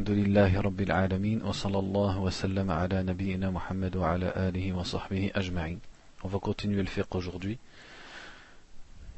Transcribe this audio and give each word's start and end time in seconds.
الحمد 0.00 0.18
لله 0.18 0.60
رب 0.60 0.80
العالمين 0.80 1.42
وصلى 1.42 1.78
الله 1.78 2.18
وسلم 2.20 2.70
على 2.70 3.02
نبينا 3.02 3.50
محمد 3.50 3.96
وعلى 3.96 4.32
آله 4.36 4.72
وصحبه 4.72 5.30
أجمعين 5.36 5.78
On 6.24 6.28
va 6.28 6.38
continuer 6.38 6.80
le 6.80 6.88
fiqh 6.88 7.14
aujourd'hui. 7.14 7.58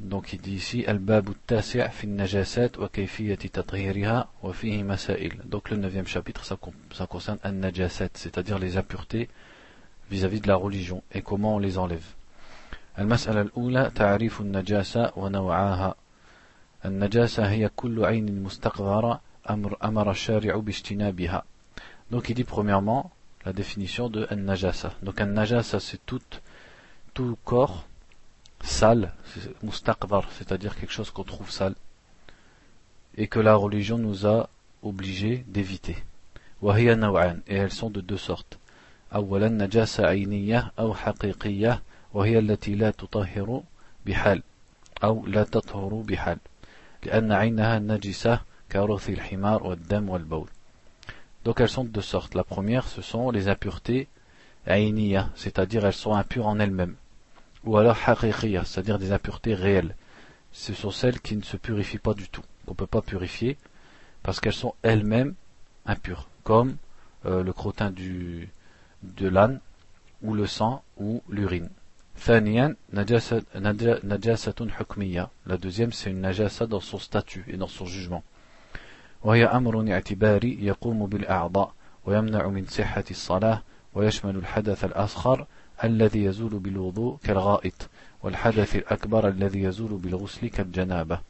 Donc 0.01 0.33
il 0.33 0.41
dit 0.41 0.57
ici 0.57 0.89
الباب 0.89 1.29
التاسع 1.29 1.89
في 1.89 2.05
النجاسات 2.05 2.79
وكيفية 2.79 3.35
تطهيرها 3.35 4.29
وفيه 4.43 4.83
مسائل. 4.83 5.39
Donc 5.45 5.71
le 5.71 5.77
neuvième 5.77 6.09
chapitre 6.09 6.45
ça, 6.45 6.59
ça 6.93 7.07
concerne 7.07 7.39
النجاسات, 7.47 8.17
c'est-à-dire 8.17 8.59
les 8.59 8.77
impuretés 8.77 9.29
vis-à-vis 10.11 10.39
-vis 10.39 10.43
de 10.43 10.49
la 10.49 10.57
religion 10.57 11.03
et 11.13 11.23
comment 11.23 11.55
on 11.55 11.61
les 11.61 11.79
enlève. 11.79 12.07
المسألة 12.99 13.41
الأولى 13.41 13.93
تعريف 13.95 14.41
النجاسة 14.41 15.13
ونوعاها. 15.17 15.95
النجاسة 16.85 17.51
هي 17.51 17.71
كل 17.77 18.05
عين 18.05 18.43
مستقذرة 18.43 19.21
donc 22.12 22.30
il 22.30 22.36
dit 22.36 22.44
premièrement 22.44 23.12
la 23.46 23.54
définition 23.54 24.10
de 24.10 24.28
najasa. 24.34 24.94
Donc 25.04 25.22
un 25.22 25.26
najasa 25.26 25.80
c'est 25.80 26.06
tout, 26.06 26.22
tout 27.14 27.38
corps 27.44 27.88
sale, 28.62 29.14
mustaqvar, 29.64 30.26
c'est-à-dire 30.32 30.76
quelque 30.76 30.92
chose 30.92 31.12
qu'on 31.12 31.24
trouve 31.24 31.52
sale 31.52 31.76
et 33.16 33.28
que 33.28 33.40
la 33.40 33.56
religion 33.56 33.98
nous 33.98 34.28
a 34.28 34.50
obligé 34.84 35.46
d'éviter. 35.48 35.98
Et 36.64 37.56
elles 37.56 37.72
sont 37.72 37.90
de 37.90 38.02
deux 38.02 38.18
sortes. 38.18 38.58
أولا 39.16 39.50
نجاسة 39.50 40.06
عينية 40.06 40.72
أو 40.80 40.94
حقيقية 40.94 41.82
وهي 42.14 42.40
التي 42.40 42.76
لا 42.76 42.92
تطهر 42.92 43.64
بحال 44.06 44.44
أو 45.04 45.26
لا 45.26 45.44
تطهر 45.44 45.94
بحال 45.94 46.38
لأن 47.06 47.32
عينها 47.32 47.80
نجسة 47.80 48.42
donc 51.45 51.61
elles 51.61 51.69
sont 51.69 51.85
de 51.85 51.89
deux 51.89 52.01
sortes. 52.01 52.35
La 52.35 52.45
première, 52.45 52.87
ce 52.87 53.03
sont 53.03 53.31
les 53.31 53.49
impuretés 53.49 54.09
aïniya, 54.67 55.31
c'est-à-dire 55.35 55.85
elles 55.85 55.93
sont 55.93 56.15
impures 56.15 56.47
en 56.47 56.59
elles-mêmes. 56.59 56.95
Ou 57.65 57.77
alors 57.77 57.99
haqiqiya, 58.07 58.65
c'est-à-dire 58.65 58.99
des 58.99 59.13
impuretés 59.13 59.55
réelles. 59.55 59.97
Ce 60.53 60.75
sont 60.75 60.91
celles 60.91 61.21
qui 61.21 61.37
ne 61.37 61.43
se 61.43 61.57
purifient 61.57 61.99
pas 61.99 62.15
du 62.15 62.29
tout, 62.29 62.43
qu'on 62.65 62.73
ne 62.73 62.77
peut 62.77 62.87
pas 62.87 63.03
purifier, 63.03 63.57
parce 64.23 64.41
qu'elles 64.41 64.53
sont 64.53 64.75
elles-mêmes 64.83 65.35
impures, 65.87 66.29
comme 66.45 66.77
euh, 67.27 67.43
le 67.43 67.53
crottin 67.53 67.91
du, 67.91 68.51
de 69.03 69.29
l'âne, 69.29 69.61
ou 70.23 70.35
le 70.35 70.47
sang, 70.47 70.83
ou 70.99 71.23
l'urine. 71.29 71.71
La 75.47 75.57
deuxième, 75.57 75.93
c'est 75.93 76.11
une 76.11 76.21
najasa 76.21 76.67
dans 76.67 76.81
son 76.81 76.99
statut 76.99 77.45
et 77.49 77.57
dans 77.57 77.69
son 77.69 77.87
jugement. 77.87 78.23
وهي 79.25 79.45
أمر 79.45 79.93
اعتباري 79.93 80.59
يقوم 80.61 81.07
بالأعضاء 81.07 81.73
ويمنع 82.07 82.49
من 82.49 82.67
صحة 82.67 83.05
الصلاة 83.11 83.63
ويشمل 83.95 84.37
الحدث 84.37 84.85
الأصغر 84.85 85.47
الذي 85.85 86.25
يزول 86.25 86.59
بالوضوء 86.59 87.19
كالغائط 87.25 87.89
والحدث 88.23 88.77
الأكبر 88.77 89.29
الذي 89.29 89.63
يزول 89.63 89.91
بالغسل 89.99 90.49
كالجنابة 90.49 91.21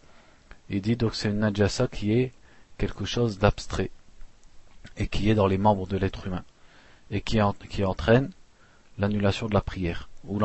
c'est 1.12 1.28
une 1.28 1.40
najasa 1.40 1.86
qui 1.86 2.12
est 2.12 2.32
quelque 2.78 3.04
chose 3.04 3.38
d'abstrait 3.38 3.90
et 4.96 5.06
qui 5.06 5.28
est 5.28 5.34
dans 5.34 5.46
les 5.46 5.58
membres 5.58 5.86
de 5.86 5.98
l'être 5.98 6.26
humain 6.26 6.44
et 7.10 7.20
qui, 7.20 7.42
en, 7.42 7.52
qui 7.52 7.84
entraîne 7.84 8.30
l'annulation 8.98 9.48
de 9.48 9.54
la 9.54 9.60
prière 9.60 10.08
ou 10.24 10.40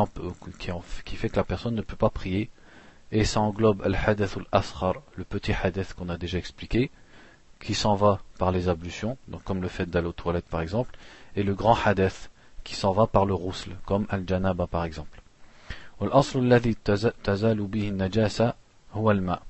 qui, 0.60 0.72
en, 0.72 0.84
qui 1.06 1.16
fait 1.16 1.30
que 1.30 1.38
la 1.38 1.46
personne 1.46 1.76
ne 1.76 1.82
peut 1.82 1.96
pas 1.96 2.10
prier 2.10 2.50
et 3.12 3.24
ça 3.24 3.40
englobe 3.40 3.84
le 3.86 5.24
petit 5.24 5.54
hadith 5.54 5.94
qu'on 5.94 6.10
a 6.10 6.18
déjà 6.18 6.38
expliqué, 6.38 6.92
qui 7.61 7.75
s'en 7.75 7.95
va 7.95 8.21
par 8.39 8.51
les 8.51 8.69
ablutions, 8.69 9.17
donc 9.29 9.45
comme 9.45 9.63
le 9.63 9.69
fait 9.69 9.89
d'aller 9.89 10.09
aux 10.09 10.13
toilettes 10.13 10.49
par 10.49 10.61
exemple, 10.61 10.97
et 11.37 11.43
le 11.43 11.55
grand 11.55 11.77
hadith 11.85 12.31
qui 12.65 12.75
s'en 12.75 12.93
va 12.93 13.07
par 13.07 13.25
le 13.25 13.35
rousl, 13.35 13.71
comme 13.87 14.07
al-janaba 14.11 14.67
par 14.67 14.85
exemple. 14.85 15.23
والأصل 16.03 16.39
الذي 16.39 16.77
تزال 17.25 17.67
به 17.67 17.89
النجاسة 17.89 18.55
هو 18.95 19.11
الماء 19.11 19.43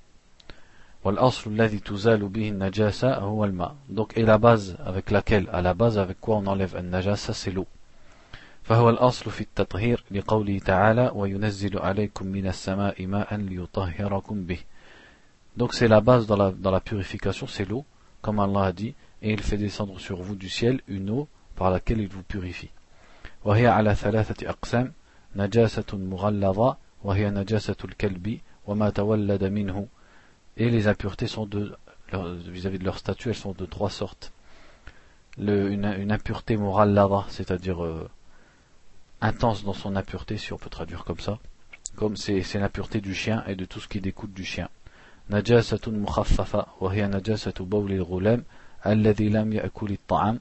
والأصل 1.04 1.50
الذي 1.50 1.78
تزال 1.78 2.28
به 2.28 2.48
النجاسة 2.48 3.14
هو 3.14 3.44
الماء 3.44 3.74
donc 3.88 4.12
et 4.18 4.22
la 4.22 4.36
base 4.36 4.76
avec 4.84 5.10
laquelle 5.10 5.48
à 5.52 5.62
la 5.62 5.72
base 5.72 5.98
avec 5.98 6.20
quoi 6.20 6.36
on 6.36 6.46
enlève 6.46 6.76
النجاسة 6.76 7.32
c'est 7.32 7.52
l'eau 7.52 7.66
فهو 8.62 8.90
الأصل 8.90 9.30
في 9.30 9.40
التطهير 9.40 10.04
لقوله 10.10 10.58
تعالى 10.58 11.12
وينزل 11.14 11.78
عليكم 11.78 12.26
من 12.26 12.46
السماء 12.46 13.06
ماء 13.06 13.34
ليطهركم 13.36 14.44
به 14.44 14.58
donc 15.56 15.72
c'est 15.72 15.88
la 15.88 16.00
base 16.00 16.26
dans 16.26 16.36
la, 16.36 16.50
dans 16.50 16.70
la 16.70 16.80
purification 16.80 17.46
c'est 17.46 17.64
l'eau 17.64 17.84
comme 18.26 18.40
Allah 18.40 18.64
a 18.66 18.72
dit, 18.72 18.94
et 19.22 19.32
il 19.32 19.40
fait 19.40 19.56
descendre 19.56 19.98
sur 19.98 20.22
vous 20.22 20.34
du 20.34 20.48
ciel 20.48 20.80
une 20.88 21.10
eau 21.10 21.28
par 21.56 21.70
laquelle 21.70 22.00
il 22.00 22.08
vous 22.08 22.22
purifie. 22.22 22.70
وهي 23.44 23.66
على 23.66 23.94
ثلاثة 23.94 24.50
أقسام 24.50 24.92
نجاسة 25.36 25.84
مغلظة 25.92 26.76
وهي 27.04 27.30
نجاسة 27.30 27.76
الكلب 27.84 28.40
وما 28.66 28.90
تولد 28.90 29.44
منه 29.44 29.88
et 30.56 30.70
les 30.70 30.86
impuretés 30.86 31.26
sont 31.26 31.46
de 31.46 31.76
vis-à-vis 32.46 32.78
de 32.78 32.84
leur 32.84 32.98
statut 32.98 33.30
elles 33.30 33.34
sont 33.34 33.52
de 33.52 33.66
trois 33.66 33.90
sortes 33.90 34.32
le, 35.38 35.72
une, 35.72 35.86
une, 35.86 36.12
impureté 36.12 36.56
mughalladha 36.56 37.24
c'est-à-dire 37.28 37.82
euh, 37.82 38.08
intense 39.20 39.64
dans 39.64 39.72
son 39.72 39.96
impureté 39.96 40.36
si 40.36 40.52
on 40.52 40.58
peut 40.58 40.70
traduire 40.70 41.04
comme 41.04 41.20
ça 41.20 41.38
comme 41.96 42.16
c'est 42.16 42.42
l'impureté 42.54 43.00
du 43.00 43.14
chien 43.14 43.42
et 43.46 43.56
de 43.56 43.64
tout 43.64 43.80
ce 43.80 43.88
qui 43.88 44.00
découle 44.00 44.32
du 44.32 44.44
chien 44.44 44.68
نجاسة 45.30 45.80
مخففة 45.86 46.66
وهي 46.80 47.06
نجاسة 47.06 47.54
بول 47.60 47.92
الغلام 47.92 48.44
الذي 48.86 49.28
لم 49.28 49.52
يأكل 49.52 49.90
الطعام 49.90 50.40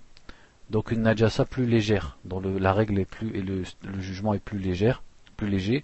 donc 0.72 0.92
une 0.92 1.02
najasa 1.02 1.44
plus 1.44 1.66
légère, 1.66 2.18
dont 2.24 2.40
le, 2.40 2.58
la 2.58 2.72
règle 2.72 2.98
est 2.98 3.06
plus 3.06 3.36
et 3.36 3.42
le, 3.42 3.64
le, 3.84 4.00
jugement 4.00 4.34
est 4.34 4.40
plus 4.40 4.58
légère, 4.58 5.04
plus 5.36 5.50
léger, 5.50 5.84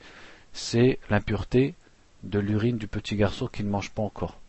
c'est 0.54 0.98
l'impureté 1.10 1.76
de 2.24 2.40
l'urine 2.40 2.78
du 2.78 2.88
petit 2.88 3.18
garçon 3.18 3.48
qui 3.48 3.66
ne 3.66 3.70
mange 3.70 3.92
pas 3.92 4.02
encore. 4.02 4.40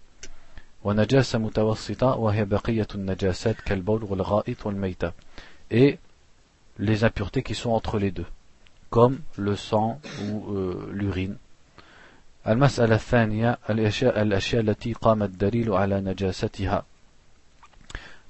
Et 5.71 5.99
les 6.79 7.05
impuretés 7.05 7.43
qui 7.43 7.55
sont 7.57 7.71
entre 7.71 7.99
les 7.99 8.11
deux, 8.13 8.27
comme 8.91 9.19
le 9.37 9.57
sang 9.57 10.01
ou 10.23 10.55
euh, 10.55 10.89
l'urine. 10.93 11.37
المسألة 12.47 12.95
الثانية 12.95 13.59
الأشياء, 13.71 14.23
الأشياء 14.23 14.63
التي 14.63 14.93
قام 14.93 15.23
الدليل 15.23 15.73
على 15.73 16.01
نجاستها 16.01 16.85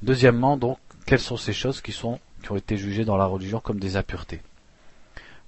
Deuxièmement, 0.02 0.56
donc, 0.56 0.78
quelles 1.06 1.20
sont 1.20 1.36
ces 1.36 1.52
choses 1.52 1.80
qui, 1.80 1.90
sont, 1.90 2.20
qui 2.42 2.52
ont 2.52 2.56
été 2.56 2.76
jugées 2.76 3.04
dans 3.04 3.16
la 3.16 3.26
religion 3.26 3.58
comme 3.58 3.80
des 3.80 3.96
impuretés 3.96 4.40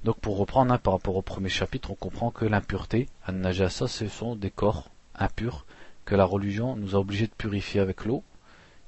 Donc, 0.05 0.19
pour 0.19 0.39
reprendre 0.39 0.73
hein, 0.73 0.79
par 0.79 0.95
rapport 0.95 1.17
au 1.17 1.23
premier 1.23 1.49
chapitre, 1.49 1.91
on 1.93 1.95
comprend 1.95 2.31
que 2.31 2.45
l'impureté, 2.45 3.09
an-najasa, 3.29 3.87
ce 3.87 4.09
sont 4.09 4.35
des 4.35 4.51
corps 4.51 4.91
impurs 5.15 5.67
que 6.05 6.17
la 6.17 6.25
religion 6.25 6.75
nous 6.75 6.97
a 6.97 6.99
obligés 6.99 7.27
de 7.27 7.33
purifier 7.33 7.81
avec 7.81 8.05
l'eau 8.05 8.25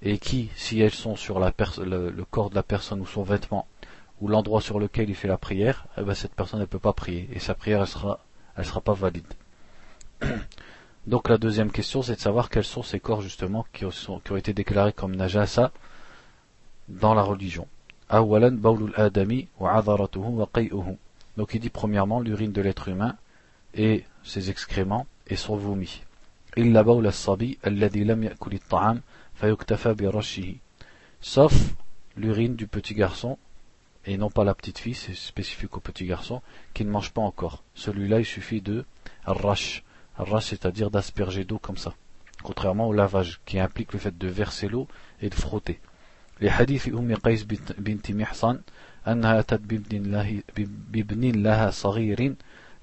et 0.03 0.19
qui, 0.19 0.50
si 0.56 0.80
elles 0.80 0.91
sont 0.91 1.14
sur 1.14 1.38
la 1.38 1.53
le, 1.78 2.10
le, 2.10 2.25
corps 2.25 2.50
de 2.50 2.56
la 2.56 2.64
personne 2.64 3.00
ou 3.00 3.06
son 3.06 3.22
vêtement 3.22 3.69
ou 4.20 4.28
l'endroit 4.28 4.60
sur 4.60 4.80
lequel 4.80 5.10
il 5.10 5.14
fait 5.14 5.28
la 5.28 5.38
prière, 5.38 5.86
eh 5.97 6.03
ben, 6.03 6.14
cette 6.14 6.34
personne 6.34 6.60
ne 6.60 6.64
peut 6.64 6.78
pas 6.78 6.92
prier 6.92 7.28
et 7.32 7.38
sa 7.38 7.54
prière 7.54 7.82
elle 7.82 7.86
sera, 7.86 8.20
elle 8.56 8.64
sera 8.64 8.80
pas 8.80 8.94
valide. 8.94 9.32
Donc 11.07 11.29
la 11.29 11.38
deuxième 11.38 11.72
question, 11.72 12.01
c'est 12.01 12.16
de 12.16 12.19
savoir 12.19 12.50
quels 12.50 12.66
sont 12.66 12.83
ces 12.83 13.00
corps 13.00 13.22
justement 13.22 13.66
qui 13.73 13.85
ont, 13.85 13.91
été 14.35 14.53
déclarés 14.53 14.94
comme 14.94 15.16
najasa 15.16 15.72
dans 16.89 17.13
la 17.13 17.22
religion. 17.22 17.67
Donc 21.38 21.53
il 21.53 21.59
dit 21.59 21.69
premièrement 21.69 22.19
l'urine 22.19 22.51
de 22.51 22.61
l'être 22.61 22.88
humain 22.88 23.16
et 23.73 24.03
ses 24.23 24.50
excréments 24.50 25.07
et 25.28 25.35
son 25.35 25.55
vomi. 25.55 26.01
Sauf 31.22 31.53
l'urine 32.16 32.55
du 32.55 32.67
petit 32.67 32.96
garçon 32.96 33.37
et 34.08 34.17
non 34.17 34.29
pas 34.29 34.46
la 34.46 34.55
petite 34.55 34.79
fille, 34.79 34.96
c'est 34.96 35.14
spécifique 35.14 35.75
au 35.75 35.81
petit 35.81 36.05
garçon, 36.05 36.41
qui 36.73 36.85
ne 36.85 36.90
mange 36.90 37.11
pas 37.11 37.22
encore. 37.22 37.64
Celui-là, 37.75 38.19
il 38.19 38.25
suffit 38.25 38.61
de 38.61 38.85
rash, 39.25 39.84
Arras, 40.16 40.41
c'est-à-dire 40.41 40.91
d'asperger 40.91 41.44
d'eau 41.44 41.59
comme 41.59 41.77
ça. 41.77 41.94
Contrairement 42.42 42.89
au 42.89 42.92
lavage, 42.92 43.41
qui 43.47 43.59
implique 43.59 43.92
le 43.92 43.98
fait 43.98 44.16
de 44.16 44.28
verser 44.28 44.68
l'eau 44.68 44.89
et 45.21 45.30
de 45.30 45.34
frotter. 45.34 45.80
Les 46.41 46.48
hadiths 46.48 46.89
أم 46.89 47.15
قيس 47.15 47.44
بنت 47.78 48.10
محصن 48.10 48.60
أنها 49.09 49.41
أتت 49.41 49.60
بابن, 49.60 49.97
الله 49.97 50.42
بابن 50.92 51.42
لها 51.42 51.71
صغير 51.71 52.34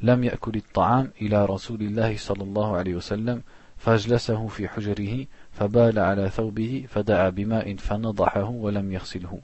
لم 0.02 0.24
يأكل 0.24 0.56
الطعام 0.56 1.12
إلى 1.22 1.46
رسول 1.46 1.82
الله 1.82 2.18
صلى 2.18 2.44
الله 2.44 2.78
عليه 2.78 2.96
وسلم 2.96 3.42
فاجلسه 3.78 4.48
في 4.48 4.68
حجره 4.68 5.26
فبال 5.52 6.00
على 6.00 6.30
ثوبه 6.30 6.86
فدعا 6.90 7.30
بماء 7.30 7.76
فنضحه 7.76 8.50
ولم 8.50 8.92
يغسله 8.92 9.40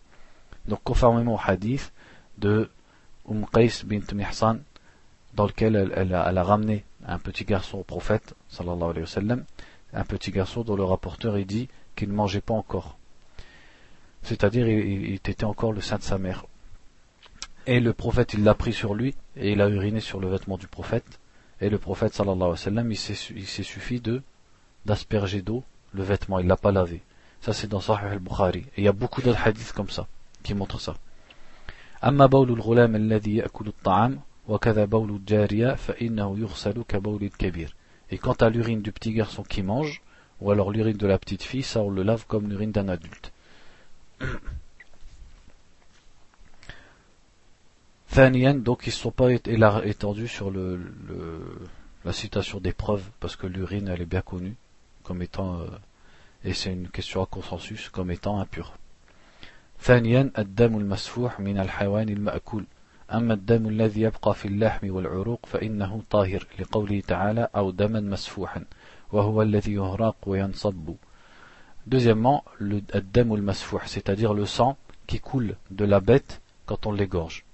Donc 0.67 0.79
conformément 0.83 1.35
au 1.35 1.51
hadith 1.51 1.91
de 2.37 2.69
Umm 3.29 3.45
Qais 3.53 3.83
bint 3.85 4.13
Mihsan 4.13 4.57
dans 5.35 5.45
lequel 5.45 5.75
elle, 5.75 5.91
elle, 5.95 6.13
a, 6.15 6.29
elle 6.29 6.37
a 6.37 6.43
ramené 6.43 6.85
un 7.05 7.19
petit 7.19 7.45
garçon 7.45 7.79
au 7.79 7.83
prophète, 7.83 8.35
sallallahu 8.49 8.89
alayhi 8.91 9.01
wa 9.01 9.07
sallam, 9.07 9.45
un 9.93 10.03
petit 10.03 10.31
garçon 10.31 10.63
dont 10.63 10.75
le 10.75 10.83
rapporteur 10.83 11.37
il 11.37 11.45
dit 11.45 11.69
qu'il 11.95 12.09
ne 12.09 12.13
mangeait 12.13 12.41
pas 12.41 12.53
encore. 12.53 12.97
c'est-à-dire 14.23 14.67
il, 14.67 15.13
était 15.13 15.43
encore 15.43 15.71
le 15.71 15.81
sein 15.81 15.97
de 15.97 16.03
sa 16.03 16.17
mère. 16.17 16.45
Et 17.67 17.79
le 17.79 17.93
prophète, 17.93 18.33
il 18.33 18.43
l'a 18.43 18.53
pris 18.53 18.73
sur 18.73 18.93
lui, 18.93 19.15
et 19.35 19.51
il 19.53 19.61
a 19.61 19.69
uriné 19.69 19.99
sur 19.99 20.19
le 20.19 20.27
vêtement 20.27 20.57
du 20.57 20.67
prophète. 20.67 21.19
Et 21.61 21.69
le 21.69 21.77
prophète, 21.77 22.13
sallallahu 22.13 22.37
alayhi 22.37 22.51
wa 22.51 22.57
sallam, 22.57 22.91
il 22.91 22.97
s'est 22.97 23.63
suffi 23.63 23.99
de 24.01 24.21
d'asperger 24.85 25.41
d'eau 25.41 25.63
le 25.93 26.03
vêtement, 26.03 26.39
il 26.39 26.47
l'a 26.47 26.57
pas 26.57 26.71
lavé. 26.71 27.01
Ça 27.41 27.53
c'est 27.53 27.67
dans 27.67 27.79
Sahih 27.79 28.07
al-Bukhari. 28.07 28.65
Et 28.75 28.81
il 28.81 28.83
y 28.83 28.87
a 28.87 28.91
beaucoup 28.91 29.21
d'autres 29.21 29.47
hadiths 29.47 29.71
comme 29.71 29.89
ça, 29.89 30.07
qui 30.43 30.53
montrent 30.53 30.81
ça. 30.81 30.95
أما 32.05 32.25
بول 32.25 32.51
الغلام 32.51 32.95
الذي 32.95 33.35
يأكل 33.35 33.67
الطعام 33.67 34.19
وكذا 34.49 34.85
بول 34.85 35.09
الجارية 35.09 35.75
فإنه 35.75 36.39
يغسل 36.39 36.83
كبول 36.87 37.23
الكبير. 37.23 37.75
Et 38.11 38.17
quant 38.17 38.33
à 38.33 38.49
l'urine 38.49 38.81
du 38.81 38.91
petit 38.91 39.13
garçon 39.13 39.43
qui 39.43 39.63
mange, 39.63 40.01
ou 40.41 40.51
alors 40.51 40.71
l'urine 40.71 40.97
de 40.97 41.07
la 41.07 41.17
petite 41.17 41.43
fille, 41.43 41.63
ça 41.63 41.81
on 41.81 41.89
le 41.89 42.03
lave 42.03 42.25
comme 42.27 42.49
l'urine 42.49 42.71
d'un 42.71 42.87
adulte. 42.87 43.31
Thaniyan, 48.09 48.55
donc 48.55 48.85
ils 48.85 48.91
ne 48.91 48.93
sont 48.93 49.11
pas 49.11 49.31
étendus 49.31 50.27
sur 50.27 50.51
le, 50.51 50.77
le, 50.77 51.41
la 52.05 52.13
citation 52.13 52.59
des 52.59 52.71
preuves, 52.71 53.03
parce 53.19 53.35
que 53.35 53.47
l'urine 53.47 53.87
elle 53.87 54.01
est 54.01 54.05
bien 54.05 54.21
connue 54.21 54.55
comme 55.03 55.21
étant, 55.21 55.59
euh, 55.59 55.67
et 56.43 56.53
c'est 56.53 56.71
une 56.71 56.89
question 56.89 57.21
à 57.21 57.25
consensus, 57.25 57.89
comme 57.89 58.11
étant 58.11 58.39
impure. 58.39 58.73
ثانيا 59.81 60.31
الدم 60.37 60.77
المسفوح 60.77 61.39
من 61.39 61.57
الحيوان 61.59 62.09
المأكول 62.09 62.65
أما 63.13 63.33
الدم 63.33 63.67
الذي 63.67 64.01
يبقى 64.01 64.33
في 64.33 64.47
اللحم 64.47 64.89
والعروق 64.89 65.45
فإنه 65.45 66.03
طاهر 66.09 66.47
لقوله 66.59 67.01
تعالى 67.07 67.47
أو 67.55 67.71
دما 67.71 67.99
مسفوحا 67.99 68.65
وهو 69.11 69.41
الذي 69.41 69.73
يهراق 69.73 70.15
وينصب 70.25 70.95
Deuxièmement, 71.87 72.43
le 72.57 72.81
dam 72.81 73.31
al 73.31 73.43
masfouh, 73.43 73.79
c'est-à-dire 73.85 74.33
le 74.33 74.47
sang 74.47 74.75
qui 75.05 75.19
coule 75.19 75.55
de 75.69 75.85
la 75.85 75.99
bête 75.99 76.41
quand 76.65 76.87
on 76.87 76.91
l'égorge. 76.91 77.45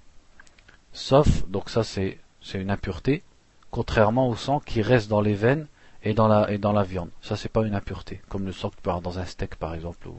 Sauf, 0.94 1.46
donc 1.48 1.68
ça 1.68 1.84
c'est 1.84 2.18
une 2.54 2.70
impureté, 2.70 3.22
contrairement 3.70 4.30
au 4.30 4.34
sang 4.34 4.58
qui 4.60 4.80
reste 4.80 5.10
dans 5.10 5.20
les 5.20 5.34
veines 5.34 5.66
et 6.02 6.14
dans 6.14 6.28
la, 6.28 6.50
et 6.50 6.56
dans 6.56 6.72
la 6.72 6.82
viande. 6.82 7.10
Ça 7.20 7.36
c'est 7.36 7.50
pas 7.50 7.66
une 7.66 7.74
impureté, 7.74 8.22
comme 8.30 8.46
le 8.46 8.52
sang 8.52 8.70
que 8.70 8.76
tu 8.76 8.82
peux 8.82 8.88
avoir 8.88 9.02
dans 9.02 9.18
un 9.18 9.26
steak 9.26 9.56
par 9.56 9.74
exemple. 9.74 10.08
Ou... 10.08 10.16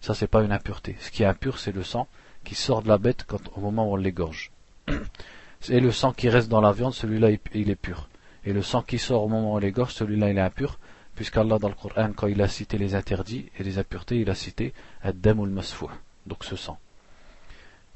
Ça 0.00 0.14
c'est 0.14 0.28
pas 0.28 0.44
une 0.44 0.52
impureté. 0.52 0.96
Ce 1.00 1.10
qui 1.10 1.24
est 1.24 1.26
impur 1.26 1.58
c'est 1.58 1.72
le 1.72 1.82
sang 1.82 2.06
qui 2.44 2.54
sort 2.54 2.82
de 2.82 2.88
la 2.88 2.98
bête 2.98 3.24
quand, 3.26 3.40
au 3.56 3.60
moment 3.60 3.90
où 3.90 3.94
on 3.94 3.96
l'égorge. 3.96 4.52
Et 5.68 5.80
le 5.80 5.92
sang 5.92 6.12
qui 6.12 6.28
reste 6.28 6.48
dans 6.48 6.60
la 6.60 6.72
viande, 6.72 6.94
celui-là 6.94 7.30
il 7.54 7.70
est 7.70 7.76
pur. 7.76 8.08
Et 8.44 8.52
le 8.52 8.62
sang 8.62 8.82
qui 8.82 8.98
sort 8.98 9.22
au 9.24 9.28
moment 9.28 9.52
où 9.52 9.56
on 9.56 9.58
l'égorge, 9.58 9.92
celui-là 9.92 10.30
il 10.30 10.38
est 10.38 10.40
impur, 10.40 10.78
puisqu'Allah 11.14 11.58
dans 11.58 11.68
le 11.68 11.74
Coran, 11.74 12.12
quand 12.16 12.26
il 12.26 12.40
a 12.40 12.48
cité 12.48 12.78
les 12.78 12.94
interdits 12.94 13.50
et 13.58 13.62
les 13.62 13.78
impuretés, 13.78 14.16
il 14.20 14.30
a 14.30 14.34
cité 14.34 14.72
ad-dam 15.02 15.40
al-masfouh, 15.40 15.90
donc 16.26 16.44
ce 16.44 16.56
sang. 16.56 16.78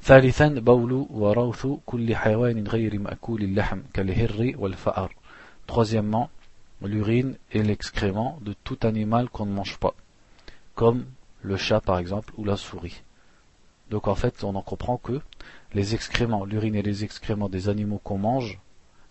ثالثا 0.02 0.48
بول 0.48 1.06
وروث 1.10 1.66
كل 1.86 2.16
حيوان 2.16 2.66
غير 2.66 2.98
مأكول 2.98 3.42
اللحم 3.42 3.81
كالهر 3.94 4.54
والفأر. 4.58 5.10
Troisièmement, 5.66 6.28
l'urine 6.82 7.38
et 7.52 7.62
l'excrément 7.62 8.38
de 8.42 8.54
tout 8.64 8.78
animal 8.82 9.31
qu'on 9.31 9.46
ne 9.46 9.52
mange 9.52 9.78
pas, 9.78 9.94
comme 10.75 11.06
le 11.40 11.56
chat 11.56 11.81
par 11.81 11.98
exemple 11.98 12.34
ou 12.36 12.44
la 12.44 12.56
souris. 12.56 13.02
Donc 13.90 14.06
en 14.08 14.14
fait, 14.14 14.44
on 14.44 14.54
en 14.54 14.62
comprend 14.62 14.98
que 14.98 15.20
les 15.74 15.95
excréments, 15.95 16.45
l'urine 16.45 16.75
et 16.75 16.81
les 16.81 17.04
excréments 17.04 17.50
des 17.50 17.69
animaux 17.69 18.01
qu'on 18.04 18.18
mange, 18.18 18.60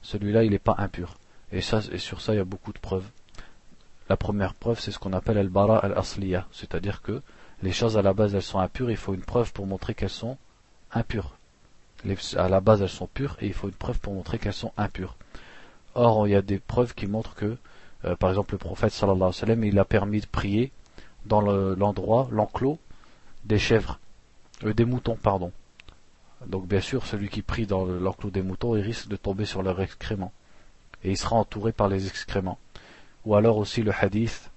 celui-là 0.02 0.44
il 0.44 0.50
n'est 0.50 0.58
pas 0.58 0.74
impur. 0.78 1.18
Et, 1.52 1.60
ça, 1.60 1.80
et 1.92 1.98
sur 1.98 2.20
ça 2.20 2.34
il 2.34 2.36
y 2.36 2.40
a 2.40 2.44
beaucoup 2.44 2.72
de 2.72 2.78
preuves. 2.78 3.06
La 4.08 4.16
première 4.16 4.54
preuve, 4.54 4.80
c'est 4.80 4.90
ce 4.90 4.98
qu'on 4.98 5.12
appelle 5.12 5.38
al-bara 5.38 5.78
al-asliya, 5.78 6.46
c'est-à-dire 6.52 7.02
que 7.02 7.22
les 7.62 7.72
choses 7.72 7.98
à 7.98 8.02
la 8.02 8.12
base 8.12 8.34
elles 8.34 8.42
sont 8.42 8.58
impures, 8.58 8.90
il 8.90 8.96
faut 8.96 9.14
une 9.14 9.20
preuve 9.20 9.52
pour 9.52 9.66
montrer 9.66 9.94
qu'elles 9.94 10.08
sont 10.10 10.36
impures. 10.92 11.36
à 12.36 12.48
la 12.48 12.60
base 12.60 12.82
elles 12.82 12.88
sont 12.88 13.06
pures 13.06 13.36
et 13.40 13.46
il 13.46 13.52
faut 13.52 13.68
une 13.68 13.74
preuve 13.74 13.98
pour 13.98 14.14
montrer 14.14 14.38
qu'elles 14.38 14.52
sont 14.52 14.72
impures. 14.76 15.16
Or 15.94 16.26
il 16.26 16.30
y 16.30 16.36
a 16.36 16.42
des 16.42 16.58
preuves 16.58 16.94
qui 16.94 17.06
montrent 17.06 17.34
que, 17.34 17.56
euh, 18.04 18.16
par 18.16 18.30
exemple 18.30 18.54
le 18.54 18.58
prophète 18.58 18.92
sallallahu 18.92 19.16
alayhi 19.16 19.28
wa 19.28 19.32
sallam, 19.32 19.64
il 19.64 19.78
a 19.78 19.84
permis 19.84 20.20
de 20.20 20.26
prier 20.26 20.72
dans 21.26 21.40
l'endroit, 21.40 22.28
l'enclos 22.30 22.78
des 23.44 23.58
chèvres, 23.58 23.98
euh, 24.64 24.72
des 24.72 24.84
moutons, 24.84 25.16
pardon. 25.16 25.52
Donc 26.46 26.66
bien 26.66 26.80
sûr, 26.80 27.04
celui 27.06 27.28
qui 27.28 27.42
prie 27.42 27.66
dans 27.66 27.84
l'enclos 27.84 28.30
des 28.30 28.42
moutons, 28.42 28.76
il 28.76 28.82
risque 28.82 29.08
de 29.08 29.16
tomber 29.16 29.44
sur 29.44 29.62
leurs 29.62 29.80
excréments. 29.80 30.32
Et 31.04 31.10
il 31.10 31.16
sera 31.16 31.36
entouré 31.36 31.72
par 31.72 31.88
les 31.88 32.06
excréments 32.06 32.58
ou 33.24 33.34
alors 33.34 33.58
aussi 33.58 33.82
le 33.82 33.92
hadith 33.92 34.50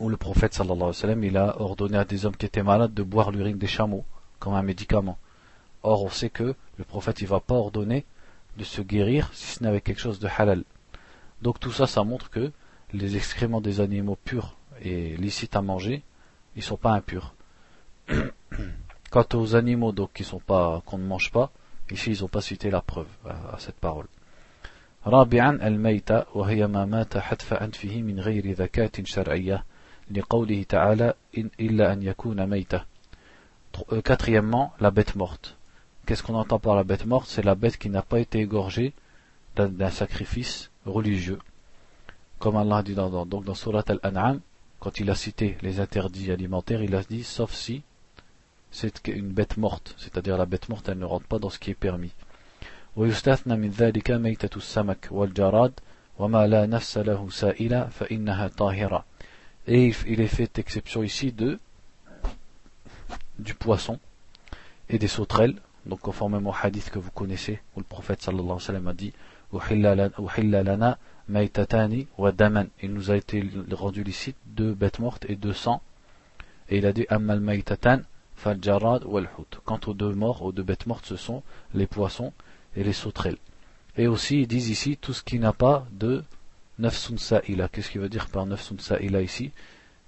où 0.00 0.08
le 0.08 0.16
prophète 0.16 0.54
sallallahu 0.54 0.76
alayhi 0.76 0.88
wa 0.88 0.92
sallam 0.94 1.24
il 1.24 1.36
a 1.36 1.60
ordonné 1.60 1.98
à 1.98 2.04
des 2.04 2.26
hommes 2.26 2.36
qui 2.36 2.46
étaient 2.46 2.62
malades 2.62 2.94
de 2.94 3.02
boire 3.02 3.30
l'urine 3.30 3.58
des 3.58 3.66
chameaux 3.66 4.04
comme 4.38 4.54
un 4.54 4.62
médicament. 4.62 5.18
Or 5.82 6.04
on 6.04 6.10
sait 6.10 6.30
que 6.30 6.54
le 6.78 6.84
prophète 6.84 7.20
il 7.20 7.28
va 7.28 7.38
pas 7.40 7.54
ordonner 7.54 8.04
de 8.56 8.64
se 8.64 8.80
guérir 8.82 9.30
si 9.34 9.46
ce 9.46 9.62
n'est 9.62 9.68
avec 9.68 9.84
quelque 9.84 10.00
chose 10.00 10.18
de 10.18 10.28
halal. 10.36 10.64
Donc 11.42 11.60
tout 11.60 11.70
ça 11.70 11.86
ça 11.86 12.02
montre 12.02 12.28
que 12.30 12.50
les 12.92 13.16
excréments 13.16 13.60
des 13.60 13.80
animaux 13.80 14.18
purs 14.24 14.56
et 14.82 15.16
licites 15.16 15.54
à 15.54 15.62
manger, 15.62 16.02
ils 16.56 16.62
sont 16.62 16.76
pas 16.76 16.92
impurs. 16.92 17.34
Quant 19.09 19.25
aux 19.33 19.55
animaux 19.55 19.91
donc 19.91 20.13
qui 20.13 20.23
sont 20.23 20.39
pas 20.39 20.81
qu'on 20.85 20.97
ne 20.97 21.05
mange 21.05 21.31
pas, 21.31 21.51
ici 21.91 22.11
ils 22.11 22.21
n'ont 22.21 22.27
pas 22.27 22.41
cité 22.41 22.69
la 22.69 22.81
preuve 22.81 23.07
à 23.25 23.57
cette 23.59 23.79
parole. 23.79 24.07
رابعا 25.07 25.59
الميتة 25.67 26.25
وهي 26.33 26.67
ما 26.67 26.85
مات 26.85 27.17
حتف 27.17 27.53
أنفه 27.53 28.01
من 28.01 28.19
غير 28.19 28.51
ذكاة 28.51 28.91
شرعية 29.03 29.63
لقوله 30.11 30.63
تعالى 30.63 31.13
إن 31.37 31.49
إلا 31.59 31.93
أن 31.93 32.03
يكون 32.03 32.49
ميتة 32.49 32.85
Quatrièmement, 34.03 34.73
la 34.79 34.89
bête 34.89 35.15
morte. 35.15 35.57
Qu'est-ce 36.05 36.23
qu'on 36.23 36.35
entend 36.35 36.59
par 36.59 36.75
la 36.75 36.85
bête 36.85 37.05
morte 37.05 37.27
C'est 37.27 37.43
la 37.43 37.55
bête 37.55 37.77
qui 37.77 37.89
n'a 37.89 38.01
pas 38.01 38.19
été 38.21 38.39
égorgée 38.39 38.93
d'un 39.57 39.89
sacrifice 39.89 40.71
religieux. 40.85 41.39
Comme 42.39 42.55
Allah 42.55 42.83
dit 42.83 42.95
dans, 42.95 43.25
donc 43.25 43.43
dans 43.43 43.53
Surat 43.53 43.83
Al-An'am, 43.87 44.39
quand 44.79 44.99
il 44.99 45.09
a 45.09 45.15
cité 45.15 45.57
les 45.61 45.81
interdits 45.81 46.31
alimentaires, 46.31 46.83
il 46.83 46.95
a 46.95 47.03
dit 47.03 47.23
sauf 47.23 47.53
si 47.53 47.83
c'est 48.71 49.07
une 49.07 49.29
bête 49.29 49.57
morte, 49.57 49.95
c'est-à-dire 49.97 50.37
la 50.37 50.45
bête 50.45 50.69
morte, 50.69 50.89
elle 50.89 50.99
ne 50.99 51.05
rentre 51.05 51.27
pas 51.27 51.39
dans 51.39 51.49
ce 51.49 51.59
qui 51.59 51.71
est 51.71 51.75
permis. 51.75 52.11
ويستثنى 52.95 53.55
من 53.57 53.69
ذلك 53.69 54.11
ميتة 54.11 54.57
السمك 54.57 55.07
والجراد 55.11 55.73
وما 56.19 56.47
لا 56.47 56.65
نفس 56.65 56.97
له 56.97 57.29
سائلة 57.29 57.87
فإنها 57.87 58.47
طاهرة 58.47 59.05
Et 59.67 59.91
il 60.07 60.21
est 60.21 60.27
fait 60.27 60.59
exception 60.59 61.03
ici 61.03 61.31
de 61.31 61.59
du 63.39 63.53
poisson 63.53 63.99
et 64.89 64.99
des 64.99 65.07
sauterelles, 65.07 65.55
donc 65.85 65.99
conformément 65.99 66.51
au 66.51 66.55
hadith 66.61 66.89
que 66.89 66.99
vous 66.99 67.11
connaissez, 67.11 67.59
où 67.75 67.79
le 67.79 67.85
prophète 67.85 68.21
sallallahu 68.21 68.43
alayhi 68.43 68.53
wa 68.53 68.59
sallam 68.59 68.87
a 68.87 68.93
dit 68.93 69.13
Uhilla 69.51 70.63
lana 70.63 70.97
maitatani 71.27 72.07
wa 72.17 72.31
daman. 72.31 72.67
Il 72.81 72.93
nous 72.93 73.11
a 73.11 73.17
été 73.17 73.43
rendu 73.71 74.03
licite 74.03 74.37
deux 74.45 74.73
bêtes 74.73 74.99
mortes 74.99 75.25
et 75.27 75.35
deux 75.35 75.53
sangs. 75.53 75.81
Et 76.69 76.77
il 76.77 76.85
a 76.85 76.93
dit 76.93 77.05
Ammal 77.09 77.39
maitatan 77.39 78.01
fal 78.40 78.58
jarad 78.60 79.04
wal 79.04 79.28
hut. 79.36 79.52
Quant 79.64 79.80
aux 79.86 79.94
deux 79.94 80.14
morts, 80.14 80.42
aux 80.42 80.52
deux 80.52 80.62
bêtes 80.62 80.86
mortes, 80.86 81.06
ce 81.06 81.16
sont 81.16 81.42
les 81.74 81.86
poissons 81.86 82.32
et 82.74 82.82
les 82.82 82.94
sauterelles. 82.94 83.36
Et 83.96 84.06
aussi, 84.06 84.40
ils 84.42 84.46
disent 84.46 84.70
ici 84.70 84.96
tout 84.96 85.12
ce 85.12 85.22
qui 85.22 85.38
n'a 85.38 85.52
pas 85.52 85.86
de 85.92 86.24
nafsun 86.78 87.18
sa'ila. 87.18 87.68
Qu'est-ce 87.68 87.90
qu'il 87.90 88.00
veut 88.00 88.08
dire 88.08 88.28
par 88.28 88.46
nafsun 88.46 88.78
sa'ila 88.78 89.20
ici? 89.20 89.52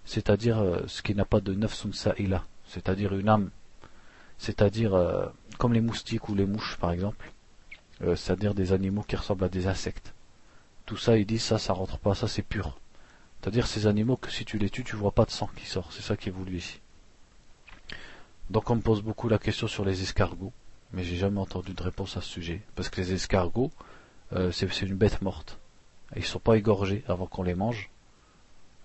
C'est-à-dire 0.04 0.58
euh, 0.58 0.80
ce 0.86 1.02
qui 1.02 1.14
n'a 1.14 1.26
pas 1.26 1.40
de 1.40 1.52
nafsun 1.54 1.92
sa'ila, 1.92 2.44
c'est-à-dire 2.66 3.14
une 3.14 3.28
âme, 3.28 3.50
c'est-à-dire 4.38 4.94
euh, 4.94 5.26
comme 5.58 5.74
les 5.74 5.82
moustiques 5.82 6.28
ou 6.28 6.34
les 6.34 6.46
mouches 6.46 6.76
par 6.80 6.90
exemple, 6.90 7.30
euh, 8.02 8.16
c'est-à-dire 8.16 8.54
des 8.54 8.72
animaux 8.72 9.02
qui 9.02 9.16
ressemblent 9.16 9.44
à 9.44 9.48
des 9.50 9.66
insectes. 9.66 10.14
Tout 10.86 10.96
ça, 10.96 11.18
ils 11.18 11.26
disent 11.26 11.44
ça, 11.44 11.58
ça 11.58 11.72
rentre 11.74 11.98
pas, 11.98 12.14
ça 12.14 12.28
c'est 12.28 12.42
pur. 12.42 12.78
C'est-à-dire 13.40 13.66
ces 13.66 13.86
animaux 13.86 14.16
que 14.16 14.30
si 14.30 14.44
tu 14.44 14.56
les 14.56 14.70
tues, 14.70 14.84
tu 14.84 14.96
vois 14.96 15.12
pas 15.12 15.24
de 15.24 15.30
sang 15.30 15.50
qui 15.56 15.66
sort. 15.66 15.92
C'est 15.92 16.02
ça 16.02 16.16
qui 16.16 16.30
est 16.30 16.32
voulu 16.32 16.56
ici. 16.56 16.80
Donc 18.52 18.70
on 18.70 18.76
me 18.76 18.82
pose 18.82 19.02
beaucoup 19.02 19.28
la 19.28 19.38
question 19.38 19.66
sur 19.66 19.84
les 19.84 20.02
escargots 20.02 20.52
mais 20.92 21.04
j'ai 21.04 21.16
jamais 21.16 21.40
entendu 21.40 21.72
de 21.72 21.82
réponse 21.82 22.16
à 22.16 22.20
ce 22.20 22.28
sujet. 22.28 22.60
Parce 22.74 22.88
que 22.88 23.00
les 23.00 23.14
escargots, 23.14 23.70
euh, 24.34 24.52
c'est 24.52 24.82
une 24.82 24.94
bête 24.94 25.22
morte. 25.22 25.58
Ils 26.16 26.24
sont 26.24 26.38
pas 26.38 26.56
égorgés 26.56 27.02
avant 27.08 27.26
qu'on 27.26 27.42
les 27.42 27.54
mange. 27.54 27.90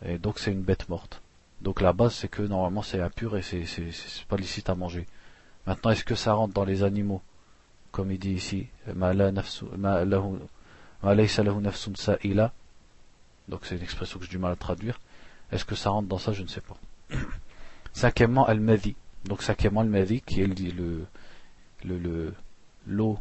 Et 0.06 0.18
donc 0.18 0.40
c'est 0.40 0.52
une 0.52 0.62
bête 0.62 0.88
morte. 0.90 1.22
Donc 1.62 1.82
la 1.82 1.92
base 1.92 2.14
c'est 2.14 2.28
que 2.28 2.42
normalement 2.42 2.82
c'est 2.82 3.02
impur 3.02 3.36
et 3.36 3.42
c'est 3.42 3.66
pas 4.28 4.38
licite 4.38 4.70
à 4.70 4.76
manger. 4.76 5.06
Maintenant 5.66 5.92
est-ce 5.92 6.06
que 6.06 6.16
ça 6.16 6.34
rentre 6.34 6.54
dans 6.54 6.66
les 6.66 6.84
animaux? 6.84 7.22
Comme 7.92 8.12
il 8.12 8.20
dit 8.20 8.34
ici, 8.34 8.68
donc 13.48 13.66
c'est 13.66 13.76
une 13.76 13.84
expression 13.84 14.20
que 14.20 14.26
j'ai 14.26 14.32
du 14.32 14.38
mal 14.38 14.52
à 14.52 14.56
traduire. 14.56 15.00
Est-ce 15.52 15.66
que 15.66 15.76
ça 15.76 15.90
rentre 15.90 16.08
dans 16.08 16.18
ça? 16.18 16.32
Je 16.32 16.44
ne 16.44 16.48
sais 16.48 16.62
pas. 16.62 16.78
Cinquièmement, 17.94 18.46
al-madhi. 18.46 18.96
Donc 19.28 19.44
cinquièmement, 19.44 19.82
al-madhi 19.82 20.22
qui 20.22 20.42
est 20.42 20.48
le, 20.48 21.06
le 21.84 22.34
l'eau 22.88 23.20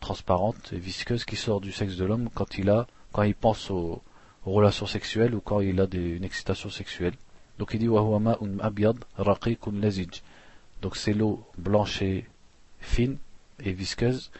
transparente 0.00 0.72
et 0.72 0.78
visqueuse 0.78 1.24
qui 1.24 1.36
sort 1.36 1.60
du 1.60 1.72
sexe 1.72 1.96
de 1.96 2.04
l'homme 2.04 2.28
quand 2.34 2.58
il 2.58 2.68
a 2.70 2.86
quand 3.12 3.22
il 3.22 3.34
pense 3.34 3.70
aux, 3.70 4.02
relations 4.44 4.86
sexuelles 4.86 5.34
ou 5.34 5.40
quand 5.40 5.60
il 5.60 5.80
a 5.80 5.86
une 5.92 6.24
excitation 6.24 6.70
sexuelle. 6.70 7.14
Donc 7.58 7.74
il 7.74 7.80
dit 7.80 7.88
donc 10.82 10.96
c'est 10.96 11.14
l'eau 11.14 11.42
blanche 11.58 12.02
et 12.02 12.26
fine 12.78 13.16
et 13.58 13.72
visqueuse. 13.72 14.30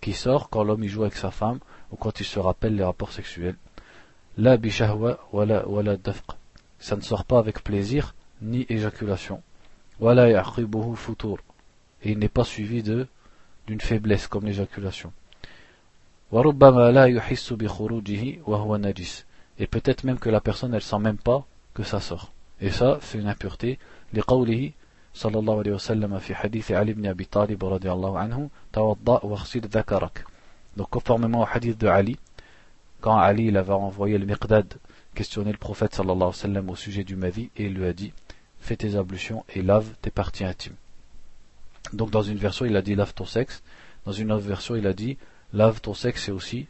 Qui 0.00 0.12
sort 0.12 0.48
quand 0.50 0.64
l'homme 0.64 0.86
joue 0.86 1.02
avec 1.02 1.16
sa 1.16 1.30
femme 1.30 1.58
ou 1.90 1.96
quand 1.96 2.20
il 2.20 2.24
se 2.24 2.38
rappelle 2.38 2.76
les 2.76 2.84
rapports 2.84 3.12
sexuels. 3.12 3.56
La 4.36 4.56
bishahwa 4.56 5.18
wala 5.32 5.68
wala 5.68 5.96
ça 6.83 6.95
ne 6.95 7.01
sort 7.01 7.25
pas 7.25 7.39
avec 7.39 7.63
plaisir 7.63 8.15
ni 8.41 8.65
éjaculation 8.69 9.41
wala 9.99 10.43
futur 10.95 11.37
et 12.03 12.11
il 12.11 12.19
n'est 12.19 12.29
pas 12.29 12.43
suivi 12.43 12.83
de 12.83 13.07
d'une 13.67 13.81
faiblesse 13.81 14.27
comme 14.27 14.45
l'éjaculation 14.45 15.11
et 19.61 19.67
peut-être 19.67 20.03
même 20.03 20.19
que 20.19 20.29
la 20.29 20.41
personne 20.41 20.73
elle 20.73 20.81
sent 20.81 20.99
même 20.99 21.17
pas 21.17 21.45
que 21.73 21.83
ça 21.83 21.99
sort 21.99 22.31
et 22.61 22.71
ça 22.71 22.99
c'est 23.01 23.17
une 23.17 23.27
impureté 23.27 23.79
لقوله 24.13 24.71
صلى 25.13 25.39
الله 25.39 25.57
عليه 25.59 25.71
وسلم 25.71 26.19
في 26.19 26.35
حديث 26.35 26.71
علي 26.71 26.93
بن 26.93 27.05
أبي 27.05 27.25
طالب 27.25 27.65
رضي 27.65 27.91
الله 27.91 28.19
عنه 28.19 28.49
توضأ 28.73 29.25
واغسل 29.25 29.59
ذكرك 29.59 30.25
donc 30.77 30.89
conformément 30.89 31.41
au 31.41 31.45
hadith 31.45 31.77
de 31.77 31.87
Ali 31.87 32.17
quand 33.01 33.17
Ali 33.17 33.47
il 33.47 33.57
avait 33.57 33.73
envoyé 33.73 34.17
le 34.17 34.25
Miqdad 34.25 34.73
questionner 35.15 35.51
le 35.51 35.57
prophète 35.57 35.95
sallallahu 35.95 36.15
alayhi 36.15 36.27
wa 36.27 36.33
sallam 36.33 36.69
au 36.69 36.75
sujet 36.75 37.03
du 37.03 37.15
Madi 37.15 37.49
et 37.57 37.65
il 37.65 37.73
lui 37.73 37.85
a 37.85 37.93
dit 37.93 38.13
fais 38.59 38.75
tes 38.75 38.95
ablutions 38.95 39.45
et 39.53 39.61
lave 39.61 39.87
tes 40.01 40.11
parties 40.11 40.45
intimes 40.45 40.75
donc 41.93 42.11
dans 42.11 42.21
une 42.21 42.37
version 42.37 42.65
il 42.65 42.75
a 42.75 42.81
dit 42.81 42.95
lave 42.95 43.13
ton 43.13 43.25
sexe 43.25 43.63
dans 44.05 44.11
une 44.11 44.31
autre 44.31 44.45
version 44.45 44.75
il 44.75 44.87
a 44.87 44.93
dit 44.93 45.17
lave 45.53 45.81
ton 45.81 45.93
sexe 45.93 46.29
et 46.29 46.31
aussi 46.31 46.67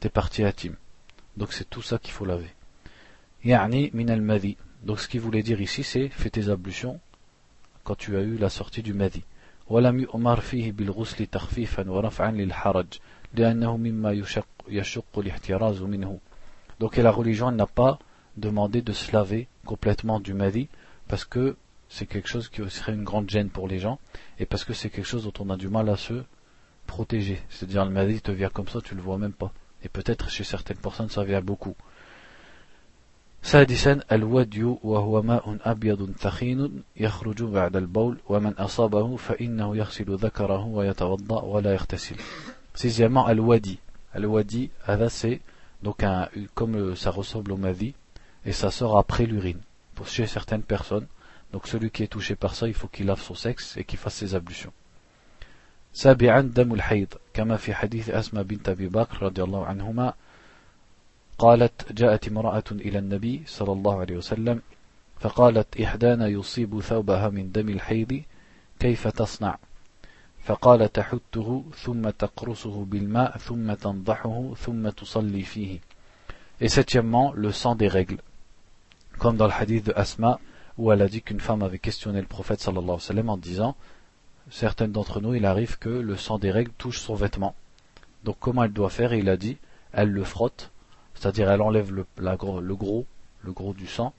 tes 0.00 0.08
parties 0.08 0.44
intimes 0.44 0.76
donc 1.36 1.52
c'est 1.52 1.68
tout 1.68 1.82
ça 1.82 1.98
qu'il 1.98 2.12
faut 2.12 2.24
laver 2.24 2.50
يعني 3.44 3.90
min 3.94 4.08
al-madi 4.08 4.56
donc 4.82 5.00
ce 5.00 5.08
qu'il 5.08 5.20
voulait 5.20 5.42
dire 5.42 5.60
ici 5.60 5.82
c'est 5.82 6.08
fais 6.08 6.30
tes 6.30 6.48
ablutions 6.48 7.00
quand 7.84 7.94
tu 7.96 8.16
as 8.16 8.22
eu 8.22 8.36
la 8.36 8.50
sortie 8.50 8.82
du 8.82 8.94
madi 8.94 9.22
ولم 9.68 10.00
يؤمر 10.00 10.40
فيه 10.40 10.72
بالغسل 10.72 11.26
تخفيفا 11.26 11.90
ورفعا 11.90 12.30
للحرج 12.30 12.86
لأنه 13.34 13.76
مما 13.76 14.12
يشق, 14.12 14.46
يشق 14.68 15.18
الاحتراز 15.18 15.82
منه 15.82 16.18
donc 16.80 16.96
la 16.96 17.10
religion 17.10 17.50
n'a 17.50 17.66
pas 17.66 17.98
demandé 18.36 18.82
de 18.82 18.92
se 18.92 19.12
laver 19.12 19.48
complètement 19.64 20.20
du 20.20 20.34
madi 20.34 20.68
parce 21.08 21.24
que 21.24 21.56
c'est 21.88 22.06
quelque 22.06 22.28
chose 22.28 22.48
qui 22.48 22.68
serait 22.68 22.92
une 22.92 23.04
grande 23.04 23.30
gêne 23.30 23.48
pour 23.48 23.68
les 23.68 23.78
gens 23.78 23.98
et 24.38 24.46
parce 24.46 24.64
que 24.64 24.72
c'est 24.72 24.90
quelque 24.90 25.06
chose 25.06 25.24
dont 25.24 25.44
on 25.44 25.50
a 25.50 25.56
du 25.56 25.68
mal 25.68 25.88
à 25.88 25.96
se 25.96 26.22
protéger 26.86 27.40
c'est-à-dire 27.48 27.84
le 27.84 27.90
madi 27.90 28.20
te 28.20 28.30
vient 28.30 28.48
comme 28.48 28.68
ça 28.68 28.80
tu 28.80 28.94
le 28.94 29.02
vois 29.02 29.18
même 29.18 29.32
pas 29.32 29.52
et 29.82 29.88
peut-être 29.88 30.30
chez 30.30 30.44
certaines 30.44 30.78
personnes 30.78 31.08
ça 31.08 31.24
vient 31.24 31.40
beaucoup 31.40 31.74
سادسا 33.42 34.00
الودي 34.12 34.64
وهو 34.64 35.22
ماء 35.22 35.58
أبيض 35.62 36.10
ثخين 36.18 36.82
يخرج 36.96 37.42
بعد 37.42 37.76
البول 37.76 38.18
ومن 38.28 38.52
أصابه 38.58 39.16
فإنه 39.16 39.76
يغسل 39.76 40.16
ذكره 40.16 40.66
ويتوضأ 40.66 41.42
ولا 41.42 41.74
يغتسل 41.74 42.16
Sixièmement, 42.76 43.24
al-wadi. 43.24 43.78
Al-wadi, 44.12 44.70
c'est 45.08 45.40
donc 45.82 46.02
un, 46.02 46.28
comme 46.54 46.96
ça 46.96 47.10
ressemble 47.10 47.52
au 47.52 47.56
madi, 47.56 47.94
et 48.44 48.52
ça 48.52 48.70
sort 48.70 48.98
après 48.98 49.26
l'urine, 49.26 49.60
pour 49.94 50.08
chez 50.08 50.26
certaines 50.26 50.62
personnes. 50.62 51.06
Donc 51.52 51.66
celui 51.68 51.90
qui 51.90 52.02
est 52.02 52.08
touché 52.08 52.34
par 52.36 52.54
ça, 52.54 52.68
il 52.68 52.74
faut 52.74 52.88
qu'il 52.88 53.06
lave 53.06 53.20
son 53.20 53.34
sexe 53.34 53.76
et 53.76 53.84
qu'il 53.84 53.98
fasse 53.98 54.14
ses 54.14 54.34
ablutions. 54.34 54.72
سابعا 55.96 56.40
دم 56.40 56.74
الحيض 56.74 57.08
كما 57.34 57.56
في 57.56 57.74
حديث 57.74 58.10
أسمى 58.10 58.42
بنت 58.42 58.68
أبي 58.68 58.88
بكر 58.88 59.22
رضي 59.22 59.42
الله 59.42 59.66
عنهما 59.66 60.14
قالت 61.38 61.92
جاءت 61.92 62.28
امرأة 62.28 62.64
إلى 62.70 62.98
النبي 62.98 63.42
صلى 63.46 63.72
الله 63.72 64.00
عليه 64.00 64.16
وسلم 64.16 64.60
فقالت 65.20 65.80
إحدانا 65.80 66.28
يصيب 66.28 66.80
ثوبها 66.80 67.28
من 67.28 67.52
دم 67.52 67.68
الحيض 67.68 68.22
كيف 68.80 69.08
تصنع 69.08 69.58
فقال 70.46 70.92
تحته 70.92 71.64
ثم 71.76 72.10
تقرصه 72.10 72.84
بالماء 72.84 73.38
ثم 73.38 73.74
تنضحه 73.74 74.54
ثم 74.54 74.88
تصلي 74.88 75.42
فيه 75.42 75.80
Et 76.60 76.68
septièmement, 76.68 77.32
le 77.34 77.52
sang 77.52 77.74
des 77.74 77.88
règles. 77.88 78.20
Comme 79.18 79.36
dans 79.36 79.46
le 79.46 79.52
hadith 79.52 79.86
de 79.86 79.92
Asma, 79.94 80.40
où 80.78 80.90
elle 80.92 81.02
a 81.02 81.08
dit 81.08 81.20
qu'une 81.20 81.40
femme 81.40 81.62
avait 81.62 81.78
questionné 81.78 82.20
le 82.20 82.26
prophète 82.26 82.60
sallallahu 82.60 82.84
alayhi 82.84 82.94
wa 82.94 83.00
sallam 83.00 83.28
en 83.28 83.36
disant 83.36 83.76
Certaines 84.50 84.92
d'entre 84.92 85.20
nous, 85.20 85.34
il 85.34 85.44
arrive 85.44 85.78
que 85.78 85.88
le 85.88 86.16
sang 86.16 86.38
des 86.38 86.50
règles 86.50 86.72
touche 86.78 87.00
son 87.00 87.14
vêtement. 87.14 87.54
Donc 88.24 88.36
comment 88.40 88.64
elle 88.64 88.72
doit 88.72 88.90
faire 88.90 89.12
Et 89.12 89.18
il 89.18 89.28
a 89.28 89.36
dit 89.36 89.58
Elle 89.92 90.10
le 90.10 90.24
frotte 90.24 90.70
c'est-à-dire 91.16 91.50
elle 91.50 91.62
enlève 91.62 91.92
le, 91.92 92.06
le 92.18 92.36
gros, 92.36 93.06
le 93.42 93.52
gros 93.52 93.72
du 93.72 93.86
sang. 93.86 94.12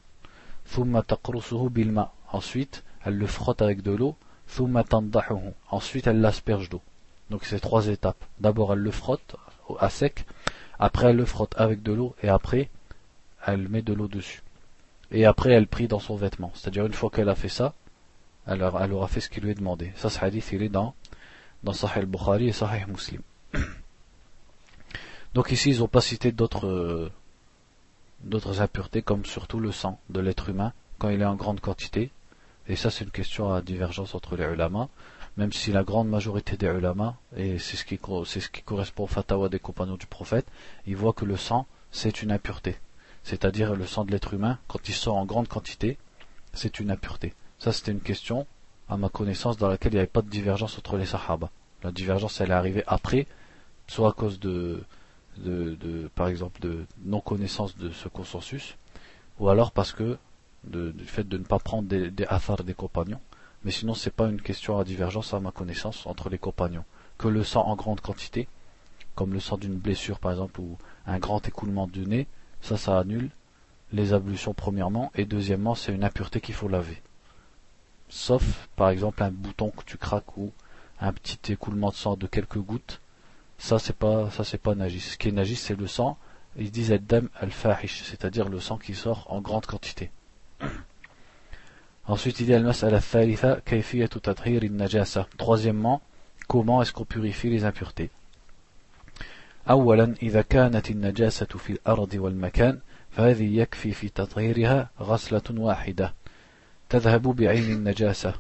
bilma. 1.72 2.12
Ensuite, 2.32 2.84
elle 3.06 3.18
le 3.18 3.28
frotte 3.28 3.62
avec 3.62 3.82
de 3.82 3.92
l'eau. 3.92 4.16
Ensuite, 5.71 6.07
elle 6.07 6.21
l'asperge 6.21 6.69
d'eau. 6.69 6.83
Donc 7.31 7.45
c'est 7.45 7.61
trois 7.61 7.89
étapes. 7.89 8.23
D'abord, 8.41 8.73
elle 8.73 8.81
le 8.81 8.91
frotte 8.91 9.37
à 9.79 9.89
sec. 9.89 10.27
Après, 10.79 11.07
elle 11.07 11.17
le 11.17 11.25
frotte 11.25 11.55
avec 11.57 11.83
de 11.83 11.93
l'eau. 11.93 12.15
Et 12.23 12.29
après, 12.29 12.69
elle 13.47 13.69
met 13.69 13.83
de 13.83 13.93
l'eau 13.93 14.09
dessus. 14.09 14.43
Et 15.11 15.27
après, 15.27 15.53
elle 15.53 15.67
prie 15.67 15.89
dans 15.89 15.99
son 15.99 16.17
vêtement. 16.17 16.51
C'est-à-dire, 16.55 16.87
une 16.87 16.93
fois 16.93 17.11
qu'elle 17.11 17.29
a 17.29 17.35
fait 17.35 17.49
ça, 17.49 17.75
elle, 18.47 18.63
elle 18.81 18.93
aura 18.93 19.09
fait 19.09 19.21
ce 19.21 19.29
qu'il 19.29 19.45
lui 19.45 19.51
est 19.53 19.55
demandé. 19.55 19.93
Ça, 19.97 20.11
ce 20.11 20.25
hadith, 20.25 20.51
il 20.53 20.63
est 20.63 20.69
dans, 20.69 20.95
dans 21.63 21.73
Sahih 21.73 22.01
al-Bukhari 22.01 22.49
et 22.49 22.53
Sahih 22.53 22.85
Muslim. 22.87 23.23
Donc 25.35 25.51
ici, 25.51 25.71
ils 25.71 25.79
n'ont 25.79 25.89
pas 25.89 26.01
cité 26.01 26.33
d'autres 26.33 27.11
d'autres 28.25 28.61
impuretés, 28.61 29.03
comme 29.03 29.25
surtout 29.25 29.59
le 29.59 29.73
sang 29.73 29.99
de 30.11 30.21
l'être 30.21 30.49
humain, 30.49 30.73
quand 30.99 31.09
il 31.09 31.21
est 31.21 31.27
en 31.27 31.35
grande 31.35 31.61
quantité. 31.61 32.11
Et 32.69 32.77
ça, 32.77 32.91
c'est 32.91 33.05
une 33.05 33.11
question 33.11 33.53
à 33.53 33.61
divergence 33.61 34.15
entre 34.15 34.37
les 34.37 34.45
ulama, 34.45 34.89
même 35.37 35.53
si 35.53 35.73
la 35.73 35.83
grande 35.83 36.09
majorité 36.09 36.57
des 36.57 36.67
ulama, 36.67 37.17
et 37.37 37.59
c'est 37.59 37.77
ce 37.77 37.85
qui, 37.85 37.99
correspond 37.99 39.05
au 39.05 39.07
fatawa 39.07 39.49
des 39.49 39.59
compagnons 39.59 39.97
du 39.97 40.07
prophète, 40.07 40.47
ils 40.87 40.97
voient 40.97 41.13
que 41.13 41.25
le 41.25 41.37
sang, 41.37 41.67
c'est 41.91 42.23
une 42.23 42.33
impureté. 42.33 42.77
C'est-à-dire 43.25 43.75
le 43.75 43.87
sang 43.87 44.05
de 44.05 44.11
l'être 44.11 44.35
humain, 44.35 44.59
quand 44.69 44.89
il 44.89 44.95
sort 44.95 45.17
en 45.17 45.25
grande 45.25 45.49
quantité, 45.49 45.99
c'est 46.53 46.81
une 46.81 46.91
impureté. 46.91 47.35
Ça, 47.59 47.73
c'était 47.73 47.93
une 47.93 48.01
question, 48.01 48.47
à 48.89 48.97
ma 48.97 49.09
connaissance, 49.09 49.57
dans 49.57 49.69
laquelle 49.69 49.93
il 49.93 49.97
n'y 49.97 50.01
avait 50.01 50.07
pas 50.07 50.23
de 50.23 50.29
divergence 50.29 50.79
entre 50.79 50.97
les 50.97 51.07
sahaba. 51.07 51.51
La 51.83 51.93
divergence, 51.93 52.41
elle 52.41 52.51
est 52.51 52.55
arrivée 52.55 52.85
après, 52.87 53.27
soit 53.87 54.11
à 54.11 54.13
cause 54.13 54.39
de, 54.39 54.85
de, 55.39 56.11
par 56.15 56.29
exemple 56.29 56.61
de 56.61 56.85
non 57.05 57.21
connaissance 57.21 57.77
de 57.77 57.91
ce 57.91 58.09
consensus, 58.09 58.77
ou 59.39 59.49
alors 59.49 59.73
parce 59.73 59.93
que 59.93 60.19
du 60.65 61.05
fait 61.05 61.29
de 61.29 61.39
ne 61.39 61.45
pas 61.45 61.59
prendre 61.59 61.89
des, 61.89 62.11
des 62.11 62.27
des 62.65 62.75
compagnons. 62.75 63.21
Mais 63.65 63.71
sinon, 63.71 63.95
c'est 63.95 64.11
pas 64.11 64.29
une 64.29 64.41
question 64.41 64.79
à 64.79 64.85
divergence 64.85 65.35
à 65.35 65.41
ma 65.41 65.53
connaissance 65.53 66.07
entre 66.07 66.29
les 66.29 66.39
compagnons. 66.39 66.85
Que 67.19 67.29
le 67.29 67.45
sang 67.45 67.67
en 67.67 67.77
grande 67.77 68.01
quantité, 68.01 68.49
comme 69.15 69.33
le 69.33 69.41
sang 69.41 69.57
d'une 69.57 69.77
blessure 69.77 70.19
par 70.19 70.33
exemple 70.33 70.61
ou 70.61 70.79
un 71.07 71.19
grand 71.19 71.47
écoulement 71.47 71.87
du 71.87 72.07
nez, 72.07 72.27
ça, 72.61 72.77
ça 72.77 72.99
annule 72.99 73.31
les 73.93 74.13
ablutions 74.15 74.55
premièrement, 74.55 75.13
et 75.15 75.27
deuxièmement, 75.27 75.75
c'est 75.75 75.93
une 75.93 76.05
impureté 76.05 76.41
qu'il 76.41 76.55
faut 76.55 76.69
laver. 76.69 77.03
Sauf 78.09 78.69
par 78.77 78.91
exemple 78.91 79.23
un 79.23 79.31
bouton 79.31 79.71
que 79.71 79.85
tu 79.85 79.97
craques 79.97 80.37
ou 80.37 80.53
un 81.01 81.13
petit 81.13 81.53
écoulement 81.53 81.91
de 81.91 81.95
sang 81.95 82.17
de 82.17 82.27
quelques 82.27 82.59
gouttes, 82.59 83.01
ça 83.59 83.79
c'est 83.79 83.97
pas 83.97 84.31
ça 84.31 84.45
c'est 84.45 84.59
pas 84.59 84.75
najis. 84.75 85.01
Ce 85.01 85.19
qui 85.19 85.29
est 85.29 85.33
najis 85.33 85.57
c'est 85.57 85.79
le 85.79 85.87
sang. 85.87 86.19
Ils 86.57 86.71
disent 86.71 86.93
al-dam 86.93 87.31
al-fahish, 87.41 88.03
c'est-à-dire 88.03 88.49
le 88.49 88.61
sang 88.61 88.77
qui 88.77 88.95
sort 88.95 89.27
en 89.31 89.41
grande 89.41 89.65
quantité. 89.65 90.11
Ensuite 92.07 92.41
il 92.41 92.51
y 92.51 92.55
a 92.55 92.57
al-mas'ala 92.57 93.01
thalitha 93.01 93.61
kayfiyatu 93.65 94.21
tadhhir 94.21 94.63
najasa 94.71 95.29
Troisièmement, 95.37 96.01
comment 96.49 96.83
est-ce 96.83 96.93
qu'on 96.93 97.05
purifie 97.05 97.51
les 97.51 97.65
impuretés? 97.65 98.11
أولا 99.71 100.15
إذا 100.23 100.43
كانت 100.43 100.91
النجاسة 100.91 101.47
في 101.47 101.71
الأرض 101.73 102.15
والمكان 102.15 102.79
فهذه 103.11 103.61
يكفي 103.61 103.93
في 103.93 104.09
تطهيرها 104.09 104.91
غسلة 105.01 105.43
واحدة 105.51 106.15
تذهب 106.89 107.23
بعين 107.23 107.73
النجاسة 107.73 108.35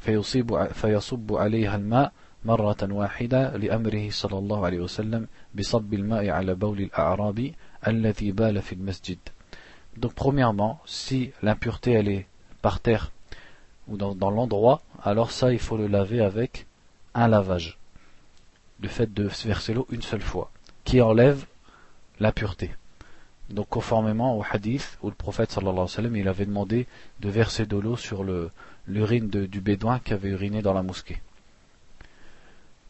فيصيب 0.00 0.64
فيصب 0.72 1.34
عليها 1.34 1.76
الماء 1.76 2.12
مرة 2.44 2.76
واحدة 2.82 3.56
لأمره 3.56 4.10
صلى 4.10 4.38
الله 4.38 4.66
عليه 4.66 4.80
وسلم 4.80 5.26
بصب 5.54 5.94
الماء 5.94 6.28
على 6.28 6.54
بول 6.54 6.80
الأعرابي 6.80 7.54
الذي 7.86 8.32
بال 8.32 8.62
في 8.62 8.72
المسجد 8.72 9.18
Donc 9.96 10.14
premièrement, 10.14 10.78
si 10.86 11.32
l'impureté 11.42 11.90
elle 11.90 12.08
est 12.08 12.26
par 12.67 12.79
terre 12.79 13.11
ou 13.87 13.97
dans, 13.97 14.15
dans 14.15 14.31
l'endroit, 14.31 14.81
alors 15.03 15.31
ça 15.31 15.51
il 15.51 15.59
faut 15.59 15.77
le 15.77 15.87
laver 15.87 16.21
avec 16.21 16.65
un 17.13 17.27
lavage. 17.27 17.77
Le 18.81 18.87
fait 18.87 19.13
de 19.13 19.23
verser 19.45 19.73
l'eau 19.73 19.87
une 19.91 20.01
seule 20.01 20.21
fois, 20.21 20.51
qui 20.83 21.01
enlève 21.01 21.45
l'impureté. 22.19 22.71
Donc 23.49 23.67
conformément 23.69 24.37
au 24.37 24.43
hadith 24.49 24.97
où 25.01 25.09
le 25.09 25.15
prophète 25.15 25.51
sallallahu 25.51 25.73
alayhi 25.73 25.89
wa 25.91 25.95
sallam 25.95 26.15
il 26.15 26.27
avait 26.27 26.45
demandé 26.45 26.87
de 27.19 27.29
verser 27.29 27.65
de 27.65 27.77
l'eau 27.77 27.97
sur 27.97 28.23
l'urine 28.87 29.29
du 29.29 29.61
bédouin 29.61 29.99
qui 29.99 30.13
avait 30.13 30.29
uriné 30.29 30.61
dans 30.61 30.73
la 30.73 30.83
mosquée. 30.83 31.21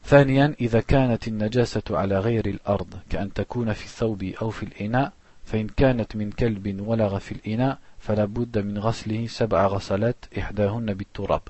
ثانيا 0.05 0.55
إذا 0.59 0.81
كانت 0.81 1.27
النجاسة 1.27 1.83
على 1.89 2.19
غير 2.19 2.45
الأرض 2.45 2.99
كأن 3.09 3.33
تكون 3.33 3.73
في 3.73 3.85
الثوب 3.85 4.23
أو 4.23 4.49
في 4.49 4.63
الإناء 4.63 5.13
فإن 5.45 5.67
كانت 5.67 6.15
من 6.15 6.31
كلب 6.31 6.81
ولغ 6.87 7.19
في 7.19 7.31
الإناء 7.31 7.79
فلا 7.99 8.25
بد 8.25 8.57
من 8.57 8.79
غسله 8.79 9.27
سبع 9.27 9.67
غسلات 9.67 10.25
إحداهن 10.37 10.93
بالتراب 10.93 11.41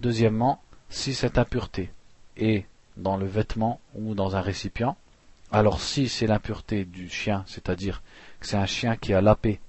Deuxièmement, 0.00 0.60
si 0.88 1.14
cette 1.14 1.38
impureté 1.38 1.90
est 2.36 2.66
dans 2.96 3.16
le 3.16 3.26
vêtement 3.26 3.80
ou 3.94 4.14
dans 4.14 4.36
un 4.36 4.40
récipient, 4.40 4.96
alors 5.52 5.80
si 5.80 6.08
c'est 6.08 6.26
l'impureté 6.26 6.84
du 6.84 7.08
chien, 7.08 7.44
c'est-à-dire 7.46 8.02
que 8.40 8.46
c'est 8.46 8.56
un 8.56 8.66
chien 8.66 8.96
qui 8.96 9.14
a 9.14 9.20
lapé 9.20 9.60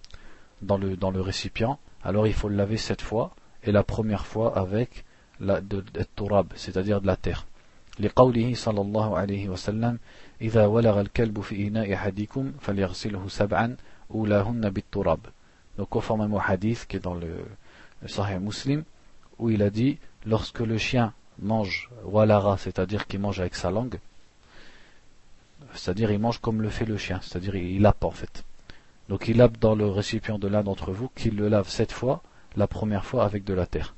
dans 0.61 0.77
le, 0.77 0.97
dans 0.97 1.11
le 1.11 1.21
récipient, 1.21 1.77
alors 2.03 2.25
il 2.27 2.33
faut 2.33 2.49
le 2.49 2.55
laver 2.55 2.77
sept 2.77 3.01
fois, 3.01 3.35
et 3.63 3.71
la 3.71 3.83
première 3.83 4.25
fois 4.25 4.57
avec 4.57 5.05
la, 5.39 5.61
de, 5.61 5.81
de 5.81 6.05
turab, 6.15 6.47
c'est-à-dire 6.55 7.01
de 7.01 7.07
la 7.07 7.17
terre. 7.17 7.45
لقوله 7.99 8.53
صلى 8.55 8.81
الله 8.81 9.17
عليه 9.17 9.49
وسلم 9.49 9.99
إذا 10.41 10.65
ولغ 10.65 11.01
الكلب 11.01 11.41
في 11.41 11.67
إناء 11.67 11.93
أحدكم 11.93 12.51
فليغسله 12.59 13.27
سبعا 13.27 13.75
أولاهن 14.11 14.69
بالتراب 14.69 15.19
donc 15.78 15.88
conformément 15.88 16.36
au 16.36 16.42
hadith 16.44 16.86
qui 16.86 16.96
est 16.96 17.00
dans 17.00 17.14
le, 17.14 17.44
Sahih 18.06 18.38
Muslim, 18.38 18.84
où 19.38 19.50
il 19.50 19.62
a 19.62 19.70
dit 19.70 19.98
lorsque 20.26 20.60
le 20.60 20.78
chien 20.78 21.12
mange 21.38 21.90
walara, 22.04 22.58
c'est-à-dire 22.58 23.06
qu'il 23.06 23.20
mange 23.20 23.40
avec 23.40 23.54
sa 23.54 23.70
langue, 23.70 23.98
c'est-à-dire 25.74 26.10
il 26.10 26.18
mange 26.18 26.38
comme 26.40 26.62
le 26.62 26.70
fait 26.70 26.86
le 26.86 26.96
chien, 26.96 27.20
c'est-à-dire 27.22 27.56
il 27.56 27.82
lappe 27.82 28.04
en 28.04 28.10
fait. 28.10 28.44
Donc 29.08 29.28
il 29.28 29.36
lappe 29.36 29.58
dans 29.58 29.74
le 29.74 29.86
récipient 29.86 30.38
de 30.38 30.48
l'un 30.48 30.62
d'entre 30.62 30.92
vous, 30.92 31.08
qu'il 31.14 31.36
le 31.36 31.48
lave 31.48 31.68
sept 31.68 31.92
fois, 31.92 32.22
la 32.56 32.66
première 32.66 33.04
fois 33.04 33.24
avec 33.24 33.44
de 33.44 33.54
la 33.54 33.66
terre. 33.66 33.94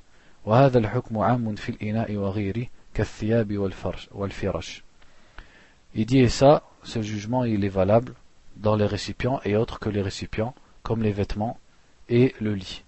Il 5.95 6.07
dit 6.07 6.19
et 6.19 6.29
ça, 6.29 6.63
ce 6.83 7.03
jugement 7.03 7.45
il 7.45 7.65
est 7.65 7.69
valable 7.69 8.15
dans 8.57 8.77
les 8.77 8.87
récipients 8.87 9.41
et 9.45 9.57
autres 9.57 9.79
que 9.79 9.89
les 9.89 10.03
récipients, 10.03 10.55
comme 10.83 11.03
les 11.03 11.13
vêtements 11.13 11.59
et 12.10 12.36
le 12.40 12.54
lit 12.54 12.84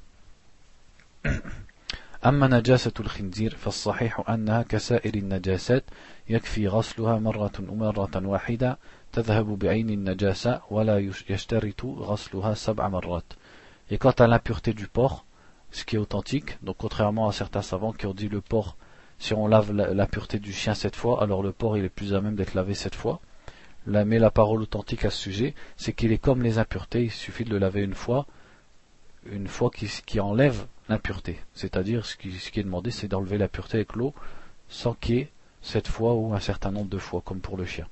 أما 2.25 2.47
نجاسة 2.47 2.93
الخنزير 2.99 3.55
فالصحيح 3.55 4.29
أنها 4.29 4.61
كسائر 4.61 5.15
النجاسات 5.15 5.83
يكفي 6.29 6.67
غسلها 6.67 7.19
مرة 7.19 7.51
مرة 7.59 8.27
واحدة 8.27 8.77
تذهب 9.11 9.59
بعين 9.59 9.89
النجاسة 9.89 10.61
ولا 10.69 10.99
يشترط 11.29 11.85
غسلها 11.85 12.53
سبع 12.53 12.87
مرات 12.87 13.33
Et 13.91 13.97
quant 13.97 14.11
à 14.11 14.27
l'impureté 14.27 14.73
du 14.73 14.87
porc, 14.87 15.25
ce 15.71 15.83
qui 15.83 15.95
est 15.95 15.99
authentique, 15.99 16.63
donc 16.63 16.75
contrairement 16.77 17.27
à 17.27 17.31
certains 17.31 17.63
savants 17.63 17.93
qui 17.93 18.05
ont 18.05 18.13
dit 18.13 18.29
le 18.29 18.41
porc, 18.41 18.75
si 19.17 19.33
on 19.33 19.47
lave 19.47 19.71
la, 19.71 20.05
pureté 20.05 20.39
du 20.39 20.53
chien 20.53 20.73
sept 20.73 20.95
fois, 20.95 21.23
alors 21.23 21.41
le 21.41 21.51
porc 21.51 21.77
il 21.77 21.85
est 21.85 21.89
plus 21.89 22.13
à 22.13 22.21
même 22.21 22.35
d'être 22.35 22.53
lavé 22.53 22.73
sept 22.73 22.95
fois. 22.95 23.19
mais 23.87 24.19
la 24.19 24.29
parole 24.29 24.61
authentique 24.61 25.05
à 25.05 25.09
ce 25.09 25.17
sujet, 25.17 25.55
c'est 25.77 25.93
qu'il 25.93 26.11
est 26.11 26.17
comme 26.19 26.43
les 26.43 26.59
impuretés, 26.59 27.05
il 27.05 27.11
suffit 27.11 27.45
de 27.45 27.49
le 27.49 27.57
laver 27.57 27.81
une 27.81 27.95
fois, 27.95 28.27
une 29.25 29.47
fois 29.47 29.69
qui, 29.69 29.87
qui 30.05 30.19
enlève 30.19 30.65
l'impureté. 30.87 31.39
C'est-à-dire, 31.53 32.05
ce 32.05 32.15
qui, 32.15 32.31
ce 32.31 32.51
qui 32.51 32.59
est 32.59 32.63
demandé, 32.63 32.91
c'est 32.91 33.07
d'enlever 33.07 33.37
la 33.37 33.47
pureté 33.47 33.77
avec 33.77 33.95
l'eau, 33.95 34.13
sans 34.67 34.93
qu'il 34.93 35.15
y 35.15 35.19
ait 35.19 35.29
cette 35.61 35.87
fois 35.87 36.13
ou 36.13 36.33
un 36.33 36.39
certain 36.39 36.71
nombre 36.71 36.89
de 36.89 36.97
fois, 36.97 37.21
comme 37.23 37.39
pour 37.39 37.57
le 37.57 37.65
chien. 37.65 37.87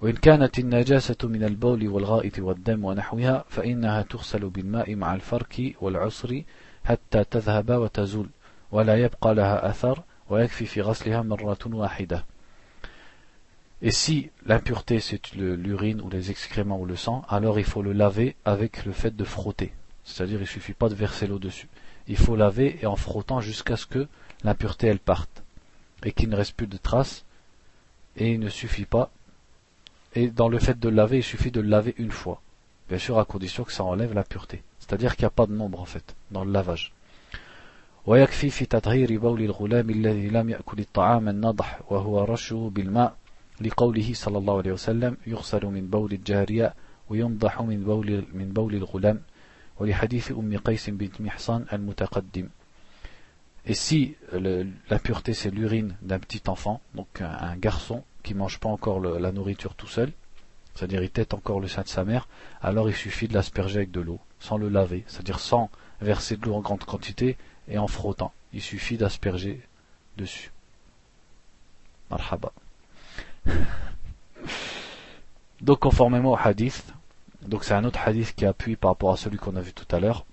وإن 0.00 0.16
كانت 0.16 0.58
النجاسة 0.58 1.16
من 1.22 1.44
البول 1.44 1.88
والغائط 1.88 2.38
والدم 2.38 2.84
ونحوها 2.84 3.44
فإنها 3.48 4.02
تغسل 4.02 4.48
بالماء 4.48 4.94
مع 4.94 5.14
الفرك 5.14 5.74
والعصر 5.80 6.42
حتى 6.84 7.24
تذهب 7.24 7.70
وتزول 7.70 8.28
ولا 8.72 8.96
يبقى 8.96 9.34
لها 9.34 9.70
أثر 9.70 10.02
ويكفي 10.30 10.66
في 10.66 10.80
غسلها 10.80 11.22
مرة 11.22 11.58
واحدة 11.66 12.24
Et 13.80 13.92
si 13.92 14.30
l'impureté 14.46 14.98
c'est 14.98 15.34
l'urine 15.34 16.00
ou 16.00 16.10
les 16.10 16.32
excréments 16.32 16.80
ou 16.80 16.84
le 16.84 16.96
sang, 16.96 17.24
alors 17.28 17.60
il 17.60 17.64
faut 17.64 17.82
le 17.82 17.92
laver 17.92 18.34
avec 18.44 18.84
le 18.84 18.92
fait 18.92 19.14
de 19.14 19.24
frotter. 19.24 19.72
C'est-à-dire 20.04 20.40
il 20.40 20.46
suffit 20.46 20.72
pas 20.72 20.88
de 20.88 20.94
verser 20.94 21.26
l'eau 21.26 21.38
dessus. 21.38 21.68
Il 22.06 22.16
faut 22.16 22.36
laver 22.36 22.78
et 22.80 22.86
en 22.86 22.96
frottant 22.96 23.40
jusqu'à 23.40 23.76
ce 23.76 23.86
que 23.86 24.08
l'impureté 24.44 24.86
elle 24.86 24.98
parte 24.98 25.42
et 26.04 26.12
qu'il 26.12 26.28
ne 26.28 26.36
reste 26.36 26.54
plus 26.54 26.66
de 26.66 26.76
traces. 26.76 27.24
Et 28.16 28.32
il 28.32 28.40
ne 28.40 28.48
suffit 28.48 28.86
pas. 28.86 29.10
Et 30.14 30.28
dans 30.28 30.48
le 30.48 30.58
fait 30.58 30.78
de 30.78 30.88
le 30.88 30.96
laver, 30.96 31.18
il 31.18 31.22
suffit 31.22 31.50
de 31.50 31.60
le 31.60 31.68
laver 31.68 31.94
une 31.98 32.10
fois. 32.10 32.40
Bien 32.88 32.98
sûr 32.98 33.18
à 33.18 33.24
condition 33.24 33.64
que 33.64 33.72
ça 33.72 33.84
enlève 33.84 34.14
la 34.14 34.24
pureté. 34.24 34.62
C'est-à-dire 34.78 35.14
qu'il 35.14 35.24
n'y 35.24 35.28
a 35.28 35.30
pas 35.30 35.46
de 35.46 35.52
nombre 35.52 35.80
en 35.80 35.84
fait 35.84 36.16
dans 36.30 36.44
le 36.44 36.52
lavage. 36.52 36.92
ويكفي 38.06 38.50
في 38.50 38.66
تطهير 38.66 39.18
بول 39.18 39.42
الغلام 39.42 39.90
الذي 39.90 40.28
لم 40.28 40.50
يأكل 40.50 40.78
الطعام 40.78 41.28
النضح 41.28 41.80
وهو 41.92 42.24
رشه 42.24 42.70
بالماء 42.74 43.16
لقوله 43.60 44.14
صلى 44.14 44.38
الله 44.38 44.58
عليه 44.58 44.72
وسلم 44.72 45.16
يغسل 45.26 45.66
من 45.66 45.86
بول 45.86 46.12
الجارية 46.12 46.74
وينضح 47.10 47.62
من 47.62 47.84
بول, 47.84 48.24
من 48.32 48.48
بول 48.48 48.74
الغلام 48.74 49.20
et 53.65 53.73
si 53.73 54.15
la 54.33 54.99
pureté 54.99 55.33
c'est 55.33 55.49
l'urine 55.49 55.95
d'un 56.01 56.19
petit 56.19 56.41
enfant, 56.47 56.81
donc 56.95 57.21
un, 57.21 57.55
garçon 57.55 58.03
qui 58.21 58.33
mange 58.33 58.59
pas 58.59 58.69
encore 58.69 58.99
la 58.99 59.31
nourriture 59.31 59.75
tout 59.75 59.87
seul, 59.87 60.11
c'est-à-dire 60.75 61.01
il 61.03 61.09
tête 61.09 61.33
encore 61.33 61.59
le 61.59 61.67
sein 61.67 61.83
de 61.83 61.87
sa 61.87 62.03
mère, 62.03 62.27
alors 62.61 62.89
il 62.89 62.95
suffit 62.95 63.27
de 63.27 63.33
l'asperger 63.33 63.77
avec 63.77 63.91
de 63.91 64.01
l'eau, 64.01 64.19
sans 64.39 64.57
le 64.57 64.69
laver, 64.69 65.03
c'est-à-dire 65.07 65.39
sans 65.39 65.69
verser 66.01 66.35
de 66.35 66.45
l'eau 66.45 66.55
en 66.55 66.61
grande 66.61 66.83
quantité 66.83 67.37
et 67.67 67.77
en 67.77 67.87
frottant. 67.87 68.33
Il 68.51 68.61
suffit 68.61 68.97
d'asperger 68.97 69.61
dessus. 70.17 70.51
Marhaba. 72.09 72.51
Donc 75.61 75.79
conformément 75.79 76.31
au 76.33 76.37
hadith, 76.37 76.93
donc 77.46 77.64
c'est 77.64 77.74
un 77.74 77.84
autre 77.84 78.00
hadith 78.04 78.34
qui 78.34 78.44
appuie 78.46 78.76
par 78.76 78.90
rapport 78.90 79.12
à 79.12 79.16
celui 79.16 79.38
qu'on 79.38 79.56
a 79.56 79.60
vu 79.60 79.72
tout 79.72 79.86
à 79.94 80.00
l'heure, 80.00 80.26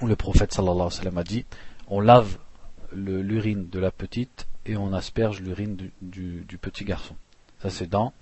où 0.00 0.06
le 0.06 0.16
prophète 0.16 0.52
sallallahu 0.52 0.74
alayhi 0.74 0.84
wa 0.86 0.90
sallam 0.90 1.18
a 1.18 1.24
dit 1.24 1.44
on 1.88 2.00
lave 2.00 2.38
l'urine 2.92 3.68
de 3.68 3.78
la 3.78 3.90
petite 3.90 4.46
et 4.66 4.76
on 4.76 4.92
asperge 4.92 5.40
l'urine 5.40 5.76
du, 6.00 6.44
du, 6.48 6.58
petit 6.58 6.84
garçon. 6.84 7.14
Ça 7.60 7.70
c'est 7.70 7.86
dans 7.86 8.12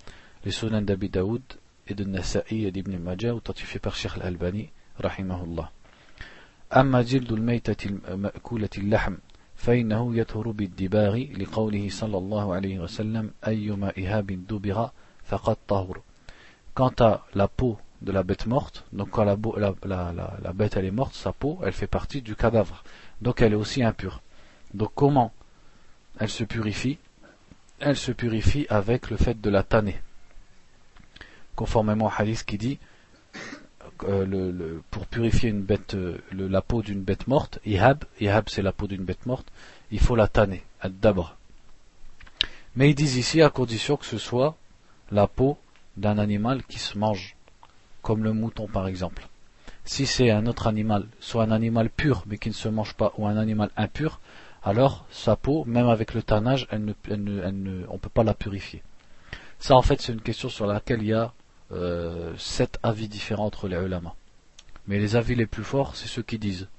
les 0.45 0.51
Sunan 0.51 0.83
d'Abi 0.83 1.09
Daoud 1.09 1.43
et 1.87 1.95
de 1.95 2.05
Nasa'i 2.05 2.65
et 2.65 2.73
d'Ibn 2.73 2.97
Majah 2.99 3.35
authentifié 3.35 3.81
par 3.81 3.95
Sheikh 3.95 4.13
al-Albani 4.17 4.71
rahimahullah. 4.99 5.71
أما 6.73 7.03
جلد 7.03 7.33
الميتة 7.33 7.91
مأكولة 8.17 8.69
اللحم 8.79 9.17
فإنه 9.57 10.17
يطهر 10.17 10.51
بالدباغ 10.51 11.17
لقوله 11.17 11.89
صلى 11.89 12.19
الله 12.19 12.55
عليه 12.55 12.79
وسلم 12.79 13.31
أيما 13.47 13.93
إهاب 13.99 14.47
دبغ 14.49 14.89
فقد 15.25 15.57
طهر 15.69 16.03
Quant 16.75 16.95
à 17.01 17.27
la 17.35 17.49
peau 17.49 17.77
de 18.02 18.12
la 18.12 18.24
bête 18.24 18.46
morte. 18.46 18.86
Donc 18.94 19.12
quand 19.12 19.24
la, 19.24 19.36
bête 20.54 20.78
elle 20.78 20.86
est 20.86 20.92
morte, 20.92 21.16
sa 21.16 21.34
peau, 21.34 21.60
elle 21.64 21.74
fait 21.74 21.88
partie 21.88 22.22
du 22.22 22.36
cadavre. 22.36 22.84
Donc 23.22 23.42
elle 23.42 23.54
est 23.54 23.58
aussi 23.58 23.84
impure. 23.84 24.22
Donc 24.74 24.92
comment 24.96 25.34
elle 26.20 26.30
se 26.30 26.44
purifie? 26.44 26.98
Elle 27.80 27.98
se 27.98 28.12
purifie 28.12 28.66
avec 28.70 29.10
le 29.10 29.18
fait 29.18 29.40
de 29.40 29.50
la 29.50 29.64
tanner. 29.64 30.00
Conformément 31.56 32.06
au 32.06 32.12
hadith 32.16 32.44
qui 32.44 32.58
dit 32.58 32.80
euh, 34.04 34.80
pour 34.92 35.08
purifier 35.08 35.50
une 35.50 35.62
bête, 35.62 35.96
euh, 35.96 36.20
la 36.32 36.62
peau 36.62 36.82
d'une 36.82 37.02
bête 37.02 37.28
morte, 37.28 37.60
ihab, 37.66 38.04
ihab 38.20 38.48
c'est 38.48 38.62
la 38.62 38.72
peau 38.72 38.86
d'une 38.88 39.04
bête 39.04 39.26
morte, 39.26 39.48
il 39.90 40.00
faut 40.00 40.16
la 40.16 40.28
tanner, 40.28 40.64
d'abord. 40.86 41.36
Mais 42.76 42.92
ils 42.92 42.96
disent 42.96 43.18
ici 43.18 43.42
à 43.42 43.50
condition 43.50 43.98
que 43.98 44.06
ce 44.06 44.20
soit 44.20 44.56
la 45.10 45.26
peau 45.28 45.58
d'un 45.96 46.20
animal 46.20 46.64
qui 46.64 46.78
se 46.78 46.98
mange 46.98 47.37
comme 48.08 48.24
le 48.24 48.32
mouton 48.32 48.68
par 48.68 48.88
exemple. 48.88 49.28
Si 49.84 50.06
c'est 50.06 50.32
un 50.32 50.46
autre 50.48 50.68
animal, 50.68 51.08
soit 51.20 51.44
un 51.44 51.52
animal 51.52 51.90
pur 51.90 52.24
mais 52.26 52.38
qui 52.38 52.48
ne 52.48 52.54
se 52.54 52.70
mange 52.70 52.94
pas, 52.94 53.12
ou 53.18 53.28
un 53.28 53.36
animal 53.36 53.70
impur, 53.76 54.22
alors 54.64 55.06
sa 55.12 55.36
peau, 55.36 55.66
même 55.66 55.90
avec 55.90 56.14
le 56.14 56.24
tannage, 56.24 56.70
on 56.72 56.80
ne 56.80 57.98
peut 57.98 58.10
pas 58.18 58.24
la 58.24 58.34
purifier. 58.34 58.82
Ça 59.60 59.76
en 59.76 59.82
fait 59.82 60.00
c'est 60.02 60.14
une 60.14 60.22
question 60.22 60.48
sur 60.48 60.68
laquelle 60.68 61.02
il 61.02 61.10
y 61.10 61.14
a 61.14 61.34
euh, 61.74 62.34
sept 62.38 62.80
avis 62.82 63.10
différents 63.10 63.48
entre 63.48 63.68
les 63.68 63.76
ulama. 63.76 64.16
Mais 64.88 65.00
les 65.00 65.18
avis 65.18 65.36
les 65.36 65.46
plus 65.46 65.66
forts, 65.66 65.98
c'est 65.98 66.08
ceux 66.08 66.24
qui 66.24 66.40
disent. 66.40 66.70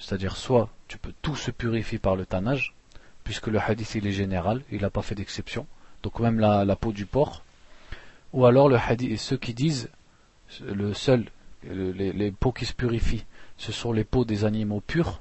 C'est-à-dire 0.00 0.34
soit 0.36 0.68
tu 0.88 0.98
peux 0.98 1.14
tout 1.22 1.36
se 1.36 1.52
purifier 1.52 2.00
par 2.00 2.16
le 2.16 2.26
tannage, 2.26 2.74
puisque 3.22 3.46
le 3.46 3.60
hadith 3.60 3.94
il 3.94 4.04
est 4.04 4.18
général, 4.24 4.62
il 4.72 4.80
n'a 4.80 4.90
pas 4.90 5.02
fait 5.02 5.14
d'exception, 5.14 5.68
donc 6.02 6.18
même 6.18 6.40
la, 6.40 6.64
la, 6.64 6.74
peau 6.74 6.90
du 6.90 7.06
porc, 7.06 7.44
ou 8.32 8.46
alors 8.46 8.68
le 8.68 8.78
hadith, 8.78 9.16
ceux 9.20 9.36
qui 9.36 9.54
disent 9.54 9.88
le 10.60 10.94
seul, 10.94 11.26
les, 11.64 12.32
peaux 12.32 12.52
qui 12.52 12.66
se 12.66 12.74
purifient, 12.74 13.24
ce 13.56 13.72
sont 13.72 13.92
les 13.92 14.04
peaux 14.04 14.24
des 14.24 14.44
animaux 14.44 14.80
purs. 14.80 15.20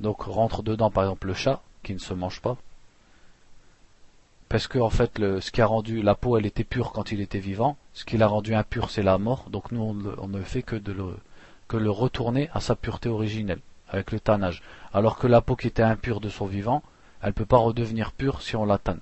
Donc 0.00 0.22
rentre 0.22 0.62
dedans 0.62 0.90
par 0.90 1.04
exemple 1.04 1.26
le 1.26 1.34
chat 1.34 1.62
qui 1.82 1.92
ne 1.94 1.98
se 1.98 2.14
mange 2.14 2.40
pas. 2.40 2.56
Parce 4.48 4.66
que 4.66 4.78
en 4.78 4.90
fait, 4.90 5.18
ce 5.18 5.50
qui 5.50 5.60
a 5.60 5.66
rendu 5.66 6.00
la 6.00 6.14
peau, 6.14 6.38
elle 6.38 6.46
était 6.46 6.64
pure 6.64 6.92
quand 6.92 7.12
il 7.12 7.20
était 7.20 7.38
vivant. 7.38 7.76
Ce 7.92 8.04
qui 8.04 8.16
l'a 8.16 8.28
rendu 8.28 8.54
impur, 8.54 8.90
c'est 8.90 9.02
la 9.02 9.18
mort. 9.18 9.50
Donc 9.50 9.72
nous, 9.72 9.82
on, 10.18 10.28
ne 10.28 10.42
fait 10.42 10.62
que 10.62 10.76
de 10.76 10.92
le, 10.92 11.16
que 11.66 11.76
le 11.76 11.90
retourner 11.90 12.48
à 12.54 12.60
sa 12.60 12.74
pureté 12.74 13.10
originelle 13.10 13.60
avec 13.88 14.10
le 14.10 14.20
tannage. 14.20 14.62
Alors 14.94 15.18
que 15.18 15.26
la 15.26 15.42
peau 15.42 15.56
qui 15.56 15.66
était 15.66 15.82
impure 15.82 16.20
de 16.20 16.30
son 16.30 16.46
vivant, 16.46 16.82
elle 17.20 17.28
ne 17.28 17.34
peut 17.34 17.44
pas 17.44 17.58
redevenir 17.58 18.12
pure 18.12 18.40
si 18.40 18.56
on 18.56 18.64
la 18.64 18.78
tanne. 18.78 19.00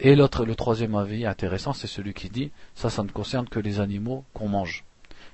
Et 0.00 0.16
l'autre, 0.16 0.44
le 0.44 0.54
troisième 0.54 0.94
avis 0.94 1.26
intéressant, 1.26 1.72
c'est 1.72 1.86
celui 1.86 2.14
qui 2.14 2.28
dit, 2.28 2.50
ça, 2.74 2.90
ça 2.90 3.02
ne 3.02 3.08
concerne 3.08 3.48
que 3.48 3.60
les 3.60 3.78
animaux 3.80 4.24
qu'on 4.34 4.48
mange. 4.48 4.84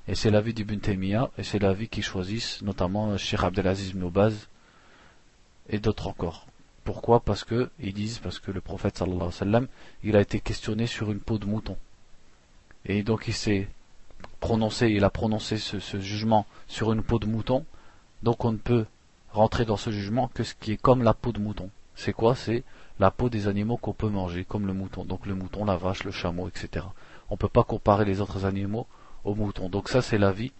Et 0.06 0.14
c'est 0.14 0.30
l'avis 0.30 0.54
d'Ibn 0.54 0.78
Taymiyyah, 0.78 1.30
et 1.38 1.42
c'est 1.42 1.58
l'avis 1.58 1.88
qu'ils 1.88 2.02
choisissent, 2.02 2.62
notamment 2.62 3.16
Sheikh 3.16 3.42
Abdelaziz 3.42 3.90
ibn 3.90 4.10
et 5.68 5.78
d'autres 5.78 6.08
encore. 6.08 6.46
Pourquoi? 6.84 7.20
Parce 7.20 7.44
que, 7.44 7.70
ils 7.80 7.92
disent, 7.92 8.18
parce 8.18 8.38
que 8.38 8.50
le 8.50 8.62
prophète 8.62 8.96
sallallahu 8.96 9.16
alayhi 9.16 9.32
wa 9.32 9.32
sallam, 9.32 9.68
il 10.02 10.16
a 10.16 10.20
été 10.20 10.40
questionné 10.40 10.86
sur 10.86 11.10
une 11.10 11.20
peau 11.20 11.38
de 11.38 11.44
mouton. 11.44 11.76
Et 12.86 13.02
donc 13.02 13.28
il 13.28 13.34
s'est 13.34 13.68
prononcé, 14.40 14.88
il 14.88 15.04
a 15.04 15.10
prononcé 15.10 15.58
ce, 15.58 15.80
ce, 15.80 16.00
jugement 16.00 16.46
sur 16.66 16.92
une 16.92 17.02
peau 17.02 17.18
de 17.18 17.26
mouton, 17.26 17.66
donc 18.22 18.44
on 18.44 18.52
ne 18.52 18.56
peut 18.56 18.86
rentrer 19.32 19.66
dans 19.66 19.76
ce 19.76 19.90
jugement 19.90 20.28
que 20.32 20.42
ce 20.42 20.54
qui 20.54 20.72
est 20.72 20.76
comme 20.80 21.02
la 21.02 21.12
peau 21.12 21.32
de 21.32 21.40
mouton. 21.40 21.68
C'est 21.94 22.14
quoi? 22.14 22.34
C'est 22.34 22.64
la 22.98 23.10
peau 23.10 23.28
des 23.28 23.48
animaux 23.48 23.76
qu'on 23.76 23.92
peut 23.92 24.08
manger, 24.08 24.44
comme 24.44 24.66
le 24.66 24.72
mouton. 24.72 25.04
Donc 25.04 25.26
le 25.26 25.34
mouton, 25.34 25.64
la 25.64 25.76
vache, 25.76 26.04
le 26.04 26.10
chameau, 26.10 26.48
etc. 26.48 26.86
On 27.30 27.34
ne 27.34 27.38
peut 27.38 27.48
pas 27.48 27.64
comparer 27.64 28.04
les 28.04 28.20
autres 28.20 28.44
animaux 28.44 28.86
au 29.24 29.34
mouton. 29.34 29.68
Donc 29.68 29.88
ça, 29.88 30.02
c'est 30.02 30.18
l'avis 30.18 30.52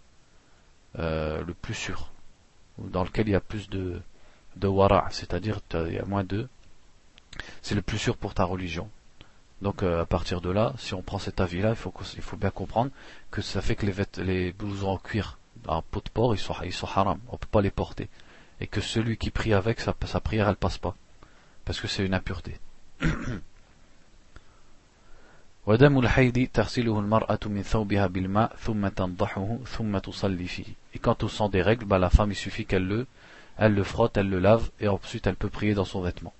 euh, 0.97 1.43
le 1.43 1.53
plus 1.53 1.73
sûr, 1.73 2.11
dans 2.77 3.03
lequel 3.03 3.27
il 3.27 3.31
y 3.31 3.35
a 3.35 3.41
plus 3.41 3.69
de, 3.69 4.01
de 4.55 4.67
wara, 4.67 5.07
c'est-à-dire 5.11 5.59
il 5.73 5.93
y 5.93 5.99
a 5.99 6.05
moins 6.05 6.23
de... 6.23 6.47
C'est 7.61 7.75
le 7.75 7.81
plus 7.81 7.97
sûr 7.97 8.17
pour 8.17 8.33
ta 8.33 8.43
religion. 8.43 8.89
Donc 9.61 9.83
euh, 9.83 10.01
à 10.01 10.05
partir 10.05 10.41
de 10.41 10.49
là, 10.49 10.73
si 10.77 10.93
on 10.93 11.01
prend 11.01 11.19
cet 11.19 11.41
avis-là, 11.41 11.69
il 11.69 11.75
faut, 11.75 11.93
il 12.15 12.21
faut 12.21 12.37
bien 12.37 12.49
comprendre 12.49 12.91
que 13.29 13.41
ça 13.41 13.61
fait 13.61 13.75
que 13.75 13.85
les, 13.85 14.23
les 14.23 14.51
blousons 14.53 14.91
en 14.91 14.97
cuir 14.97 15.37
en 15.67 15.81
peau 15.81 15.99
de 15.99 16.09
porc, 16.09 16.35
ils 16.35 16.39
sont, 16.39 16.55
ils 16.63 16.73
sont 16.73 16.87
haram, 16.87 17.19
on 17.27 17.33
ne 17.33 17.37
peut 17.37 17.47
pas 17.51 17.61
les 17.61 17.71
porter. 17.71 18.09
Et 18.61 18.67
que 18.67 18.81
celui 18.81 19.17
qui 19.17 19.29
prie 19.31 19.53
avec, 19.53 19.79
sa, 19.79 19.93
sa 20.05 20.19
prière, 20.19 20.49
elle 20.49 20.55
passe 20.55 20.77
pas 20.77 20.95
Parce 21.68 21.80
que 21.80 21.88
c'est 21.88 22.04
une 22.06 22.14
impureté. 22.14 22.58
ودم 25.66 25.98
الحيض 25.98 26.48
تغسله 26.54 27.00
المرأة 27.00 27.38
من 27.46 27.62
ثوبها 27.62 28.06
بالماء 28.06 28.56
ثم 28.56 28.88
تنضحه 28.88 29.58
ثم 29.66 29.98
تصلي 29.98 30.46
فيه. 30.46 30.64
Et 30.94 30.98
quant 30.98 31.16
au 31.22 31.28
sang 31.28 31.48
des 31.48 31.62
règles, 31.62 31.86
bah, 31.86 31.98
la 31.98 32.10
femme 32.10 32.32
il 32.32 32.36
suffit 32.36 32.66
qu'elle 32.66 32.86
le, 32.86 33.06
elle 33.56 33.74
le 33.74 33.82
frotte, 33.82 34.16
elle 34.18 34.28
le 34.28 34.40
lave 34.40 34.70
et 34.80 34.88
ensuite 34.88 35.26
elle 35.26 35.36
peut 35.36 35.48
prier 35.48 35.74
dans 35.74 35.86
son 35.86 36.02
vêtement. 36.02 36.34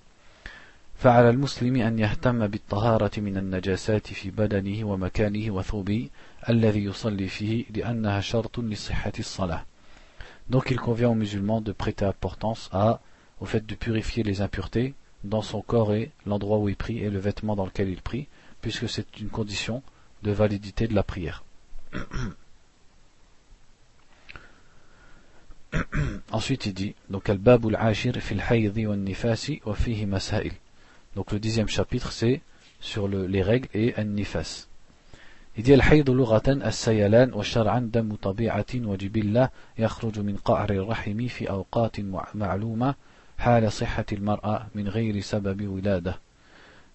فعلى 0.97 1.29
المسلم 1.29 1.75
أن 1.75 1.99
يهتم 1.99 2.47
بالطهارة 2.47 3.19
من 3.19 3.37
النجاسات 3.37 4.07
في 4.07 4.29
بدنه 4.31 4.87
ومكانه 4.87 5.51
وثوبه 5.51 6.09
الذي 6.49 6.83
يصلي 6.83 7.27
فيه 7.27 7.65
لأنها 7.75 8.21
شرط 8.21 8.59
لصحة 8.59 9.13
الصلاة. 9.19 9.65
Donc 10.49 10.69
il 10.69 10.79
convient 10.79 11.09
aux 11.09 11.15
musulmans 11.15 11.61
de 11.61 11.71
prêter 11.71 12.05
importance 12.05 12.69
à, 12.71 12.99
au 13.39 13.45
fait 13.45 13.65
de 13.65 13.75
purifier 13.75 14.23
les 14.23 14.41
impuretés 14.41 14.93
dans 15.24 15.42
son 15.42 15.62
corps 15.62 15.92
et 15.92 16.10
l'endroit 16.26 16.58
où 16.58 16.68
il 16.68 16.76
prie 16.76 16.98
et 16.98 17.10
le 17.10 17.18
vêtement 17.18 17.56
dans 17.56 17.66
lequel 17.66 17.88
il 17.88 18.00
prie, 18.00 18.28
puisque 18.60 18.88
c'est 18.88 19.18
une 19.20 19.28
condition 19.28 19.82
de 20.22 20.30
validité 20.32 20.86
de 20.86 20.94
la 20.94 21.02
prière. 21.02 21.44
Ensuite, 26.32 26.66
il 26.66 26.74
dit 26.74 26.94
donc 27.08 27.28
al-babul 27.28 27.76
ashir 27.76 28.14
fil 28.20 28.42
haydi 28.48 28.86
wa 28.86 28.96
nifasi 28.96 29.60
wa 29.64 29.74
fihi 29.74 30.06
masail. 30.06 30.52
Donc 31.16 31.32
le 31.32 31.38
dixième 31.38 31.68
chapitre, 31.68 32.12
c'est 32.12 32.40
sur 32.80 33.08
le, 33.08 33.26
les 33.26 33.42
règles 33.42 33.68
et 33.74 33.94
an-nifas. 33.96 34.66
Il 35.56 35.64
dit 35.64 35.72
al-hayd 35.74 36.08
lughatan 36.08 36.60
as-sayalan 36.62 37.32
wa 37.32 37.42
shar'an 37.42 37.82
damu 37.82 38.16
tabi'atin 38.16 38.84
wa 38.84 38.96
jibilla 38.96 39.50
yakhruju 39.78 40.22
min 40.22 40.36
qa'ri 40.36 40.78
rahimi 40.78 41.28
fi 41.28 41.46
awqatin 41.48 42.06
ma'luma 42.34 42.96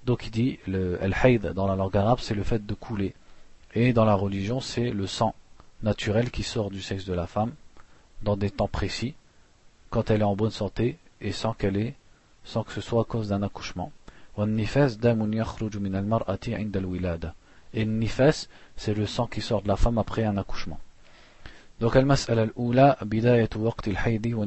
donc 0.06 0.26
il 0.26 0.32
dit, 0.32 0.60
le 0.68 1.02
al-hayd 1.02 1.48
dans 1.54 1.68
la 1.68 1.76
langue 1.76 1.98
arabe, 1.98 2.20
c'est 2.22 2.36
le 2.36 2.44
fait 2.44 2.64
de 2.64 2.74
couler. 2.76 3.16
Et 3.74 3.94
dans 3.94 4.06
la 4.06 4.14
religion, 4.14 4.60
c'est 4.60 4.92
le 4.92 5.08
sang 5.08 5.34
naturel 5.82 6.30
qui 6.30 6.44
sort 6.44 6.70
du 6.70 6.82
sexe 6.82 7.06
de 7.06 7.14
la 7.14 7.26
femme 7.26 7.54
dans 8.22 8.38
des 8.38 8.52
temps 8.52 8.68
précis, 8.68 9.16
quand 9.90 10.12
elle 10.12 10.22
est 10.22 10.26
en 10.26 10.36
bonne 10.36 10.52
santé 10.52 10.98
et 11.20 11.32
sans 11.32 11.54
qu'elle 11.54 11.78
ait, 11.78 11.96
sans 12.44 12.64
que 12.64 12.72
ce 12.72 12.82
soit 12.82 13.02
à 13.02 13.06
cause 13.06 13.30
d'un 13.30 13.42
accouchement. 13.42 13.92
Et 14.38 14.46
le 14.46 14.52
nifas, 17.92 18.48
c'est 18.78 18.94
le 18.94 19.06
sang 19.08 19.28
qui 19.28 19.42
sort 19.42 19.62
de 19.64 19.68
la 19.68 19.76
femme 19.76 19.98
après 19.98 20.24
un 20.26 20.38
accouchement. 20.38 20.80
Donc 21.80 21.96
al-mas'ala 21.96 22.44
al-oula 22.44 22.98
bidayatu 23.04 23.58
waqt 23.58 23.88
al-haydi 23.88 24.34
wa. 24.34 24.46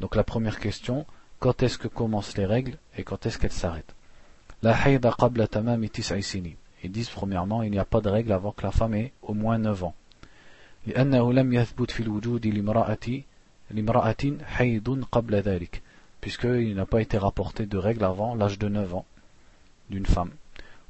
Donc 0.00 0.16
la 0.16 0.24
première 0.24 0.58
question, 0.58 1.06
quand 1.38 1.62
est-ce 1.62 1.78
que 1.78 1.88
commencent 1.88 2.36
les 2.36 2.46
règles 2.46 2.78
et 2.96 3.04
quand 3.04 3.26
est-ce 3.26 3.38
qu'elles 3.38 3.52
s'arrêtent 3.52 3.94
la 4.62 4.76
haïda 4.76 5.12
qabla 5.18 5.48
tamami 5.48 5.90
tis'i 5.90 6.22
sinin. 6.22 6.54
Ils 6.84 6.90
disent 6.92 7.10
premièrement, 7.10 7.64
il 7.64 7.72
n'y 7.72 7.80
a 7.80 7.84
pas 7.84 8.00
de 8.00 8.08
règle 8.08 8.32
avant 8.32 8.52
que 8.52 8.62
la 8.62 8.70
femme 8.70 8.94
ait 8.94 9.12
au 9.22 9.34
moins 9.34 9.58
9 9.58 9.84
ans. 9.84 9.94
لأنه 10.86 11.32
لم 11.32 11.52
يثبت 11.52 11.90
في 11.90 12.00
الوجود 12.00 12.46
لامرأة 12.46 13.22
لامرأة 13.70 14.24
حيض 14.44 15.04
قبل 15.12 15.34
ذلك 15.34 15.82
puisqu'il 16.20 16.74
n'a 16.74 16.86
pas 16.86 17.00
été 17.00 17.18
rapporté 17.18 17.66
de 17.66 17.78
règle 17.78 18.04
avant 18.04 18.34
l'âge 18.36 18.58
de 18.58 18.68
9 18.68 18.94
ans 18.94 19.06
d'une 19.90 20.06
femme. 20.06 20.30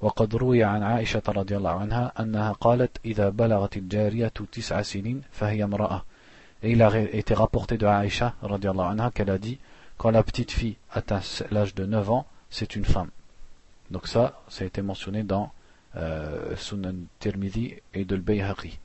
وقد 0.01 0.35
روي 0.37 0.65
عن 0.65 0.83
عائشة 0.83 1.23
رضي 1.29 1.57
الله 1.57 1.71
عنها 1.71 2.13
أنها 2.21 2.53
قالت 2.53 2.99
إذا 3.05 3.29
بلغت 3.29 3.77
الجارية 3.77 4.33
تسع 4.53 4.83
سنين 4.83 5.23
فهي 5.33 5.65
امرأة 5.65 6.05
Et 6.63 6.73
il 6.73 6.83
a 6.83 6.97
été 6.99 7.35
rapporté 7.35 7.77
de 7.77 7.87
Aïcha 7.87 8.35
radiallahu 8.43 8.93
anha 8.93 9.11
qu'elle 9.11 9.31
a 9.31 9.39
dit 9.39 9.59
quand 9.99 10.11
la 10.11 10.23
petite 10.23 10.51
fille 10.51 10.77
atteint 10.93 11.21
l'âge 11.51 11.75
de 11.75 11.87
9 11.87 12.11
ans, 12.11 12.27
c'est 12.51 12.77
une 12.77 12.85
femme. 12.85 13.11
Donc 13.91 14.09
ça, 14.09 14.41
ça 14.49 14.65
a 14.65 14.67
été 14.67 14.83
mentionné 14.83 15.23
dans 15.23 15.53
euh, 15.97 16.57
Sunan 16.57 16.95
Tirmidhi 17.19 17.75
et 17.95 18.05
de 18.05 18.17
l'Bayhaqi. 18.17 18.79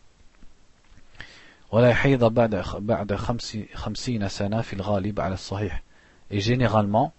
Et 6.29 6.39
généralement, 6.39 7.13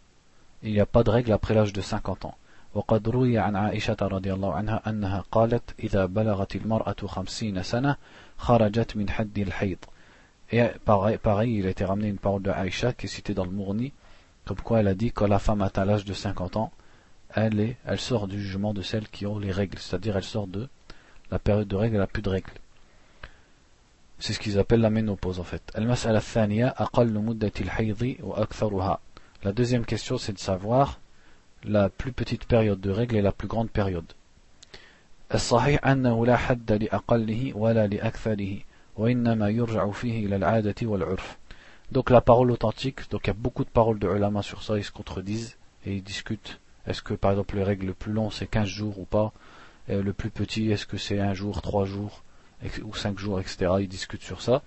il 0.62 0.72
n'y 0.72 0.81
a 0.81 0.87
pas 0.87 1.03
de 1.03 1.11
règle 1.11 1.33
après 1.33 1.55
l'âge 1.55 1.72
de 1.72 1.81
50 1.81 2.24
ans. 2.24 2.35
وقد 2.74 3.09
روي 3.09 3.38
عن 3.38 3.57
عائشة 3.57 3.96
رضي 4.03 4.33
الله 4.33 4.55
عنها 4.55 4.83
أنها 4.87 5.24
قالت 5.33 5.74
إذا 5.79 6.07
بلغت 6.07 6.57
المرأة 6.57 6.96
خمسين 7.07 7.62
سنة 7.62 7.96
خرجت 8.37 8.96
من 8.96 9.11
حد 9.11 9.38
الحيض 9.38 9.79
et 10.51 10.63
pareil, 10.86 11.17
pareil, 11.17 11.58
il 11.58 11.67
a 11.67 11.69
été 11.69 11.86
ramené 11.86 12.08
une 12.10 12.17
parole 12.17 12.41
de 12.41 12.51
Aïcha 12.51 12.93
qui 12.93 13.08
est 13.08 13.10
citée 13.10 13.34
dans 13.34 13.45
le 13.45 13.51
Mourni, 13.51 13.91
comme 14.45 14.62
quoi 14.62 14.79
elle 14.79 14.88
a 14.88 14.93
dit 14.93 15.12
quand 15.12 15.27
la 15.27 15.39
femme 15.39 15.62
atteint 15.62 15.86
l'âge 15.86 16.06
de 16.06 16.13
50 16.13 16.58
ans, 16.58 16.71
elle, 17.34 17.60
est, 17.60 17.77
elle 17.86 17.99
sort 17.99 18.27
du 18.27 18.39
jugement 18.39 18.73
de 18.73 18.82
celles 18.82 19.08
qui 19.08 19.25
ont 19.25 19.39
les 19.39 19.51
règles, 19.51 19.79
c'est-à-dire 19.79 20.17
elle 20.17 20.23
sort 20.23 20.47
de 20.47 20.67
la 21.32 21.39
période 21.39 21.67
de 21.67 21.75
règles, 21.75 21.95
elle 21.95 22.01
n'a 22.01 22.08
plus 22.08 22.21
de 22.21 22.29
règles. 22.29 22.51
C'est 24.19 24.34
ce 24.34 24.39
qu'ils 24.39 24.60
appellent 24.60 24.82
la 24.82 24.91
ménopause 24.91 25.39
en 25.39 25.43
fait. 25.43 25.63
La 29.43 29.51
deuxième 29.51 29.86
question 29.86 30.17
c'est 30.17 30.34
de 30.34 30.39
savoir 30.39 30.99
la 31.63 31.89
plus 31.89 32.12
petite 32.12 32.45
période 32.45 32.79
de 32.79 32.91
règles 32.91 33.15
et 33.15 33.21
la 33.21 33.32
plus 33.32 33.47
grande 33.47 33.69
période. 33.71 34.13
Donc 41.91 42.10
la 42.10 42.21
parole 42.21 42.51
authentique, 42.51 43.10
donc 43.10 43.21
il 43.25 43.27
y 43.27 43.32
a 43.32 43.34
beaucoup 43.34 43.63
de 43.63 43.69
paroles 43.69 43.99
de 43.99 44.08
ulama 44.08 44.41
sur 44.41 44.63
ça, 44.63 44.77
ils 44.77 44.84
se 44.84 44.91
contredisent 44.91 45.58
et 45.86 45.95
ils 45.95 46.03
discutent 46.03 46.60
est-ce 46.86 47.01
que 47.01 47.13
par 47.13 47.32
exemple 47.32 47.56
les 47.56 47.63
règles 47.63 47.88
le 47.88 47.93
plus 47.93 48.12
long 48.12 48.29
c'est 48.29 48.47
15 48.47 48.67
jours 48.67 48.99
ou 48.99 49.06
pas? 49.06 49.32
Le 49.89 50.13
plus 50.13 50.29
petit, 50.29 50.71
est-ce 50.71 50.86
que 50.86 50.97
c'est 50.97 51.19
un 51.19 51.34
jour, 51.34 51.62
trois 51.62 51.86
jours 51.86 52.23
ou 52.84 52.95
cinq 52.95 53.19
jours, 53.19 53.39
etc. 53.39 53.71
Ils 53.82 53.88
discutent 53.88 54.23
sur 54.23 54.41
ça. 54.41 54.62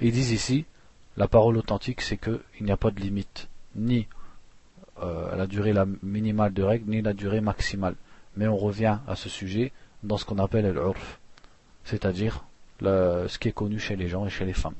ils 0.00 0.12
disent 0.12 0.32
ici, 0.32 0.64
la 1.16 1.28
parole 1.28 1.56
authentique 1.58 2.00
c'est 2.00 2.16
qu'il 2.16 2.40
n'y 2.60 2.70
a 2.70 2.76
pas 2.76 2.90
de 2.90 3.00
limite, 3.00 3.48
ni 3.76 4.06
euh, 5.02 5.36
la 5.36 5.46
durée 5.46 5.72
la 5.72 5.86
minimale 6.02 6.52
de 6.52 6.62
règle, 6.62 6.90
ni 6.90 7.02
la 7.02 7.12
durée 7.12 7.40
maximale. 7.40 7.96
Mais 8.36 8.46
on 8.46 8.56
revient 8.56 8.98
à 9.06 9.16
ce 9.16 9.28
sujet 9.28 9.72
dans 10.02 10.16
ce 10.16 10.24
qu'on 10.24 10.38
appelle 10.38 10.70
l'urf, 10.72 11.20
c'est-à-dire 11.84 12.44
ce 13.28 13.38
qui 13.38 13.48
est 13.48 13.52
connu 13.52 13.78
chez 13.78 13.96
les 13.96 14.08
gens 14.08 14.26
et 14.26 14.30
chez 14.30 14.44
les 14.44 14.52
femmes. 14.54 14.74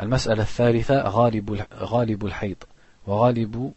المسألة 0.00 0.42
الثالثة 0.42 1.02
غالب 1.08 1.66
غالب 1.74 2.26
الحيض 2.26 2.56
وغالب 3.06 3.72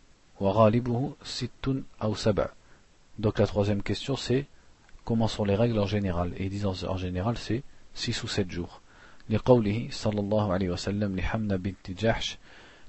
donc 3.19 3.39
la 3.39 3.47
troisième 3.47 3.81
question 3.81 4.17
c'est 4.17 4.45
comment 5.05 5.29
sont 5.29 5.45
les 5.45 5.55
règles 5.55 5.79
en 5.79 5.85
général. 5.85 6.33
Et 6.37 6.45
ils 6.45 6.49
disent 6.49 6.65
en 6.65 6.97
général 6.97 7.37
c'est 7.37 7.63
6 7.93 8.23
ou 8.23 8.27
7 8.27 8.51
jours. 8.51 8.81
لقوله 9.29 9.87
صلى 9.91 10.19
الله 10.19 10.53
عليه 10.53 10.69
وسلم 10.69 11.15
لحمنا 11.15 11.55
بنت 11.55 11.91
جحش 11.91 12.37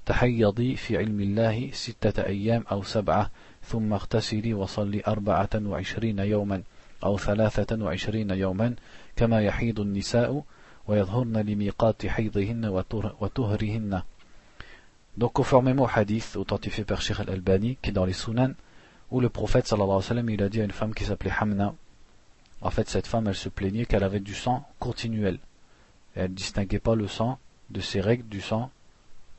تحيضي 0.05 0.75
في 0.75 0.97
علم 0.97 1.19
الله 1.21 1.69
ستة 1.73 2.25
أيام 2.25 2.63
أو 2.71 2.83
سبعة 2.83 3.31
ثم 3.63 3.93
اغتسلي 3.93 4.53
وصلي 4.53 5.01
أربعة 5.07 5.49
وعشرين 5.55 6.19
يوما 6.19 6.63
أو 7.03 7.17
ثلاثة 7.17 7.83
وعشرين 7.83 8.29
يوما 8.29 8.75
كما 9.16 9.40
يحيض 9.42 9.80
النساء 9.80 10.44
ويظهرن 10.86 11.36
لميقات 11.36 12.06
حيضهن 12.06 12.66
وطهرهن 13.20 14.02
Donc 15.18 15.34
conformément 15.34 15.82
au 15.82 15.88
hadith 15.94 16.36
authentifié 16.36 16.84
par 16.84 17.02
Sheikh 17.02 17.20
al-Albani, 17.20 17.76
qui 17.82 17.90
est 17.90 17.92
dans 17.92 18.06
les 18.06 18.14
Sunan, 18.14 18.54
où 19.10 19.20
le 19.20 19.28
prophète 19.28 19.66
sallallahu 19.66 19.90
alayhi 19.90 20.04
wa 20.04 20.08
sallam, 20.08 20.30
il 20.30 20.42
a 20.42 20.48
dit 20.48 20.60
à 20.62 20.64
une 20.64 20.70
femme 20.70 20.94
qui 20.94 21.04
s'appelait 21.04 21.32
Hamna, 21.38 21.74
en 22.62 22.70
fait 22.70 22.88
cette 22.88 23.06
femme 23.06 23.28
elle 23.28 23.34
se 23.34 23.50
plaignait 23.50 23.84
qu'elle 23.84 24.04
avait 24.04 24.20
du 24.20 24.34
sang 24.34 24.66
continuel. 24.78 25.38
Et 26.16 26.20
elle 26.20 26.30
ne 26.30 26.34
distinguait 26.34 26.78
pas 26.78 26.94
le 26.94 27.08
sang 27.08 27.38
de 27.70 27.80
ses 27.80 28.00
règles 28.00 28.28
du 28.28 28.40
sang 28.40 28.70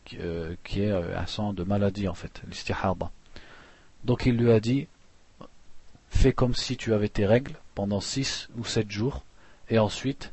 qui, 0.05 0.17
euh, 0.19 0.55
est 0.75 0.91
euh, 0.91 1.17
un 1.17 1.25
sang 1.25 1.53
de 1.53 1.63
maladie 1.63 2.07
en 2.07 2.13
fait, 2.13 2.41
l'istihada. 2.47 3.09
Donc 4.03 4.25
il 4.25 4.37
lui 4.37 4.51
a 4.51 4.59
dit, 4.59 4.87
fais 6.09 6.33
comme 6.33 6.53
si 6.53 6.77
tu 6.77 6.93
avais 6.93 7.09
tes 7.09 7.25
règles 7.25 7.55
pendant 7.73 7.99
6 7.99 8.49
ou 8.57 8.65
7 8.65 8.91
jours, 8.91 9.23
et 9.70 9.78
ensuite, 9.78 10.32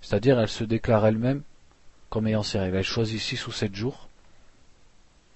c'est-à-dire 0.00 0.38
elle 0.38 0.48
se 0.48 0.64
déclare 0.64 1.06
elle-même 1.06 1.42
comme 2.10 2.26
ayant 2.26 2.42
ses 2.42 2.58
règles. 2.58 2.76
Elle 2.76 2.84
choisit 2.84 3.20
6 3.20 3.46
ou 3.46 3.52
7 3.52 3.74
jours 3.74 4.08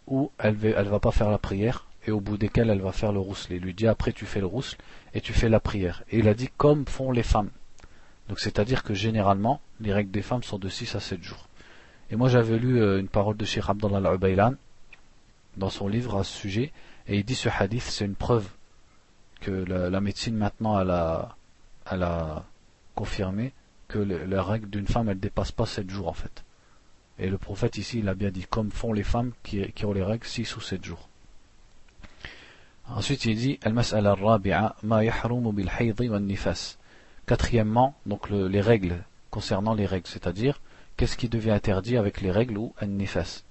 où 0.06 0.30
elle 0.38 0.56
ne 0.56 0.88
va 0.88 1.00
pas 1.00 1.10
faire 1.10 1.30
la 1.30 1.38
prière, 1.38 1.86
et 2.06 2.10
au 2.12 2.20
bout 2.20 2.36
desquels 2.36 2.70
elle 2.70 2.80
va 2.80 2.92
faire 2.92 3.12
le 3.12 3.18
rousle. 3.18 3.52
Il 3.52 3.62
lui 3.62 3.74
dit 3.74 3.88
après 3.88 4.12
tu 4.12 4.24
fais 4.24 4.40
le 4.40 4.46
rousle 4.46 4.76
et 5.14 5.20
tu 5.20 5.32
fais 5.32 5.48
la 5.48 5.60
prière. 5.60 6.04
Et 6.10 6.18
il 6.18 6.28
a 6.28 6.34
dit 6.34 6.48
comme 6.56 6.86
font 6.86 7.10
les 7.10 7.22
femmes. 7.22 7.50
Donc 8.28 8.38
c'est-à-dire 8.38 8.82
que 8.82 8.94
généralement, 8.94 9.60
les 9.80 9.92
règles 9.92 10.10
des 10.10 10.22
femmes 10.22 10.42
sont 10.42 10.58
de 10.58 10.68
6 10.68 10.94
à 10.94 11.00
7 11.00 11.22
jours. 11.22 11.48
Et 12.10 12.16
moi 12.16 12.28
j'avais 12.28 12.58
lu 12.58 12.80
euh, 12.80 13.00
une 13.00 13.08
parole 13.08 13.36
de 13.36 13.44
Sheikh 13.44 13.64
Abdullah 13.68 13.98
al-Ubaylan 13.98 14.54
dans 15.56 15.70
son 15.70 15.88
livre 15.88 16.18
à 16.18 16.24
ce 16.24 16.36
sujet, 16.36 16.72
et 17.08 17.16
il 17.16 17.24
dit 17.24 17.34
ce 17.34 17.48
hadith 17.48 17.82
c'est 17.82 18.04
une 18.04 18.14
preuve 18.14 18.46
que 19.40 19.50
la, 19.50 20.00
médecine 20.00 20.36
maintenant 20.36 20.76
a, 20.76 21.36
elle 21.90 22.02
a 22.02 22.44
confirmé 22.95 23.53
que 23.87 23.99
la 23.99 24.43
règle 24.43 24.69
d'une 24.69 24.87
femme 24.87 25.09
elle 25.09 25.19
dépasse 25.19 25.51
pas 25.51 25.65
7 25.65 25.89
jours 25.89 26.07
en 26.07 26.13
fait. 26.13 26.43
Et 27.19 27.29
le 27.29 27.37
prophète 27.37 27.77
ici 27.77 27.99
il 27.99 28.09
a 28.09 28.13
bien 28.13 28.31
dit 28.31 28.45
comme 28.49 28.71
font 28.71 28.93
les 28.93 29.03
femmes 29.03 29.31
qui, 29.43 29.85
ont 29.85 29.93
les 29.93 30.03
règles 30.03 30.25
6 30.25 30.55
ou 30.55 30.61
7 30.61 30.83
jours. 30.83 31.09
Ensuite 32.87 33.25
il 33.25 33.35
dit 33.35 33.59
Quatrièmement, 37.27 37.95
donc 38.05 38.29
les 38.29 38.61
règles 38.61 39.03
concernant 39.29 39.73
les 39.73 39.85
règles, 39.85 40.07
c'est-à-dire 40.07 40.59
qu'est-ce 40.97 41.15
qui 41.15 41.29
devient 41.29 41.51
interdit 41.51 41.97
avec 41.97 42.21
les 42.21 42.31
règles 42.31 42.57
ou 42.57 42.73
النفاس 42.81 43.43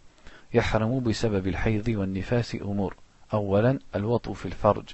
يحرم 0.54 1.00
بسبب 1.00 1.46
الحيض 1.46 1.88
والنفاس 1.88 2.54
أمور 2.54 2.94
أولا 3.34 3.78
الوطء 3.94 4.32
في 4.32 4.46
الفرج 4.46 4.84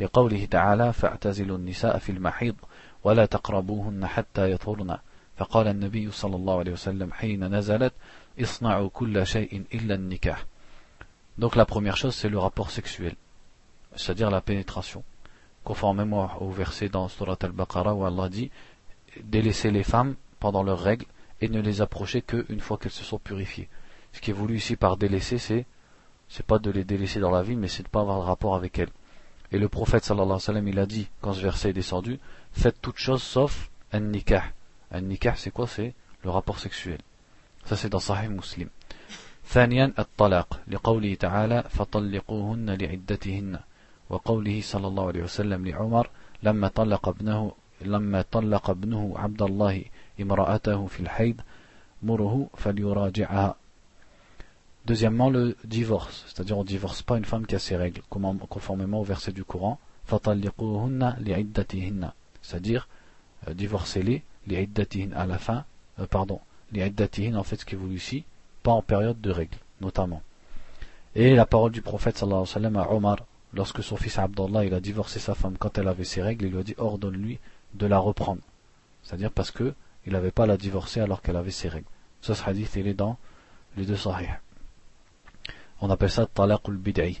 لقوله 0.00 0.44
تعالى 0.44 0.92
فاعتزلوا 0.92 1.56
النساء 1.56 1.98
في 1.98 2.12
المحيض 2.12 2.54
ولا 3.04 3.26
تقربوهن 3.26 4.06
حتى 4.06 4.50
يطهرن 4.50 4.98
فقال 5.36 5.68
النبي 5.68 6.10
صلى 6.10 6.36
الله 6.36 6.58
عليه 6.58 6.72
وسلم 6.72 7.12
حين 7.12 7.54
نزلت 7.54 7.92
اصنعوا 8.40 8.88
كل 8.88 9.26
شيء 9.26 9.64
إلا 9.74 9.94
النكاح 9.94 10.44
Donc 11.38 11.54
la 11.54 11.64
première 11.64 11.96
chose 11.96 12.16
c'est 12.16 12.28
le 12.28 12.38
rapport 12.38 12.72
sexuel, 12.72 13.14
c'est-à-dire 13.94 14.28
la 14.28 14.40
pénétration. 14.40 15.04
Conformément 15.62 16.28
au 16.40 16.50
verset 16.50 16.88
dans 16.88 17.06
Surat 17.06 17.38
al-Baqarah 17.40 17.94
où 17.94 18.04
Allah 18.04 18.28
dit 18.28 18.50
délaisser 19.22 19.70
les 19.70 19.84
femmes 19.84 20.16
pendant 20.40 20.64
leurs 20.64 20.80
règles 20.80 21.06
et 21.40 21.48
ne 21.48 21.60
les 21.60 21.80
approcher 21.80 22.22
qu'une 22.22 22.60
fois 22.60 22.76
qu'elles 22.76 22.90
se 22.90 23.04
sont 23.04 23.20
purifiées. 23.20 23.68
Ce 24.12 24.20
qui 24.20 24.30
est 24.30 24.34
voulu 24.34 24.56
ici 24.56 24.74
par 24.74 24.96
délaisser, 24.96 25.38
c'est 25.38 25.64
c'est 26.28 26.44
pas 26.44 26.58
de 26.58 26.70
les 26.70 26.84
délaisser 26.84 27.20
dans 27.20 27.30
la 27.30 27.42
vie, 27.42 27.56
mais 27.56 27.68
c'est 27.68 27.84
de 27.84 27.88
pas 27.88 28.00
avoir 28.00 28.18
de 28.18 28.24
rapport 28.24 28.54
avec 28.54 28.78
elles. 28.78 28.90
Et 29.53 29.59
le 29.59 29.69
prophète 29.69 30.03
sallallahu 30.03 30.25
alayhi 30.25 30.33
wa 30.33 30.39
sallam, 30.39 30.67
il 30.67 30.79
a 30.79 30.85
dit, 30.87 31.07
quand 31.21 31.33
ce 31.33 31.41
verset 31.41 31.69
est 31.69 31.73
descendu, 31.73 32.19
faites 32.53 32.81
toute 32.81 32.97
chose 32.97 33.21
sauf 33.21 33.69
un 33.91 33.99
nikah. 33.99 34.45
Un 34.91 35.01
nikah, 35.01 35.35
c'est 35.35 35.51
quoi 35.51 35.67
C'est 35.67 35.93
le 36.23 36.31
rapport 36.31 36.57
sexuel. 36.59 36.97
Ça, 37.65 37.75
c'est 37.75 37.89
dans 37.89 37.99
Sahih 37.99 38.29
Muslim. 38.29 38.69
ثانيا 39.45 39.93
الطلاق 39.99 40.59
لقوله 40.67 41.13
تعالى 41.15 41.63
فطلقوهن 41.69 42.69
لعدتهن 42.69 43.59
وقوله 44.09 44.61
صلى 44.61 44.87
الله 44.87 45.07
عليه 45.07 45.23
وسلم 45.23 45.67
لعمر 45.67 46.09
لما 46.43 46.67
طلق 46.67 47.07
ابنه 47.07 47.51
لما 47.81 48.21
طلق 48.31 48.69
ابنه 48.69 49.13
عبد 49.15 49.41
الله 49.41 49.83
امرأته 50.21 50.87
في 50.87 50.99
الحيض 50.99 51.41
مره 52.03 52.49
فليراجعها 52.57 53.55
Deuxièmement, 54.85 55.29
le 55.29 55.55
divorce, 55.63 56.25
c'est-à-dire 56.27 56.57
on 56.57 56.63
ne 56.63 56.67
divorce 56.67 57.03
pas 57.03 57.17
une 57.17 57.23
femme 57.23 57.45
qui 57.45 57.55
a 57.55 57.59
ses 57.59 57.77
règles, 57.77 58.01
conformément 58.09 58.99
au 58.99 59.03
verset 59.03 59.31
du 59.31 59.45
Coran, 59.45 59.79
c'est-à-dire 62.41 62.87
euh, 63.47 63.53
divorcez-les, 63.53 64.23
à 65.15 65.25
la 65.25 65.37
fin, 65.37 65.63
euh, 65.99 66.07
pardon, 66.07 66.41
en 66.75 67.43
fait 67.43 67.55
ce 67.55 67.65
qui 67.65 67.75
est 67.75 67.77
voulu 67.77 67.95
ici, 67.95 68.25
pas 68.61 68.71
en 68.71 68.81
période 68.81 69.21
de 69.21 69.31
règles, 69.31 69.57
notamment. 69.79 70.21
Et 71.15 71.33
la 71.33 71.45
parole 71.45 71.71
du 71.71 71.81
prophète 71.81 72.17
sallallahu 72.17 72.41
alayhi 72.41 72.49
wa 72.49 72.53
sallam 72.53 72.75
à 72.75 72.91
Omar, 72.91 73.17
lorsque 73.53 73.83
son 73.83 73.95
fils 73.95 74.17
Abdullah 74.17 74.65
il 74.65 74.73
a 74.73 74.81
divorcé 74.81 75.19
sa 75.19 75.33
femme 75.33 75.57
quand 75.57 75.77
elle 75.77 75.87
avait 75.87 76.03
ses 76.03 76.21
règles, 76.21 76.47
il 76.47 76.51
lui 76.51 76.59
a 76.59 76.63
dit 76.63 76.75
ordonne-lui 76.77 77.39
de 77.75 77.85
la 77.85 77.99
reprendre. 77.99 78.41
C'est-à-dire 79.03 79.31
parce 79.31 79.51
que 79.51 79.73
il 80.05 80.11
n'avait 80.11 80.31
pas 80.31 80.45
la 80.45 80.57
divorcer 80.57 80.99
alors 80.99 81.21
qu'elle 81.21 81.37
avait 81.37 81.51
ses 81.51 81.69
règles. 81.69 81.87
Ce 82.21 82.33
hadith 82.45 82.75
il 82.75 82.87
est 82.87 82.93
dans 82.93 83.17
les 83.77 83.85
deux 83.85 83.95
sahih 83.95 84.27
On 85.82 85.90
appelle 85.90 86.10
ça 86.10 86.26
talaqul 86.26 86.76
bid'i, 86.76 87.20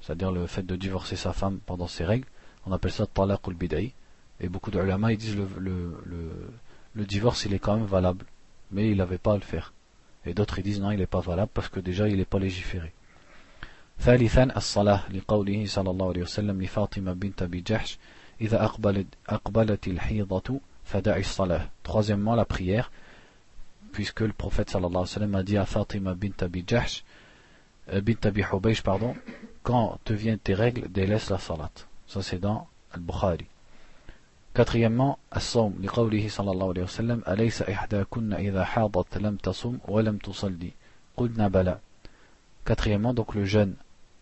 c'est-à-dire 0.00 0.30
le 0.30 0.46
fait 0.46 0.64
de 0.64 0.76
divorcer 0.76 1.16
sa 1.16 1.32
femme 1.32 1.58
pendant 1.66 1.88
ses 1.88 2.04
règles. 2.04 2.26
On 2.66 2.72
appelle 2.72 2.92
ça 2.92 3.06
talaqul 3.06 3.54
bid'i. 3.54 3.92
Et 4.40 4.48
beaucoup 4.48 4.70
de 4.70 4.80
ulama 4.80 5.12
ils 5.12 5.18
disent 5.18 5.36
le, 5.36 5.48
le, 5.58 6.50
le, 6.94 7.04
divorce 7.04 7.44
il 7.46 7.54
est 7.54 7.58
quand 7.58 7.76
même 7.76 7.86
valable, 7.86 8.26
mais 8.70 8.90
il 8.90 8.98
n'avait 8.98 9.18
pas 9.18 9.32
à 9.32 9.36
le 9.36 9.42
faire. 9.42 9.72
Et 10.24 10.34
d'autres 10.34 10.58
ils 10.58 10.62
disent 10.62 10.80
non 10.80 10.90
il 10.90 10.98
n'est 10.98 11.06
pas 11.06 11.20
valable 11.20 11.50
parce 11.54 11.68
que 11.68 11.80
déjà 11.80 12.08
il 12.08 12.16
n'est 12.18 12.24
pas 12.24 12.38
légiféré. 12.38 12.92
ثالثا 13.98 14.56
الصلاة 14.56 15.08
لقوله 15.12 15.66
صلى 15.66 15.90
الله 15.90 16.08
عليه 16.08 16.22
وسلم 16.22 16.62
لفاطمة 16.62 17.12
بنت 17.12 17.42
أبي 17.42 17.60
جحش 17.60 17.98
إذا 18.40 18.64
أقبلت, 18.64 19.06
أقبلت 19.28 19.88
الحيضة 19.88 20.60
فدعي 20.84 21.20
الصلاة 21.20 21.68
Troisièmement 21.82 22.34
la 22.34 22.44
prière 22.44 22.90
puisque 23.92 24.20
le 24.20 24.34
prophète 24.34 24.68
sallallahu 24.68 24.90
alayhi 24.90 25.00
wa 25.00 25.06
sallam 25.06 25.34
a 25.36 25.42
dit 25.42 25.56
à 25.56 25.64
Fatima 25.64 26.14
bint 26.14 26.42
Abi 26.42 26.62
Jahsh 26.66 27.02
euh, 27.02 27.09
euh, 27.89 28.01
bint 28.01 28.13
Abi 28.23 28.43
pardon, 28.83 29.15
quand 29.63 29.99
te 30.03 30.13
viennent 30.13 30.39
tes 30.39 30.53
règles, 30.53 30.91
délaisse 30.91 31.29
la 31.29 31.39
salat. 31.39 31.71
Ça 32.07 32.21
c'est 32.21 32.39
dans 32.39 32.67
Al-Bukhari. 32.93 33.45
Quatrièmement, 34.53 35.17
as-sawm, 35.31 35.73
li 35.79 35.87
qawlihi 35.87 36.29
sallallahu 36.29 36.71
alayhi 36.71 36.81
wa 36.81 36.87
sallam, 36.87 37.23
alaysa 37.25 37.65
ihdakunna 37.69 38.41
idha 38.41 38.63
hadat 38.63 39.19
lam 39.19 39.37
tasum 39.37 39.79
wa 39.87 40.01
lam 40.01 40.19
tusalli. 40.19 40.73
Qulna 41.15 41.49
bala. 41.49 41.79
Quatrièmement, 42.65 43.13
donc 43.13 43.33
le 43.33 43.45
jeûne, 43.45 43.75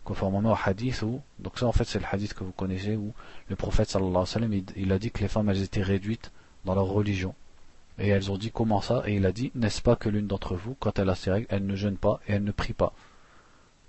conformément 0.04 0.52
au 0.52 0.56
hadith 0.64 1.02
où, 1.02 1.20
donc 1.40 1.58
ça 1.58 1.66
en 1.66 1.72
fait 1.72 1.84
c'est 1.84 1.98
le 1.98 2.06
hadith 2.10 2.32
que 2.34 2.44
vous 2.44 2.52
connaissez 2.52 2.96
où 2.96 3.12
le 3.48 3.56
prophète 3.56 3.90
sallallahu 3.90 4.10
alayhi 4.10 4.20
wa 4.20 4.26
sallam, 4.26 4.52
il, 4.52 4.64
il 4.76 4.92
a 4.92 4.98
dit 4.98 5.10
que 5.10 5.20
les 5.20 5.28
femmes 5.28 5.50
elles 5.50 5.62
étaient 5.62 5.82
réduites 5.82 6.30
dans 6.64 6.74
leur 6.74 6.86
religion. 6.86 7.34
Et 7.98 8.08
elles 8.08 8.30
ont 8.30 8.38
dit 8.38 8.50
comment 8.50 8.80
ça? 8.80 9.02
Et 9.06 9.16
il 9.16 9.26
a 9.26 9.32
dit, 9.32 9.50
n'est-ce 9.54 9.82
pas 9.82 9.96
que 9.96 10.08
l'une 10.08 10.26
d'entre 10.26 10.54
vous, 10.54 10.74
quand 10.78 10.98
elle 10.98 11.10
a 11.10 11.14
ses 11.14 11.30
règles, 11.30 11.46
elle 11.50 11.66
ne 11.66 11.76
jeûne 11.76 11.96
pas 11.96 12.20
et 12.28 12.32
elle 12.32 12.44
ne 12.44 12.52
prie 12.52 12.72
pas? 12.72 12.94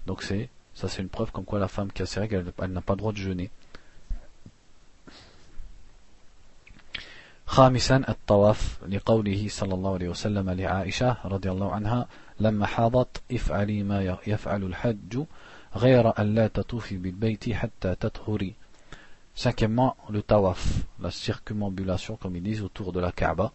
Donc 0.07 0.23
c'est 0.23 0.49
ça 0.75 0.89
c'est 0.89 1.03
une 1.03 1.09
preuve 1.09 1.33
comme 1.33 1.45
quoi 1.45 1.59
la 1.59 1.69
femme 1.69 1.91
qui 1.93 2.03
a 2.03 2.07
ses 2.07 2.21
règles, 2.21 2.53
elle, 2.63 2.73
n'a 2.73 2.81
pas 2.81 2.95
le 2.95 2.99
droit 2.99 3.13
de 3.13 3.19
jeûner. 3.19 3.51
خامسا 7.47 7.97
الطواف 8.09 8.79
لقوله 8.89 9.49
صلى 9.49 9.75
الله 9.75 9.95
عليه 9.95 10.09
وسلم 10.09 10.51
لعائشة 10.51 11.17
رضي 11.25 11.51
الله 11.51 11.73
عنها 11.73 12.07
لما 12.41 12.67
حاضت 12.67 13.23
افعلي 13.33 13.83
ما 13.83 14.19
يفعل 14.27 14.63
الحج 14.65 15.23
غير 15.77 16.13
أن 16.19 16.35
لا 16.35 16.49
تطوفي 16.49 16.97
بالبيت 16.97 17.53
حتى 17.53 17.95
تطهري 17.95 18.55
Cinquièmement, 19.37 19.99
le 20.09 20.23
tawaf, 20.23 20.67
la 20.99 21.11
circumambulation, 21.11 22.17
comme 22.17 22.37
ils 22.37 22.43
disent, 22.43 22.63
autour 22.63 22.91
de 22.91 23.01
la 23.01 23.13
Kaaba. 23.13 23.53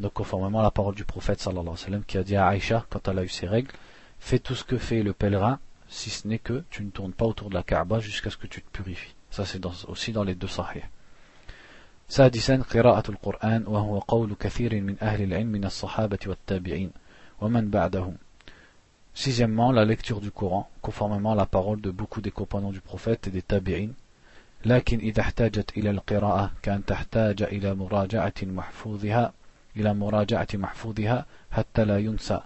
Donc, 0.00 0.14
conformément 0.14 0.58
à 0.58 0.64
la 0.64 0.72
parole 0.72 0.96
du 0.96 1.04
prophète, 1.04 1.40
sallallahu 1.40 1.62
alayhi 1.62 1.78
wa 1.80 1.84
sallam, 1.84 2.04
qui 2.04 2.18
a 2.18 2.24
dit 2.24 2.34
à 2.34 2.48
Aïcha, 2.48 2.84
quand 2.90 3.06
elle 3.06 3.20
a 3.20 3.22
eu 3.22 3.28
ses 3.28 3.46
règles, 3.46 3.70
fais 4.20 4.38
tout 4.38 4.54
ce 4.54 4.64
que 4.64 4.78
fait 4.78 5.02
le 5.02 5.12
pèlerin, 5.12 5.58
si 5.88 6.10
ce 6.10 6.26
n'est 6.26 6.38
que 6.38 6.64
tu 6.70 6.84
ne 6.84 6.90
tournes 6.90 7.12
pas 7.12 7.26
autour 7.26 7.50
de 7.50 7.54
la 7.54 7.62
Kaaba 7.62 8.00
jusqu'à 8.00 8.30
ce 8.30 8.36
que 8.36 8.46
tu 8.46 8.62
te 8.62 8.70
purifies. 8.70 9.14
Ça, 9.30 9.44
c'est 9.44 9.64
aussi 9.88 10.12
dans 10.12 10.24
les 10.24 10.34
deux 10.34 10.48
sahih. 10.48 10.82
سادسا 12.08 12.56
قراءة 12.56 13.10
القرآن 13.10 13.66
وهو 13.66 13.98
قول 13.98 14.34
كثير 14.40 14.80
من 14.80 14.96
أهل 15.02 15.22
العلم 15.22 15.46
من 15.46 15.64
الصحابة 15.64 16.18
والتابعين 16.26 16.90
ومن 17.40 17.70
بعدهم 17.70 18.16
Sixièmement, 19.12 19.72
la 19.72 19.86
lecture 19.86 20.20
du 20.20 20.30
Coran, 20.30 20.68
conformément 20.82 21.32
à 21.32 21.34
la 21.34 21.46
parole 21.46 21.80
de 21.80 21.90
beaucoup 21.90 22.20
des 22.20 22.30
compagnons 22.30 22.70
du 22.70 22.80
prophète 22.80 23.26
et 23.26 23.30
des 23.30 23.42
tabi'in. 23.42 23.90
لكن 24.64 24.98
إذا 24.98 25.20
احتاجت 25.20 25.78
إلى 25.78 25.90
القراءة 25.90 26.52
كان 26.62 26.84
تحتاج 26.84 27.42
إلى 27.42 27.74
مراجعة 27.74 28.34
محفوظها 28.42 29.32
إلى 29.76 29.94
مراجعة 29.94 30.48
محفوظها 30.54 31.26
حتى 31.50 31.84
لا 31.84 31.98
ينسى 31.98 32.40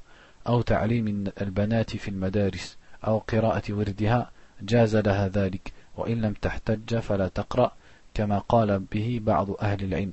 أو 0.46 0.62
تعليم 0.62 1.24
البنات 1.40 1.96
في 1.96 2.08
المدارس 2.08 2.76
أو 3.06 3.18
قراءة 3.18 3.72
وردها 3.72 4.30
جاز 4.62 4.96
لها 4.96 5.28
ذلك 5.28 5.72
وإن 5.96 6.20
لم 6.20 6.32
تحتج 6.32 6.98
فلا 6.98 7.28
تقرأ 7.28 7.72
كما 8.14 8.38
قال 8.38 8.78
به 8.78 9.20
بعض 9.22 9.50
أهل 9.50 9.84
العلم 9.84 10.12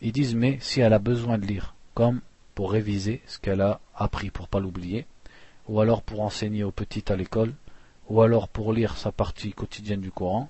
Ils 0.00 0.12
disent 0.12 0.34
mais 0.34 0.58
si 0.60 0.80
elle 0.80 0.92
a 0.92 0.98
besoin 0.98 1.38
de 1.38 1.46
lire 1.46 1.74
comme 1.94 2.20
pour 2.54 2.72
réviser 2.72 3.22
ce 3.26 3.38
qu'elle 3.38 3.62
a 3.62 3.80
appris 3.94 4.30
pour 4.30 4.48
pas 4.48 4.60
l'oublier 4.60 5.06
ou 5.68 5.80
alors 5.80 6.02
pour 6.02 6.20
enseigner 6.20 6.62
aux 6.64 6.72
petites 6.72 7.10
à 7.10 7.16
l'école 7.16 7.54
ou 8.08 8.20
alors 8.20 8.48
pour 8.48 8.72
lire 8.72 8.96
sa 8.96 9.12
partie 9.12 9.52
quotidienne 9.52 10.00
du 10.00 10.10
Coran, 10.10 10.48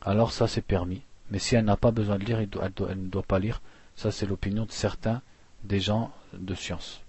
alors 0.00 0.32
ça 0.32 0.48
c'est 0.48 0.62
permis. 0.62 1.02
Mais 1.30 1.38
si 1.38 1.54
elle 1.54 1.64
n'a 1.64 1.76
pas 1.76 1.92
besoin 1.92 2.18
de 2.18 2.24
lire, 2.24 2.40
elle, 2.40 2.98
ne 2.98 3.08
doit 3.08 3.22
pas 3.22 3.38
lire. 3.38 3.62
Ça 3.94 4.10
c'est 4.10 4.26
l'opinion 4.26 4.64
de 4.64 4.72
certains 4.72 5.22
des 5.64 5.80
gens 5.80 6.10
de 6.32 6.54
science. 6.54 7.02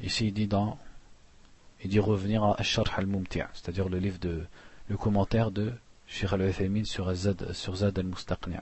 Ici 0.00 0.28
il 0.28 0.32
dit 0.32 0.46
dans 0.46 0.78
il 1.82 1.90
dit 1.90 2.00
revenir 2.00 2.42
à 2.44 2.60
Asharh 2.60 2.90
al-Mumti', 2.96 3.42
c'est-à-dire 3.52 3.88
le 3.88 3.98
livre 3.98 4.18
de 4.18 4.44
le 4.88 4.96
commentaire 4.96 5.50
de 5.50 5.72
Sheikh 6.06 6.32
al 6.32 6.86
sur 6.86 7.12
Zad 7.14 7.52
sur 7.52 7.76
Zad 7.76 7.98
al-Mustaqni'. 7.98 8.60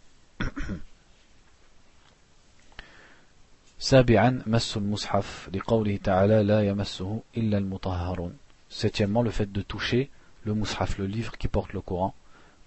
سابعا 3.79 4.43
مس 4.47 4.77
المصحف 4.77 5.51
لقوله 5.55 5.97
تعالى 5.97 6.43
لا 6.43 6.61
يمسه 6.69 7.23
إلا 7.37 7.59
المطهرون 7.59 8.37
septièmement 8.71 9.23
le 9.23 9.31
fait 9.31 9.53
de 9.53 9.63
toucher 9.63 10.11
le 10.45 10.55
mushaf 10.55 10.97
le 10.99 11.07
livre 11.07 11.37
qui 11.37 11.49
porte 11.49 11.75
le 11.75 11.83
Coran 11.83 12.15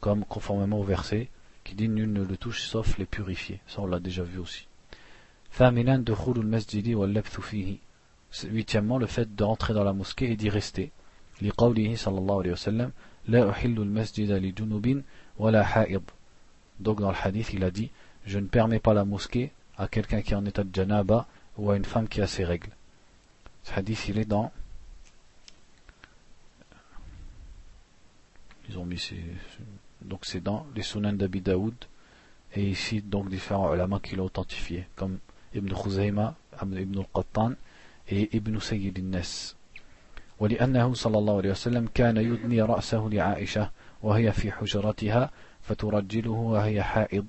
comme 0.01 0.23
conformément 0.23 0.79
au 0.79 0.83
verset 0.83 1.29
qui 1.63 1.73
dit 1.73 1.89
nul 1.89 2.13
ne 2.13 2.23
le 2.23 2.38
touche 2.38 2.62
sauf 2.62 2.97
les 2.99 3.05
purifiés 3.05 3.59
ça 3.67 3.81
on 3.81 3.88
l'a 3.88 3.99
déjà 3.99 4.21
vu 4.21 4.38
aussi 4.38 4.67
Huitièmement, 8.42 8.98
le 8.98 9.06
fait 9.06 9.34
d'entrer 9.36 9.72
dans 9.72 9.84
la 9.84 9.92
mosquée 9.92 10.32
et 10.32 10.36
d'y 10.36 10.50
rester. 10.50 10.90
Donc 11.40 11.52
dans 17.00 17.10
le 17.10 17.16
hadith, 17.22 17.52
il 17.52 17.62
a 17.62 17.70
dit 17.70 17.90
Je 18.26 18.38
ne 18.40 18.46
permets 18.48 18.80
pas 18.80 18.94
la 18.94 19.04
mosquée 19.04 19.52
à 19.78 19.86
quelqu'un 19.86 20.22
qui 20.22 20.32
est 20.32 20.36
en 20.36 20.44
état 20.44 20.64
de 20.64 20.74
janaba 20.74 21.28
ou 21.56 21.70
à 21.70 21.76
une 21.76 21.84
femme 21.84 22.08
qui 22.08 22.20
a 22.20 22.26
ses 22.26 22.44
règles. 22.44 22.70
Ce 23.62 23.72
hadith, 23.74 24.08
il 24.08 24.18
est 24.18 24.24
dans. 24.24 24.50
Ils 28.68 28.76
ont 28.76 28.84
mis 28.84 28.98
ses... 28.98 29.22
Donc 30.02 30.24
c'est 30.24 30.42
dans 30.42 30.66
les 30.74 30.82
sunan 30.82 31.12
d'Abi 31.12 31.40
Daoud. 31.40 31.74
Et 32.56 32.68
ici, 32.68 33.02
donc, 33.02 33.28
différents 33.28 33.72
ulama 33.74 34.00
qui 34.00 34.16
l'ont 34.16 34.24
authentifié. 34.24 34.86
Comme 34.96 35.18
Ibn 35.54 35.72
Khuzayma, 35.74 36.34
Ibn 36.62 36.98
al-Qattan 36.98 37.54
et 38.08 38.28
Ibn 38.34 38.58
Sayyid 38.60 38.98
al-Nas. 38.98 39.54
ولأنه 40.40 40.94
صلى 40.94 41.18
الله 41.18 41.36
عليه 41.36 41.50
وسلم 41.50 41.88
كان 41.94 42.16
يدني 42.16 42.62
رأسه 42.62 43.08
لعائشة 43.12 43.70
وهي 44.02 44.32
في 44.32 44.52
حجرتها 44.52 45.30
فترجله 45.62 46.30
وهي 46.30 46.82
حائض 46.82 47.26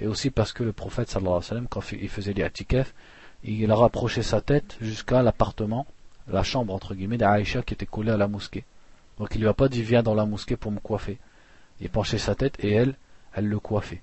et 0.00 0.06
aussi 0.06 0.30
parce 0.30 0.52
que 0.54 0.62
le 0.62 0.72
prophète 0.72 1.10
sallallahu 1.10 1.32
alayhi 1.32 1.44
wa 1.44 1.48
sallam, 1.48 1.68
quand 1.68 1.92
il 1.92 2.08
faisait 2.08 2.32
les 2.32 2.42
atikaf, 2.42 2.94
il 3.42 3.70
a 3.70 3.76
rapproché 3.76 4.22
sa 4.22 4.40
tête 4.40 4.78
jusqu'à 4.80 5.22
l'appartement, 5.22 5.86
la 6.26 6.42
chambre 6.42 6.72
entre 6.72 6.94
guillemets 6.94 7.18
d'Aïcha 7.18 7.60
qui 7.60 7.74
était 7.74 7.84
collée 7.84 8.12
à 8.12 8.16
la 8.16 8.28
mosquée. 8.28 8.64
Donc 9.18 9.34
il 9.34 9.42
lui 9.42 9.48
a 9.48 9.52
pas 9.52 9.68
dit 9.68 9.82
viens 9.82 10.02
dans 10.02 10.14
la 10.14 10.24
mosquée 10.24 10.56
pour 10.56 10.72
me 10.72 10.80
coiffer. 10.80 11.18
Il 11.80 11.90
penchait 11.90 12.16
sa 12.16 12.34
tête 12.34 12.56
et 12.64 12.72
elle, 12.72 12.94
elle 13.34 13.46
le 13.46 13.58
coiffait. 13.58 14.00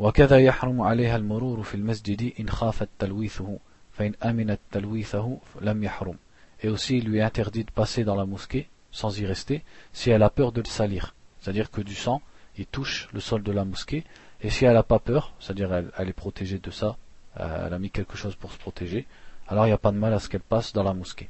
وكذا 0.00 0.38
يحرم 0.38 0.80
عليها 0.80 1.16
المرور 1.16 1.62
في 1.62 1.74
المسجد 1.74 2.32
إن 2.40 2.48
خافت 2.48 2.88
تلويثه 2.98 3.58
فإن 3.92 4.14
أمنت 4.22 4.60
تلويثه 4.72 5.38
لم 5.60 5.84
يحرم. 5.84 6.16
Et 6.62 6.68
aussi 6.68 6.98
il 6.98 7.04
lui 7.04 7.18
est 7.18 7.22
interdit 7.22 7.64
de 7.64 7.70
passer 7.70 8.04
dans 8.04 8.14
la 8.14 8.26
mosquée 8.26 8.68
sans 8.96 9.18
y 9.18 9.26
rester, 9.26 9.62
si 9.92 10.10
elle 10.10 10.22
a 10.22 10.30
peur 10.30 10.52
de 10.52 10.62
le 10.62 10.66
salir. 10.66 11.14
C'est-à-dire 11.40 11.70
que 11.70 11.82
du 11.82 11.94
sang, 11.94 12.22
il 12.56 12.66
touche 12.66 13.08
le 13.12 13.20
sol 13.20 13.42
de 13.42 13.52
la 13.52 13.64
mosquée, 13.64 14.04
et 14.40 14.48
si 14.48 14.64
elle 14.64 14.72
n'a 14.72 14.82
pas 14.82 14.98
peur, 14.98 15.34
c'est-à-dire 15.38 15.72
elle, 15.72 15.90
elle, 15.98 16.08
est 16.08 16.14
protégée 16.14 16.58
de 16.58 16.70
ça, 16.70 16.96
euh, 17.38 17.66
elle 17.66 17.74
a 17.74 17.78
mis 17.78 17.90
quelque 17.90 18.16
chose 18.16 18.36
pour 18.36 18.52
se 18.52 18.58
protéger, 18.58 19.06
alors 19.48 19.66
il 19.66 19.68
n'y 19.68 19.74
a 19.74 19.78
pas 19.78 19.92
de 19.92 19.98
mal 19.98 20.14
à 20.14 20.18
ce 20.18 20.30
qu'elle 20.30 20.40
passe 20.40 20.72
dans 20.72 20.82
la 20.82 20.94
mosquée. 20.94 21.28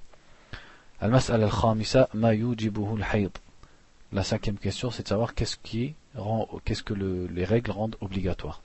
La 4.12 4.22
cinquième 4.22 4.58
question, 4.58 4.90
c'est 4.90 5.02
de 5.02 5.08
savoir 5.08 5.34
qu'est-ce 5.34 5.56
qui 5.56 5.94
rend, 6.14 6.48
qu'est-ce 6.64 6.82
que 6.82 6.94
le, 6.94 7.26
les 7.26 7.44
règles 7.44 7.70
rendent 7.70 7.96
obligatoire. 8.00 8.62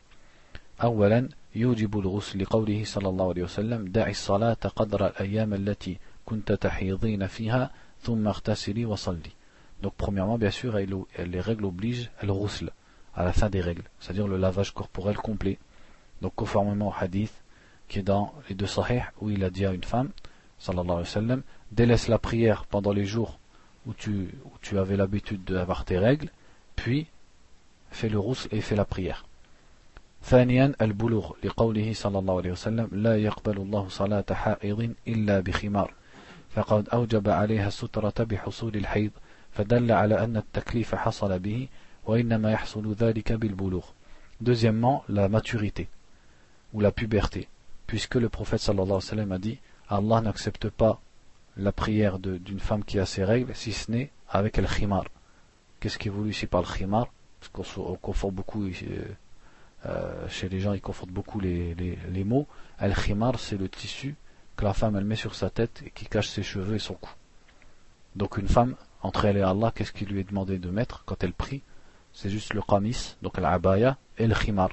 أولا 0.83 1.29
يوجب 1.55 1.99
الغسل 1.99 2.41
لقوله 2.41 2.83
صلى 2.83 3.09
الله 3.09 3.29
عليه 3.29 3.43
وسلم 3.43 3.87
دع 3.87 4.09
الصلاة 4.09 4.53
قدر 4.53 5.07
الأيام 5.07 5.53
التي 5.53 5.97
كنت 6.25 6.51
تحيضين 6.51 7.27
فيها 7.27 7.71
donc 8.07 9.93
premièrement, 9.97 10.37
bien 10.37 10.49
sûr, 10.49 10.75
les 10.75 11.39
règles 11.39 11.65
obligent, 11.65 12.09
elles 12.21 12.31
roussent 12.31 12.63
à 13.13 13.23
la 13.23 13.33
fin 13.33 13.49
des 13.49 13.61
règles, 13.61 13.83
c'est-à-dire 13.99 14.27
le 14.27 14.37
lavage 14.37 14.73
corporel 14.73 15.17
complet. 15.17 15.59
Donc 16.21 16.33
conformément 16.35 16.89
au 16.89 16.93
hadith 16.97 17.33
qui 17.87 17.99
est 17.99 18.03
dans 18.03 18.33
les 18.49 18.55
deux 18.55 18.67
sahih 18.67 19.01
où 19.19 19.29
il 19.29 19.43
a 19.43 19.49
dit 19.49 19.65
à 19.65 19.73
une 19.73 19.83
femme, 19.83 20.09
sallallahu 20.59 20.85
alayhi 20.85 20.99
wa 20.99 21.05
sallam, 21.05 21.43
délaisse 21.71 22.07
la 22.07 22.17
prière 22.17 22.65
pendant 22.65 22.93
les 22.93 23.05
jours 23.05 23.39
où 23.85 23.93
tu, 23.93 24.29
où 24.45 24.51
tu 24.61 24.79
avais 24.79 24.95
l'habitude 24.95 25.43
d'avoir 25.43 25.85
tes 25.85 25.99
règles, 25.99 26.29
puis 26.75 27.07
fais 27.90 28.08
le 28.08 28.18
rousse 28.18 28.48
et 28.50 28.60
fais 28.60 28.76
la 28.76 28.84
prière. 28.84 29.24
ثانيا 30.22 30.72
البلوغ 30.80 31.32
لقوله 31.44 31.92
صلى 31.92 32.18
الله 32.18 32.36
عليه 32.36 32.52
وسلم 32.52 32.88
لا 32.92 33.16
يقبل 33.16 33.56
الله 33.56 33.88
صلاة 33.88 34.24
حائض 34.32 34.94
إلا 35.08 35.40
بخمار 35.40 35.92
فقد 36.50 36.88
أوجب 36.88 37.28
عليها 37.28 37.68
السترة 37.68 38.24
بحصول 38.24 38.76
الحيض 38.76 39.10
فدل 39.52 39.92
على 39.92 40.24
أن 40.24 40.36
التكليف 40.36 40.94
حصل 40.94 41.38
به 41.38 41.68
وإنما 42.06 42.52
يحصل 42.52 42.92
ذلك 42.92 43.32
بالبلوغ 43.32 43.84
Deuxièmement, 44.40 45.02
la 45.08 45.28
maturité 45.30 45.88
ou 46.74 46.80
la 46.80 46.92
puberté, 46.92 47.48
puisque 47.86 48.16
le 48.16 48.28
prophète 48.28 48.60
sallallahu 48.60 48.84
alayhi 48.84 48.94
wa 48.94 49.00
sallam 49.00 49.32
a 49.32 49.38
dit 49.38 49.58
Allah 49.88 50.20
n'accepte 50.20 50.68
pas 50.68 51.00
la 51.56 51.72
prière 51.72 52.18
d'une 52.18 52.60
femme 52.60 52.84
qui 52.84 52.98
a 52.98 53.06
ses 53.06 53.24
règles 53.24 53.54
si 53.54 53.72
ce 53.72 53.90
n'est 53.90 54.10
avec 54.28 54.58
le 54.58 54.66
khimar. 54.66 55.04
Qu'est-ce 55.80 55.98
qui 55.98 56.08
est 56.08 56.10
voulu 56.10 56.30
ici 56.30 56.46
par 56.46 56.60
le 56.62 56.66
khimar 56.66 57.06
Qu'on 57.52 58.30
beaucoup 58.30 58.64
euh, 58.64 58.72
euh, 59.86 60.28
chez 60.28 60.48
les 60.48 60.60
gens, 60.60 60.72
ils 60.72 60.80
confondent 60.80 61.10
beaucoup 61.10 61.40
les, 61.40 62.24
mots. 62.24 62.46
Al 62.78 62.94
khimar, 62.94 63.38
c'est 63.38 63.56
le 63.56 63.68
tissu 63.68 64.16
que 64.56 64.64
la 64.64 64.72
femme 64.72 64.98
met 65.00 65.16
sur 65.16 65.34
sa 65.34 65.50
tête 65.50 65.82
et 65.84 65.90
qui 65.90 66.06
cache 66.06 66.28
ses 66.28 66.42
cheveux 66.42 66.76
et 66.76 66.78
son 66.78 66.94
cou. 66.94 67.10
Donc 68.14 68.38
une 68.38 68.48
femme, 68.48 68.74
entre 69.02 69.26
elle 69.26 69.36
et 69.36 69.42
Allah, 69.42 69.72
qu'est-ce 69.74 69.92
qu'il 69.92 70.08
lui 70.08 70.20
est 70.20 70.28
demandé 70.28 70.58
de 70.58 70.70
mettre 70.70 71.04
quand 71.04 71.22
elle 71.22 71.34
prie? 71.34 71.62
C'est 72.12 72.30
juste 72.30 72.54
le 72.54 72.62
qamis, 72.62 73.16
donc 73.20 73.36
l'abaya, 73.38 73.98
et 74.16 74.26
le 74.26 74.34
khimar. 74.34 74.70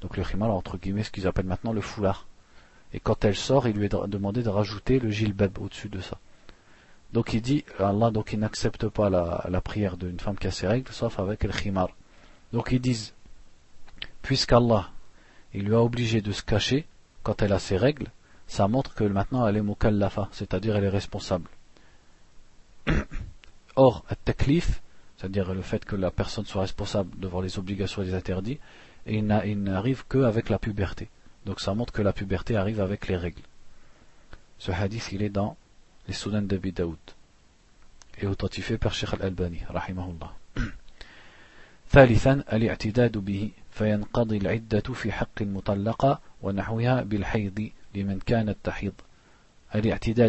Donc 0.00 0.16
le 0.16 0.24
khimar, 0.24 0.50
entre 0.50 0.76
guillemets, 0.76 1.04
ce 1.04 1.12
qu'ils 1.12 1.28
appellent 1.28 1.46
maintenant 1.46 1.72
le 1.72 1.80
foulard. 1.80 2.26
Et 2.92 3.00
quand 3.00 3.24
elle 3.24 3.36
sort, 3.36 3.68
il 3.68 3.76
lui 3.76 3.86
est 3.86 3.96
demandé 4.08 4.42
de 4.42 4.48
rajouter 4.48 4.98
le 4.98 5.10
gilbeb 5.10 5.58
au-dessus 5.58 5.88
de 5.88 6.00
ça. 6.00 6.18
Donc 7.14 7.32
il 7.32 7.40
dit, 7.40 7.64
Allah, 7.78 8.10
donc 8.10 8.32
il 8.32 8.40
n'accepte 8.40 8.88
pas 8.88 9.08
la, 9.08 9.60
prière 9.60 9.96
d'une 9.96 10.18
femme 10.18 10.36
qui 10.36 10.48
a 10.48 10.50
ses 10.50 10.66
règles, 10.66 10.90
sauf 10.90 11.20
avec 11.20 11.44
le 11.44 11.52
khimar. 11.52 11.90
Donc 12.52 12.70
ils 12.72 12.80
disent, 12.80 13.14
puisqu'Allah, 14.20 14.90
il 15.52 15.62
lui 15.64 15.76
a 15.76 15.80
obligé 15.80 16.20
de 16.20 16.32
se 16.32 16.42
cacher 16.42 16.88
quand 17.22 17.40
elle 17.40 17.52
a 17.52 17.60
ses 17.60 17.76
règles, 17.76 18.08
ça 18.48 18.66
montre 18.66 18.94
que 18.94 19.04
maintenant 19.04 19.46
elle 19.46 19.56
est 19.56 19.62
mukallafa, 19.62 20.28
c'est-à-dire 20.32 20.74
elle 20.74 20.86
est 20.86 20.88
responsable. 20.88 21.48
Or, 23.76 24.04
taklif, 24.24 24.82
c'est-à-dire 25.16 25.54
le 25.54 25.62
fait 25.62 25.84
que 25.84 25.94
la 25.94 26.10
personne 26.10 26.46
soit 26.46 26.62
responsable 26.62 27.16
devant 27.20 27.40
les 27.40 27.60
obligations 27.60 28.02
et 28.02 28.06
les 28.06 28.14
interdits, 28.14 28.58
il 29.06 29.24
n'arrive 29.24 30.04
qu'avec 30.08 30.48
la 30.48 30.58
puberté. 30.58 31.08
Donc 31.46 31.60
ça 31.60 31.74
montre 31.74 31.92
que 31.92 32.02
la 32.02 32.12
puberté 32.12 32.56
arrive 32.56 32.80
avec 32.80 33.06
les 33.06 33.16
règles. 33.16 33.42
Ce 34.58 34.72
hadith, 34.72 35.12
il 35.12 35.22
est 35.22 35.30
dans 35.30 35.56
les 36.07 36.13
Sunan 36.13 36.41
d'Abi 36.41 36.71
Daoud 36.71 36.97
et 38.21 38.27
authentifié 38.27 38.77
par 38.77 38.93
Sheikh 38.93 39.13
al-Albani, 39.13 39.61
rahimahullah. 39.69 40.33
ثالثا 41.91 42.43
الاعتداد 42.53 43.17
به 43.17 43.49
فينقضي 43.71 44.37
العدة 44.37 44.93
في 44.93 45.11
حق 45.11 45.41
المطلقة 45.41 46.19
ونحوها 46.41 47.01
بالحيض 47.03 47.69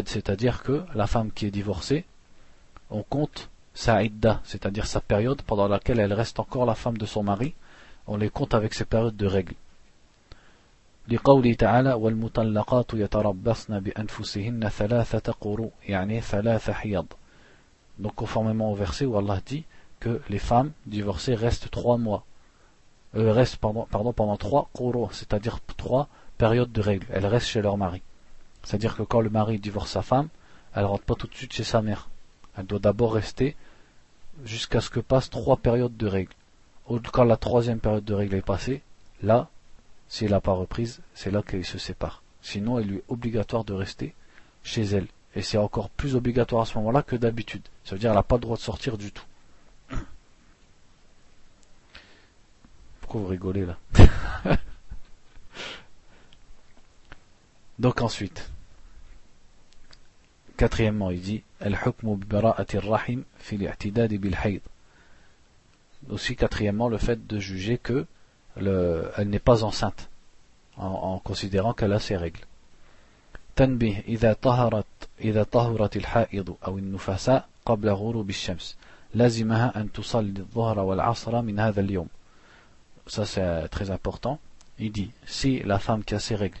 c'est-à-dire 0.05 0.63
que 0.63 0.83
la 0.95 1.07
femme 1.07 1.31
qui 1.31 1.45
est 1.45 1.51
divorcée, 1.51 2.05
on 2.89 3.03
compte 3.03 3.49
sa 3.73 4.03
idda, 4.03 4.41
c'est-à-dire 4.43 4.85
sa 4.87 4.99
période 4.99 5.41
pendant 5.43 5.67
laquelle 5.67 5.99
elle 5.99 6.13
reste 6.13 6.39
encore 6.39 6.65
la 6.65 6.75
femme 6.75 6.97
de 6.97 7.05
son 7.05 7.23
mari, 7.23 7.53
on 8.07 8.17
les 8.17 8.29
compte 8.29 8.53
avec 8.53 8.73
ses 8.73 8.85
périodes 8.85 9.15
de 9.15 9.25
règles. 9.25 9.55
لقوله 11.07 11.53
تعالى 11.53 11.93
والمطلقات 11.93 12.93
يتربصن 12.93 13.79
بأنفسهن 13.79 14.69
ثلاثة 14.69 15.33
قروء 15.41 15.71
يعني 15.87 16.21
ثلاثة 16.21 16.73
حيض 16.73 17.05
donc 17.99 18.15
conformément 18.15 18.71
au 18.71 18.75
verset 18.75 19.05
où 19.05 19.17
Allah 19.17 19.39
dit 19.45 19.65
que 19.99 20.21
les 20.29 20.39
femmes 20.39 20.71
divorcées 20.87 21.35
restent 21.35 21.69
trois 21.69 21.97
mois 21.97 22.25
euh, 23.15 23.31
restent 23.31 23.57
pendant, 23.57 23.87
pardon, 23.91 24.13
pendant 24.13 24.37
trois 24.37 24.69
quru 24.73 25.07
c'est-à-dire 25.11 25.59
trois 25.77 26.07
période 26.37 26.71
de 26.71 26.81
règles. 26.81 27.07
Elles 27.11 27.25
restent 27.25 27.49
chez 27.49 27.61
leur 27.61 27.77
mari. 27.77 28.01
C'est-à-dire 28.63 28.95
que 28.95 29.03
quand 29.03 29.21
le 29.21 29.29
mari 29.29 29.59
divorce 29.59 29.91
sa 29.91 30.01
femme, 30.01 30.29
elle 30.73 30.85
rentre 30.85 31.03
pas 31.03 31.15
tout 31.15 31.27
de 31.27 31.35
suite 31.35 31.53
chez 31.53 31.63
sa 31.63 31.81
mère. 31.81 32.09
Elle 32.57 32.65
doit 32.65 32.79
d'abord 32.79 33.13
rester 33.13 33.55
jusqu'à 34.45 34.81
ce 34.81 34.89
que 34.89 34.99
passent 34.99 35.29
trois 35.29 35.57
périodes 35.57 35.97
de 35.97 36.07
règles. 36.07 36.33
Quand 37.11 37.23
la 37.23 37.37
troisième 37.37 37.79
période 37.79 38.03
de 38.03 38.13
règles 38.13 38.35
est 38.35 38.41
passée, 38.41 38.81
là, 39.21 39.49
si 40.08 40.24
elle 40.24 40.30
n'a 40.30 40.40
pas 40.40 40.52
reprise, 40.52 41.00
c'est 41.14 41.30
là 41.30 41.42
qu'elle 41.42 41.64
se 41.64 41.78
sépare. 41.78 42.22
Sinon, 42.42 42.78
il 42.78 42.88
lui 42.88 42.96
est 42.98 43.04
obligatoire 43.08 43.64
de 43.64 43.72
rester 43.72 44.14
chez 44.62 44.82
elle. 44.82 45.08
Et 45.34 45.42
c'est 45.42 45.58
encore 45.58 45.90
plus 45.90 46.16
obligatoire 46.16 46.62
à 46.62 46.64
ce 46.64 46.78
moment-là 46.78 47.02
que 47.02 47.16
d'habitude. 47.16 47.62
Ça 47.84 47.94
veut 47.94 47.98
dire 47.98 48.10
qu'elle 48.10 48.16
n'a 48.16 48.22
pas 48.22 48.36
le 48.36 48.42
droit 48.42 48.56
de 48.56 48.62
sortir 48.62 48.96
du 48.96 49.12
tout. 49.12 49.24
Pourquoi 53.00 53.20
vous 53.20 53.26
rigolez 53.26 53.66
là 53.66 53.78
Donc 57.78 58.00
ensuite, 58.00 58.50
quatrièmement, 60.56 61.10
il 61.10 61.20
dit 61.20 61.42
Aussi 66.08 66.36
quatrièmement, 66.36 66.88
le 66.88 66.98
fait 66.98 67.26
de 67.26 67.38
juger 67.38 67.78
que 67.78 68.06
le, 68.57 69.11
elle 69.17 69.29
n'est 69.29 69.39
pas 69.39 69.63
enceinte 69.63 70.09
en, 70.77 71.19
considérant 71.19 71.73
qu'elle 71.73 71.93
a 71.93 71.99
ses 71.99 72.17
règles. 72.17 72.45
تنبيه 73.55 74.03
إذا 74.07 74.33
طهرت 74.33 74.85
إذا 75.19 75.43
طهرت 75.43 75.97
الحائض 75.97 76.55
أو 76.67 76.77
النفساء 76.77 77.47
قبل 77.65 77.89
غروب 77.89 78.29
الشمس 78.29 78.77
لازمها 79.13 79.81
أن 79.81 79.91
تصلي 79.91 80.39
الظهر 80.39 80.79
والعصر 80.79 81.41
من 81.41 81.59
هذا 81.59 81.81
اليوم 81.81 82.07
ça 83.07 83.25
c'est 83.25 83.67
très 83.67 83.91
important 83.91 84.39
il 84.79 84.91
dit 84.91 85.11
si 85.25 85.59
la 85.63 85.79
femme 85.79 86.03
qui 86.03 86.15
a 86.15 86.19
ses 86.19 86.35
règles 86.35 86.59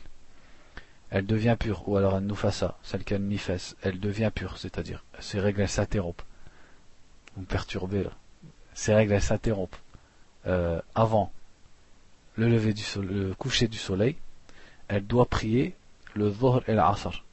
elle 1.11 1.25
devient 1.25 1.55
pure 1.57 1.87
ou 1.87 1.95
alors 1.95 2.15
un 2.15 2.21
nufasa 2.21 2.77
celle 2.83 3.03
qui 3.05 3.13
a 3.13 3.17
une 3.17 3.29
nifes 3.29 3.75
elle 3.81 3.99
devient 3.99 4.31
pure 4.33 4.57
c'est-à-dire 4.57 5.03
ses 5.19 5.39
règles 5.39 5.61
elles 5.61 5.69
s'interrompent 5.69 6.23
vous 7.35 7.41
me 7.41 7.47
perturbez 7.47 8.03
là 8.03 8.11
ses 8.73 8.93
règles 8.93 9.13
elles 9.13 9.21
s'interrompent 9.21 9.77
euh, 10.47 10.81
avant 10.93 11.31
le 12.36 12.48
lever 12.48 12.72
du 12.72 12.82
soleil, 12.82 13.14
le 13.14 13.34
coucher 13.34 13.68
du 13.68 13.78
soleil, 13.78 14.16
elle 14.88 15.06
doit 15.06 15.26
prier 15.26 15.74
le 16.14 16.30
dhuhr 16.30 16.62
et 16.68 16.74
l'asr. 16.74 17.24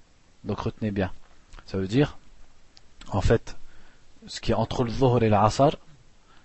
Donc 0.44 0.60
retenez 0.60 0.92
bien. 0.92 1.12
Ça 1.66 1.78
veut 1.78 1.88
dire, 1.88 2.18
en 3.12 3.22
fait, 3.22 3.56
ce 4.28 4.40
qui 4.42 4.52
est 4.52 4.56
entre 4.56 4.84
le 4.84 4.92
dhuhr 4.92 5.24
et 5.24 5.30
l'asr, 5.30 5.78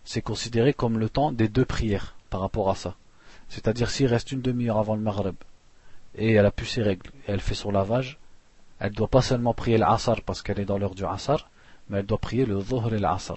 c'est 0.04 0.22
considéré 0.22 0.72
comme 0.72 0.98
le 0.98 1.08
temps 1.08 1.32
des 1.32 1.48
deux 1.48 1.64
prières 1.64 2.14
par 2.30 2.40
rapport 2.40 2.70
à 2.70 2.74
ça. 2.74 2.94
C'est-à-dire 3.48 3.90
s'il 3.90 4.06
reste 4.06 4.32
une 4.32 4.42
demi-heure 4.42 4.78
avant 4.78 4.94
le 4.94 5.00
maghreb 5.00 5.34
et 6.14 6.32
elle 6.32 6.46
a 6.46 6.50
pu 6.50 6.66
ses 6.66 6.82
règles 6.82 7.10
et 7.26 7.32
elle 7.32 7.40
fait 7.40 7.54
son 7.54 7.70
lavage, 7.70 8.18
elle 8.80 8.92
doit 8.92 9.08
pas 9.08 9.22
seulement 9.22 9.54
prier 9.54 9.78
l'asr 9.78 10.22
parce 10.24 10.42
qu'elle 10.42 10.60
est 10.60 10.64
dans 10.64 10.78
l'heure 10.78 10.94
du 10.94 11.04
asr, 11.04 11.48
mais 11.88 11.98
elle 11.98 12.06
doit 12.06 12.18
prier 12.18 12.44
le 12.44 12.60
dhuhr 12.62 12.92
et 12.94 12.98
l'asr. 12.98 13.36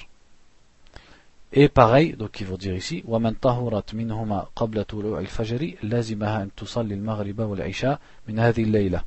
Et 1.53 1.69
pareil, 1.69 2.13
donc 2.13 2.41
ils 2.41 2.47
vont 2.47 2.57
dire 2.57 2.75
ici, 2.75 3.03
وَمَنْ 3.07 3.35
طَهُرَتْ 3.35 3.95
مِنْهُمَا 3.95 4.49
قَبْلَ 4.57 4.85
طُلُوعِ 4.85 5.21
الْفَجْرِ 5.21 5.77
لَازِمَهَا 5.83 6.43
أَنْ 6.43 6.51
تُصَلِّ 6.57 6.93
الْمَغْرِبَ 6.93 7.39
وَالْعِشَاء 7.39 7.99
مِنْ 8.29 8.39
هَذِهِ 8.39 8.65
اللَّيْلَةِ 8.65 9.01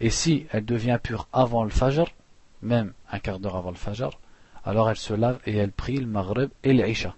Et 0.00 0.10
si 0.10 0.46
elle 0.50 0.64
devient 0.64 0.98
pure 1.00 1.28
avant 1.32 1.62
le 1.62 1.70
fajr, 1.70 2.06
même 2.62 2.92
un 3.12 3.18
quart 3.20 3.38
d'heure 3.38 3.56
avant 3.56 3.70
le 3.70 3.76
fajr, 3.76 4.18
alors 4.64 4.90
elle 4.90 4.96
se 4.96 5.14
lave 5.14 5.38
et 5.46 5.56
elle 5.56 5.70
prie 5.70 5.98
le 5.98 6.06
maghrib 6.06 6.50
et 6.64 6.72
l'isha. 6.72 7.14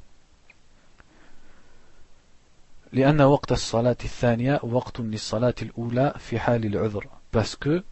لأن 2.93 3.20
وقت 3.22 3.53
الصلاة 3.53 3.97
الثانية 4.05 4.61
وقت 4.62 5.01
للصلاة 5.01 5.55
الأولى 5.62 6.14
في 6.18 6.38
حال 6.38 6.66
العذر 6.66 7.07
parce 7.30 7.57
que 7.57 7.82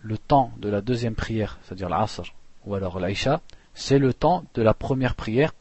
le 0.00 0.16
temps 0.16 0.52
de 0.58 0.70
la 0.70 0.80
deuxième 0.80 1.14
prière, 1.14 1.58
c'est-à-dire 1.62 1.90
l'asr 1.90 2.34
ou 2.64 2.74
alors 2.74 2.98
l'isha, 2.98 3.42
c'est 3.74 3.98
le 3.98 4.14
temps 4.14 4.44
de 4.54 4.62
la 4.62 4.72
première 4.72 5.14
prière 5.14 5.52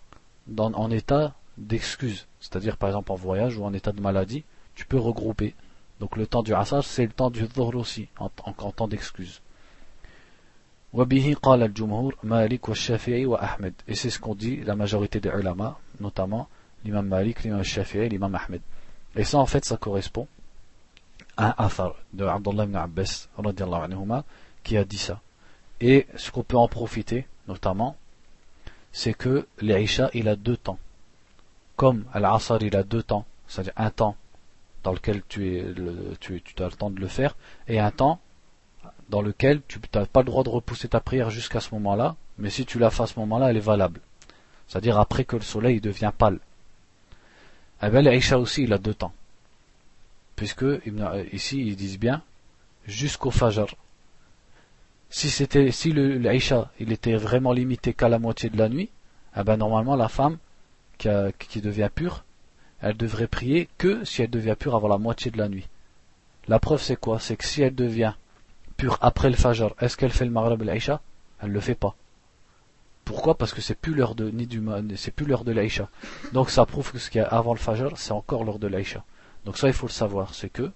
en 0.59 0.91
état 0.91 1.35
d'excuse, 1.59 2.27
c'est-à-dire 2.41 2.77
par 2.77 2.89
exemple 2.89 3.13
en 3.13 3.17
voyage 3.17 3.59
ou 3.59 3.65
en 3.65 3.73
état 3.73 3.93
de 3.93 4.01
maladie, 4.01 4.45
tu 4.75 4.87
peux 4.87 4.99
regrouper. 4.99 5.55
Donc 6.01 6.17
le 6.17 6.27
temps 6.27 6.43
du 6.43 6.55
asr, 6.55 6.83
c'est 6.83 7.07
le 7.07 7.13
temps 7.13 7.31
du 7.31 7.47
dhuhr 7.47 7.77
aussi, 7.77 8.09
en, 8.19 8.29
temps 8.29 8.89
d'excuse. 8.89 9.41
Et 10.95 11.35
c'est 13.95 14.11
ce 14.11 14.19
qu'on 14.19 14.35
dit 14.35 14.57
la 14.59 14.77
majorité 14.77 15.21
des 15.21 15.31
ulama, 15.31 15.79
notamment 16.01 16.49
l'imam 16.85 17.07
Malik, 17.07 17.45
l'imam 17.45 17.63
Shafi'i, 17.63 18.09
l'imam 18.09 18.35
Ahmed. 18.35 18.61
Et 19.17 19.25
ça 19.25 19.39
en 19.39 19.47
fait 19.47 19.65
ça 19.65 19.77
correspond 19.77 20.27
à 21.37 21.63
un 21.63 21.67
athar 21.67 21.95
de 22.13 22.25
Abdullah 22.25 22.65
ibn 22.65 22.77
Abbas 22.77 23.29
qui 24.65 24.77
a 24.77 24.85
dit 24.85 24.99
ça. 24.99 25.21
Et 25.81 26.07
ce 26.17 26.31
qu'on 26.31 26.43
peut 26.43 26.57
en 26.57 26.69
profiter, 26.69 27.27
notamment, 27.49 27.97
c'est 28.93 29.15
que 29.15 29.47
l'Aïcha, 29.61 30.11
il 30.15 30.29
a 30.29 30.37
deux 30.37 30.57
temps. 30.57 30.79
Comme 31.77 32.05
Al-Asr, 32.13 32.59
il 32.63 32.77
a 32.77 32.83
deux 32.83 33.03
temps, 33.03 33.25
c'est-à-dire 33.49 33.73
un 33.77 33.91
temps 33.91 34.17
dans 34.85 34.93
lequel 34.93 35.23
tu, 35.29 35.61
as 35.61 36.65
le 36.65 36.77
temps 36.77 36.91
de 36.91 37.01
le 37.01 37.09
faire, 37.09 37.37
et 37.69 37.81
un 37.81 37.91
temps 37.91 38.21
dans 39.09 39.23
lequel 39.23 39.63
tu 39.69 39.81
n'as 39.95 40.07
pas 40.07 40.21
le 40.21 40.27
droit 40.27 40.45
de 40.45 40.49
repousser 40.49 40.89
ta 40.89 41.01
prière 41.01 41.31
jusqu'à 41.31 41.61
ce 41.61 41.75
moment-là, 41.75 42.17
mais 42.39 42.51
si 42.51 42.67
tu 42.67 42.79
la 42.79 42.91
fais 42.91 43.05
à 43.05 43.07
ce 43.07 43.19
moment-là, 43.21 43.51
elle 43.51 43.57
est 43.57 43.61
valable. 43.61 44.01
C'est-à-dire 44.69 44.99
après 44.99 45.25
que 45.25 45.37
le 45.37 45.43
soleil 45.43 45.81
devient 45.81 46.13
pâle. 46.17 46.39
Eh 47.83 47.91
bien, 47.91 48.03
l'Aïcha 48.03 48.39
aussi, 48.39 48.63
il 48.63 48.73
a 48.73 48.79
deux 48.79 48.95
temps. 48.95 49.13
Puisque, 50.37 50.65
ici, 51.33 51.61
ils 51.61 51.77
disent 51.77 51.99
bien, 51.99 52.23
jusqu'au 52.87 53.31
Fajr 53.31 53.67
si 55.13 55.29
c'était 55.29 55.71
si 55.71 55.93
le 55.93 56.17
l'Aïcha 56.17 56.71
il 56.81 56.91
était 56.91 57.17
vraiment 57.17 57.53
limité 57.53 57.93
qu'à 57.93 58.09
la 58.09 58.19
moitié 58.19 58.49
de 58.49 58.57
la 58.57 58.71
nuit, 58.71 58.89
eh 59.37 59.45
ben 59.45 59.59
normalement 59.59 59.95
la 59.95 60.09
femme 60.09 60.39
qui, 60.97 61.09
qui 61.39 61.61
devient 61.61 61.91
pure, 61.95 62.25
elle 62.81 62.97
devrait 62.97 63.29
prier 63.29 63.69
que 63.77 64.05
si 64.05 64.23
elle 64.23 64.31
devient 64.31 64.57
pure 64.59 64.75
avant 64.75 64.89
la 64.89 64.99
moitié 64.99 65.31
de 65.31 65.37
la 65.37 65.49
nuit. 65.49 65.69
La 66.49 66.59
preuve 66.59 66.81
c'est 66.81 66.97
quoi? 66.97 67.21
C'est 67.21 67.37
que 67.37 67.45
si 67.45 67.61
elle 67.61 67.75
devient 67.75 68.15
pure 68.79 68.97
après 69.03 69.29
le 69.29 69.37
Fajr, 69.37 69.75
est-ce 69.81 69.99
qu'elle 69.99 70.11
fait 70.11 70.25
le 70.25 70.31
Maghreb 70.31 70.63
et 70.63 70.65
l'Aïcha? 70.65 71.03
Elle 71.41 71.51
ne 71.51 71.55
le 71.55 71.61
fait 71.61 71.75
pas. 71.75 71.95
Pourquoi? 73.05 73.37
Parce 73.37 73.53
que 73.53 73.61
c'est 73.61 73.75
plus 73.75 73.95
l'heure 73.95 74.15
de 74.15 74.31
ni 74.31 74.47
du 74.47 74.63
c'est 74.97 75.15
plus 75.15 75.27
l'heure 75.27 75.45
de 75.45 75.53
l'Aïcha. 75.53 75.91
Donc 76.33 76.49
ça 76.49 76.65
prouve 76.65 76.91
que 76.91 76.99
ce 76.99 77.11
qu'il 77.11 77.21
y 77.21 77.25
a 77.25 77.29
avant 77.29 77.53
le 77.53 77.59
Fajr, 77.59 77.99
c'est 77.99 78.13
encore 78.13 78.45
l'heure 78.45 78.59
de 78.59 78.67
l'Aïcha. 78.67 79.05
Donc 79.45 79.59
ça 79.59 79.69
il 79.69 79.75
faut 79.75 79.89
le 79.89 79.93
savoir, 79.93 80.33
c'est 80.33 80.49
que 80.49 80.71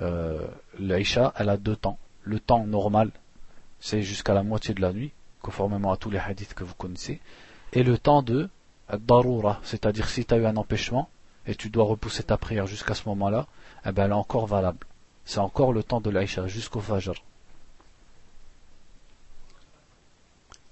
euh, 0.00 0.46
l'Aïcha, 0.78 1.32
elle 1.38 1.48
a 1.48 1.56
deux 1.56 1.76
temps. 1.76 1.98
Le 2.24 2.38
temps 2.38 2.66
normal, 2.66 3.10
c'est 3.82 4.00
jusqu'à 4.00 4.32
la 4.32 4.44
moitié 4.44 4.74
de 4.74 4.80
la 4.80 4.92
nuit, 4.92 5.12
conformément 5.42 5.92
à 5.92 5.96
tous 5.96 6.08
les 6.08 6.20
hadiths 6.20 6.54
que 6.54 6.62
vous 6.62 6.74
connaissez, 6.74 7.20
et 7.72 7.82
le 7.82 7.98
temps 7.98 8.22
de 8.22 8.48
darura, 9.00 9.58
c'est-à-dire 9.64 10.08
si 10.08 10.24
tu 10.24 10.32
as 10.32 10.38
eu 10.38 10.46
un 10.46 10.56
empêchement 10.56 11.10
et 11.46 11.56
tu 11.56 11.68
dois 11.68 11.84
repousser 11.84 12.22
ta 12.22 12.36
prière 12.36 12.68
jusqu'à 12.68 12.94
ce 12.94 13.08
moment-là, 13.08 13.46
eh 13.84 13.90
ben 13.90 14.04
elle 14.04 14.12
est 14.12 14.14
encore 14.14 14.46
valable. 14.46 14.86
C'est 15.24 15.40
encore 15.40 15.72
le 15.72 15.82
temps 15.82 16.00
de 16.00 16.10
l'Aïcha 16.10 16.46
jusqu'au 16.46 16.80
Fajr. 16.80 17.14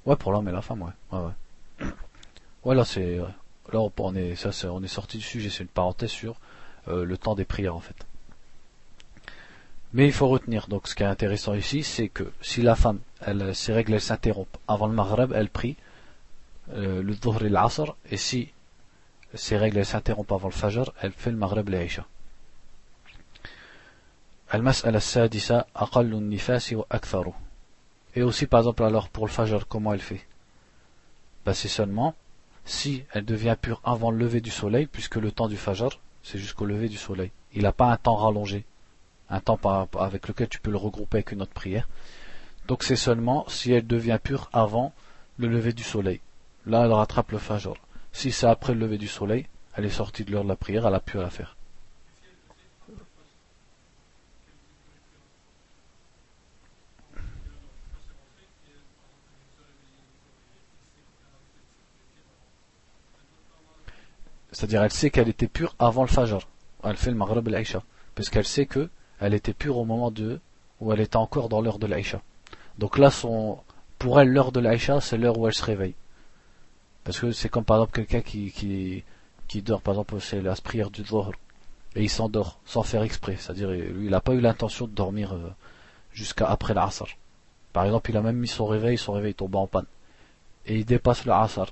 Ouais, 0.06 0.16
pour 0.16 0.30
l'homme 0.30 0.48
et 0.48 0.52
la 0.52 0.62
femme, 0.62 0.82
ouais. 0.82 1.32
Ouais, 2.64 2.74
là, 2.76 2.84
c'est. 2.84 3.18
Là, 3.72 3.80
on 3.98 4.14
est, 4.14 4.30
est 4.30 4.86
sorti 4.88 5.18
du 5.18 5.24
sujet, 5.24 5.50
c'est 5.50 5.64
une 5.64 5.68
parenthèse 5.68 6.10
sur 6.10 6.36
euh, 6.88 7.04
le 7.04 7.18
temps 7.18 7.34
des 7.34 7.44
prières, 7.44 7.74
en 7.74 7.80
fait. 7.80 8.06
Mais 9.92 10.06
il 10.06 10.12
faut 10.12 10.28
retenir, 10.28 10.68
donc 10.68 10.86
ce 10.86 10.94
qui 10.94 11.02
est 11.02 11.06
intéressant 11.06 11.54
ici, 11.54 11.82
c'est 11.82 12.08
que 12.08 12.32
si 12.40 12.62
la 12.62 12.76
femme, 12.76 13.00
ses 13.54 13.72
règles 13.72 13.94
elles 13.94 14.00
s'interrompent 14.00 14.56
avant 14.68 14.86
le 14.86 14.94
maghreb, 14.94 15.32
elle 15.34 15.48
prie 15.48 15.76
euh, 16.72 17.02
le 17.02 17.14
dhuhr 17.16 17.42
et 17.42 17.48
l'asr, 17.48 17.96
et 18.10 18.16
si 18.16 18.52
ses 19.34 19.56
règles 19.56 19.84
s'interrompent 19.84 20.30
avant 20.30 20.48
le 20.48 20.54
fajr, 20.54 20.92
elle 21.00 21.12
fait 21.12 21.32
le 21.32 21.36
maghreb 21.36 21.68
et 21.68 21.84
l'isha. 21.84 22.06
Et 28.14 28.22
aussi 28.22 28.46
par 28.46 28.60
exemple 28.60 28.84
alors 28.84 29.08
pour 29.08 29.26
le 29.26 29.32
fajr, 29.32 29.66
comment 29.68 29.92
elle 29.92 30.00
fait? 30.00 30.24
Ben, 31.44 31.52
C'est 31.52 31.68
seulement 31.68 32.14
si 32.64 33.02
elle 33.12 33.24
devient 33.24 33.56
pure 33.60 33.80
avant 33.82 34.12
le 34.12 34.18
lever 34.18 34.40
du 34.40 34.50
soleil, 34.50 34.86
puisque 34.86 35.16
le 35.16 35.32
temps 35.32 35.48
du 35.48 35.56
fajr, 35.56 35.98
c'est 36.22 36.38
jusqu'au 36.38 36.64
lever 36.64 36.88
du 36.88 36.96
soleil. 36.96 37.32
Il 37.54 37.62
n'a 37.62 37.72
pas 37.72 37.90
un 37.90 37.96
temps 37.96 38.14
rallongé 38.14 38.64
un 39.30 39.40
temps 39.40 39.58
avec 39.98 40.28
lequel 40.28 40.48
tu 40.48 40.60
peux 40.60 40.70
le 40.70 40.76
regrouper 40.76 41.18
avec 41.18 41.32
une 41.32 41.42
autre 41.42 41.52
prière. 41.52 41.88
Donc 42.66 42.82
c'est 42.82 42.96
seulement 42.96 43.44
si 43.48 43.72
elle 43.72 43.86
devient 43.86 44.18
pure 44.22 44.50
avant 44.52 44.92
le 45.38 45.48
lever 45.48 45.72
du 45.72 45.82
soleil. 45.82 46.20
Là, 46.66 46.84
elle 46.84 46.92
rattrape 46.92 47.32
le 47.32 47.38
fajr. 47.38 47.74
Si 48.12 48.32
c'est 48.32 48.46
après 48.46 48.74
le 48.74 48.80
lever 48.80 48.98
du 48.98 49.08
soleil, 49.08 49.46
elle 49.74 49.84
est 49.84 49.90
sortie 49.90 50.24
de 50.24 50.32
l'heure 50.32 50.44
de 50.44 50.48
la 50.48 50.56
prière, 50.56 50.86
elle 50.86 50.94
a 50.94 51.00
pu 51.00 51.16
la 51.16 51.30
faire. 51.30 51.56
C'est-à-dire, 64.52 64.82
elle 64.82 64.92
sait 64.92 65.10
qu'elle 65.10 65.28
était 65.28 65.48
pure 65.48 65.74
avant 65.78 66.02
le 66.02 66.08
fajr. 66.08 66.46
Elle 66.84 66.96
fait 66.96 67.10
le 67.10 67.16
maghreb 67.16 67.46
et 67.48 67.50
l'Aïcha. 67.50 67.82
Parce 68.14 68.28
qu'elle 68.28 68.46
sait 68.46 68.66
que 68.66 68.90
elle 69.20 69.34
était 69.34 69.52
pure 69.52 69.76
au 69.76 69.84
moment 69.84 70.10
de 70.10 70.40
où 70.80 70.92
elle 70.92 71.00
était 71.00 71.16
encore 71.16 71.48
dans 71.48 71.60
l'heure 71.60 71.78
de 71.78 71.86
l'Aïcha. 71.86 72.22
Donc 72.78 72.98
là, 72.98 73.10
son, 73.10 73.58
pour 73.98 74.18
elle, 74.20 74.30
l'heure 74.30 74.50
de 74.50 74.60
l'Aïcha, 74.60 75.00
c'est 75.00 75.18
l'heure 75.18 75.38
où 75.38 75.46
elle 75.46 75.54
se 75.54 75.64
réveille. 75.64 75.94
Parce 77.04 77.20
que 77.20 77.32
c'est 77.32 77.48
comme 77.48 77.64
par 77.64 77.76
exemple 77.76 77.92
quelqu'un 77.92 78.22
qui, 78.22 78.50
qui, 78.50 79.04
qui 79.46 79.62
dort, 79.62 79.82
par 79.82 79.94
exemple, 79.94 80.20
c'est 80.20 80.40
la 80.40 80.54
prière 80.54 80.90
du 80.90 81.02
Dhuhr. 81.02 81.32
et 81.94 82.02
il 82.02 82.08
s'endort 82.08 82.60
sans 82.64 82.82
faire 82.82 83.02
exprès. 83.02 83.36
C'est-à-dire, 83.36 83.70
lui, 83.70 84.06
il 84.06 84.10
n'a 84.10 84.20
pas 84.20 84.32
eu 84.32 84.40
l'intention 84.40 84.86
de 84.86 84.92
dormir 84.92 85.34
euh, 85.34 85.50
jusqu'à 86.12 86.48
après 86.48 86.72
l'Asr. 86.72 87.06
Par 87.72 87.84
exemple, 87.84 88.10
il 88.10 88.16
a 88.16 88.22
même 88.22 88.36
mis 88.36 88.48
son 88.48 88.66
réveil, 88.66 88.96
son 88.96 89.12
réveil 89.12 89.34
tombe 89.34 89.54
en 89.56 89.66
panne. 89.66 89.86
Et 90.66 90.76
il 90.76 90.84
dépasse 90.84 91.24
le 91.24 91.32
Asr. 91.32 91.66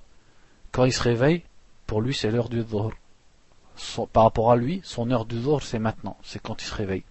Quand 0.71 0.85
il 0.85 0.93
se 0.93 1.03
réveille, 1.03 1.45
pour 1.87 2.01
lui, 2.01 2.15
c'est 2.15 2.31
l'heure 2.31 2.49
du 2.49 2.63
Dhuhr. 2.63 2.93
Par 4.13 4.25
rapport 4.25 4.53
à 4.53 4.57
lui, 4.57 4.81
son 4.85 5.11
heure 5.11 5.25
du 5.25 5.39
Dhuhr, 5.41 5.63
c'est 5.63 5.79
maintenant, 5.79 6.17
c'est 6.23 6.43
quand 6.43 6.61
il 6.63 6.67
se 6.67 6.75
réveille. 6.75 7.05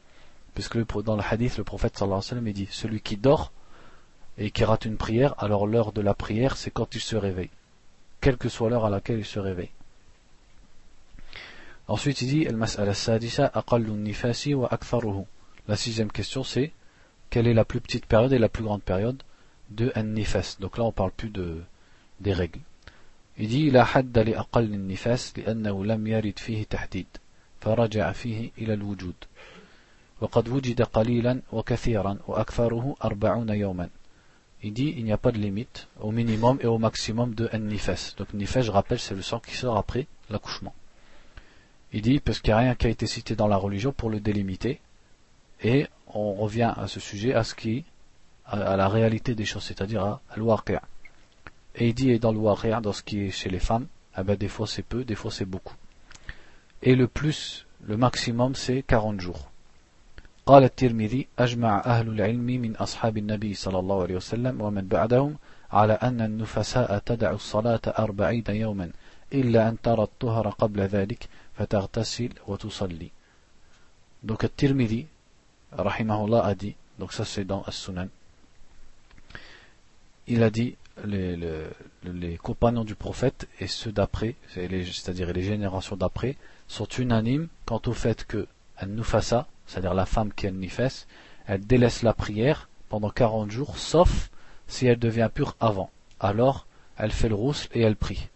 Puisque 0.56 0.78
dans 1.02 1.16
le 1.16 1.22
hadith, 1.22 1.56
le 1.56 1.64
prophète 1.64 1.96
sallallahu 1.96 2.18
alayhi 2.18 2.26
wa 2.26 2.42
sallam, 2.42 2.52
dit, 2.52 2.68
celui 2.70 3.00
qui 3.00 3.16
dort 3.16 3.52
et 4.38 4.50
qui 4.50 4.64
rate 4.64 4.84
une 4.84 4.96
prière, 4.96 5.34
alors 5.38 5.66
l'heure 5.66 5.92
de 5.92 6.00
la 6.00 6.14
prière, 6.14 6.56
c'est 6.56 6.70
quand 6.70 6.94
il 6.94 7.00
se 7.00 7.16
réveille. 7.16 7.50
Quelle 8.20 8.36
que 8.36 8.48
soit 8.48 8.70
l'heure 8.70 8.84
à 8.84 8.90
laquelle 8.90 9.18
il 9.18 9.24
se 9.24 9.38
réveille. 9.38 9.70
Ensuite, 11.88 12.22
il 12.22 12.28
dit 12.28 12.46
La 15.68 15.76
sixième 15.76 16.12
question, 16.12 16.44
c'est 16.44 16.72
quelle 17.30 17.46
est 17.46 17.54
la 17.54 17.64
plus 17.64 17.80
petite 17.80 18.06
période 18.06 18.32
et 18.32 18.38
la 18.38 18.48
plus 18.48 18.62
grande 18.62 18.82
période 18.82 19.22
de 19.70 19.92
an-nifas. 19.96 20.56
Donc 20.60 20.78
là, 20.78 20.84
on 20.84 20.92
parle 20.92 21.12
plus 21.12 21.30
de, 21.30 21.62
des 22.20 22.32
règles. 22.32 22.60
Il 23.38 23.48
dit 23.48 23.70
لا 23.70 23.84
حد 23.84 24.18
لأقل 24.18 24.74
النفاس 24.74 25.38
لأنه 25.38 25.84
لم 25.84 26.06
يرد 26.06 26.38
فيه 26.38 26.64
تحديد 26.64 27.06
فرجع 27.60 28.12
فيه 28.12 28.50
إلى 28.58 28.74
الوجود 28.74 29.14
وقد 30.20 30.48
وجد 30.48 30.82
قليلا 30.82 31.40
وكثيرا 31.52 32.18
وأكثره 32.28 32.96
أربعون 33.04 33.48
يوما 33.48 33.88
Il 34.64 34.72
dit 34.72 34.94
il 34.96 35.04
n'y 35.04 35.12
a 35.12 35.18
pas 35.18 35.32
de 35.32 35.38
limite 35.38 35.88
au 36.00 36.12
minimum 36.12 36.56
et 36.60 36.66
au 36.68 36.78
maximum 36.78 37.34
de 37.34 37.48
an-nifas. 37.52 38.14
Donc 38.16 38.32
nifas, 38.32 38.62
je 38.62 38.70
rappelle, 38.70 39.00
c'est 39.00 39.16
le 39.16 39.22
sang 39.22 39.40
qui 39.40 39.56
sort 39.56 39.76
après 39.76 40.06
l'accouchement. 40.30 40.72
Il 41.92 42.00
dit, 42.00 42.20
parce 42.20 42.38
qu'il 42.38 42.54
n'y 42.54 42.58
a 42.58 42.58
rien 42.58 42.74
qui 42.76 42.86
a 42.86 42.90
été 42.90 43.06
cité 43.06 43.34
dans 43.34 43.48
la 43.48 43.56
religion 43.56 43.92
pour 43.92 44.08
le 44.08 44.20
délimiter, 44.20 44.80
et 45.62 45.88
on 46.06 46.34
revient 46.34 46.72
à 46.76 46.86
ce 46.86 47.00
sujet, 47.00 47.34
à 47.34 47.42
ce 47.42 47.56
qui, 47.56 47.84
à, 48.46 48.76
la 48.76 48.88
réalité 48.88 49.34
des 49.34 49.44
choses, 49.44 49.64
c'est-à-dire 49.64 50.04
à, 50.04 50.22
à 50.30 50.36
Et 51.74 51.88
il 51.88 51.94
dit, 51.94 52.10
et 52.10 52.20
dans 52.20 52.30
le 52.32 52.80
dans 52.80 52.92
ce 52.92 53.02
qui 53.02 53.24
est 53.26 53.30
chez 53.30 53.50
les 53.50 53.58
femmes, 53.58 53.88
eh 54.16 54.22
ben, 54.22 54.36
des 54.36 54.48
fois 54.48 54.68
c'est 54.68 54.84
peu, 54.84 55.04
des 55.04 55.16
fois 55.16 55.32
c'est 55.32 55.44
beaucoup. 55.44 55.74
Et 56.82 56.94
le 56.94 57.08
plus, 57.08 57.66
le 57.82 57.96
maximum, 57.96 58.54
c'est 58.54 58.82
40 58.82 59.20
jours. 59.20 59.50
قال 60.46 60.64
الترمذي 60.64 61.26
أجمع 61.38 61.82
أهل 61.86 62.08
العلم 62.08 62.46
من 62.46 62.76
أصحاب 62.76 63.18
النبي 63.18 63.54
صلى 63.54 63.78
الله 63.78 64.02
عليه 64.02 64.16
وسلم 64.16 64.60
ومن 64.60 64.88
بعدهم 64.88 65.36
على 65.72 65.92
أن 65.92 66.20
النفساء 66.20 66.98
تدع 66.98 67.30
الصلاة 67.30 67.80
أربعين 67.86 68.44
يوما 68.48 68.90
إلا 69.32 69.68
أن 69.68 69.80
ترى 69.80 70.02
الطهر 70.02 70.48
قبل 70.48 70.80
ذلك 70.80 71.28
donc 74.22 74.56
Tirmidhi 74.56 75.06
rahimahullah 75.72 76.44
a 76.44 76.54
dit 76.54 76.74
donc 76.98 77.12
ça 77.12 77.24
c'est 77.24 77.44
dans 77.44 77.62
As-Sunan 77.62 78.08
il 80.26 80.42
a 80.42 80.50
dit 80.50 80.76
les, 81.04 82.38
compagnons 82.42 82.84
du 82.84 82.94
prophète 82.94 83.48
et 83.60 83.66
ceux 83.66 83.92
d'après 83.92 84.34
c'est-à-dire 84.54 85.32
les 85.32 85.42
générations 85.42 85.96
d'après 85.96 86.36
sont 86.68 86.86
unanimes 86.86 87.48
quant 87.66 87.82
au 87.86 87.92
fait 87.92 88.24
que 88.24 88.46
An-Nufasa 88.80 89.46
c'est-à-dire 89.67 89.93
la 89.93 90.05
femme 90.05 90.33
qui 90.33 90.47
est 90.47 90.51
Nifes 90.51 91.07
elle 91.45 91.65
délaisse 91.65 92.01
la 92.01 92.13
prière 92.13 92.69
pendant 92.89 93.09
40 93.09 93.51
jours 93.51 93.77
sauf 93.77 94.29
si 94.67 94.87
elle 94.87 94.99
devient 94.99 95.29
pure 95.33 95.55
avant 95.59 95.91
alors 96.19 96.65
elle 96.97 97.11
fait 97.11 97.29
le 97.29 97.35
rousse 97.35 97.69
et 97.73 97.81
elle 97.81 97.95
prie 97.95 98.29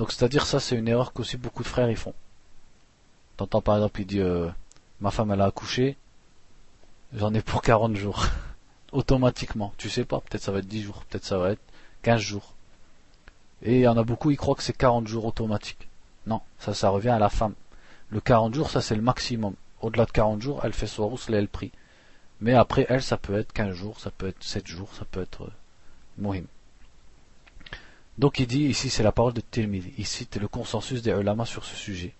donc 0.00 0.12
c'est-à-dire 0.12 0.46
ça 0.46 0.60
c'est 0.60 0.76
une 0.76 0.88
erreur 0.88 1.12
qu'aussi 1.12 1.36
beaucoup 1.36 1.62
de 1.62 1.68
frères 1.68 1.90
y 1.90 1.94
font. 1.94 2.14
T'entends 3.36 3.60
par 3.60 3.76
exemple 3.76 4.00
il 4.00 4.06
dit 4.06 4.20
euh, 4.20 4.48
ma 5.00 5.10
femme 5.10 5.30
elle 5.30 5.42
a 5.42 5.44
accouché, 5.44 5.98
j'en 7.12 7.34
ai 7.34 7.42
pour 7.42 7.60
40 7.60 7.96
jours. 7.96 8.24
Automatiquement, 8.92 9.74
tu 9.76 9.90
sais 9.90 10.06
pas, 10.06 10.20
peut-être 10.20 10.42
ça 10.42 10.52
va 10.52 10.60
être 10.60 10.66
10 10.66 10.82
jours, 10.82 11.04
peut-être 11.04 11.26
ça 11.26 11.36
va 11.36 11.50
être 11.50 11.60
15 12.00 12.18
jours. 12.18 12.54
Et 13.62 13.74
il 13.76 13.80
y 13.82 13.88
en 13.88 13.98
a 13.98 14.02
beaucoup, 14.02 14.30
ils 14.30 14.38
croient 14.38 14.54
que 14.54 14.62
c'est 14.62 14.72
40 14.72 15.06
jours 15.06 15.26
automatique. 15.26 15.86
Non, 16.26 16.40
ça 16.58 16.72
ça 16.72 16.88
revient 16.88 17.10
à 17.10 17.18
la 17.18 17.28
femme. 17.28 17.52
Le 18.08 18.20
40 18.22 18.54
jours, 18.54 18.70
ça 18.70 18.80
c'est 18.80 18.96
le 18.96 19.02
maximum 19.02 19.54
Au-delà 19.81 20.05
de 20.05 20.11
40 20.11 20.41
jours, 20.41 20.61
elle 20.63 20.73
fait 20.73 20.87
son 20.87 21.07
rousse, 21.07 21.29
elle 21.29 21.47
prie. 21.47 21.71
Mais 22.41 22.53
après 22.53 22.85
elle, 22.89 23.01
ça 23.01 23.17
peut 23.17 23.37
être 23.37 23.53
15 23.53 23.73
jours, 23.73 23.99
ça 23.99 24.11
peut 24.11 24.27
être 24.27 24.43
7 24.43 24.67
jours, 24.67 24.89
ça 24.93 25.05
peut 25.05 25.21
être 25.21 25.43
euh, 25.43 25.53
mohim. 26.17 26.45
Donc 28.17 28.39
il 28.39 28.47
dit 28.47 28.63
ici 28.63 28.89
c'est 28.89 29.03
la 29.03 29.11
parole 29.11 29.33
de 29.33 29.41
Tirmidhi, 29.41 29.93
il 29.97 30.05
cite 30.05 30.37
le 30.37 30.47
consensus 30.47 31.01
des 31.01 31.11
ulama 31.11 31.45
sur 31.45 31.65
ce 31.65 31.75
sujet. 31.75 32.13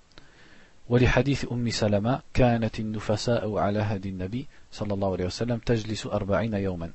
ولحديث 0.89 1.45
أم 1.51 1.69
سلمة 1.69 2.21
كانت 2.33 2.79
النفساء 2.79 3.57
على 3.57 3.79
هدي 3.79 4.09
النبي 4.09 4.47
صلى 4.71 4.93
الله 4.93 5.11
عليه 5.11 5.25
وسلم 5.25 5.57
تجلس 5.57 6.05
أربعين 6.05 6.53
يوما 6.53 6.91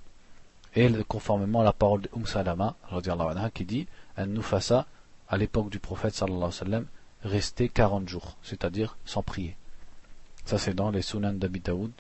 et 0.77 0.89
conformément 1.09 1.63
à 1.63 1.65
la 1.65 1.73
parole 1.73 2.03
de 2.03 2.09
Umm 2.15 2.25
Salama 2.27 2.77
anha, 2.93 3.51
qui 3.51 3.65
dit 3.65 3.89
un 4.17 4.27
nufasa 4.27 4.87
à 5.29 5.37
l'époque 5.37 5.71
du 5.71 5.81
prophète 5.81 6.15
sallallahu 6.15 6.37
alayhi 6.37 6.61
wa 6.61 6.65
sallam 6.65 6.87
restait 7.25 7.69
40 7.69 8.09
jours 8.09 8.37
c'est-à-dire 8.43 8.97
sans 9.05 9.25
prier 9.25 9.57
ça 10.46 10.58
c'est 10.58 10.74
dans 10.74 10.92
les 10.92 11.02
sunan 11.02 11.34
d'Abi 11.34 11.60
Daoud 11.60 11.92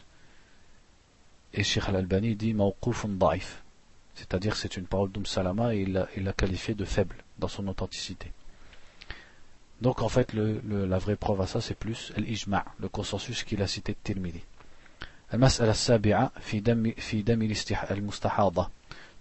et 1.53 1.63
Sheikh 1.63 1.89
al-Albani 1.89 2.35
dit 2.35 2.53
mawqufun 2.53 3.09
da'if 3.09 3.63
c'est-à-dire 4.15 4.55
c'est 4.55 4.77
une 4.77 4.85
parole 4.85 5.11
d'Um 5.11 5.25
Salama 5.25 5.75
et 5.75 5.81
il 5.81 6.23
l'a 6.23 6.33
qualifié 6.33 6.73
de 6.73 6.85
faible 6.85 7.17
dans 7.37 7.49
son 7.49 7.67
authenticité. 7.67 8.31
Donc 9.81 10.01
en 10.01 10.07
fait 10.09 10.33
la 10.33 10.97
vraie 10.97 11.17
preuve 11.17 11.41
à 11.41 11.47
ça 11.47 11.59
c'est 11.59 11.75
plus 11.75 12.13
l'ijma', 12.15 12.63
le 12.79 12.87
consensus 12.87 13.43
qu'il 13.43 13.61
a 13.61 13.67
cité 13.67 13.91
de 13.91 13.97
Tirmidhi. 14.01 14.41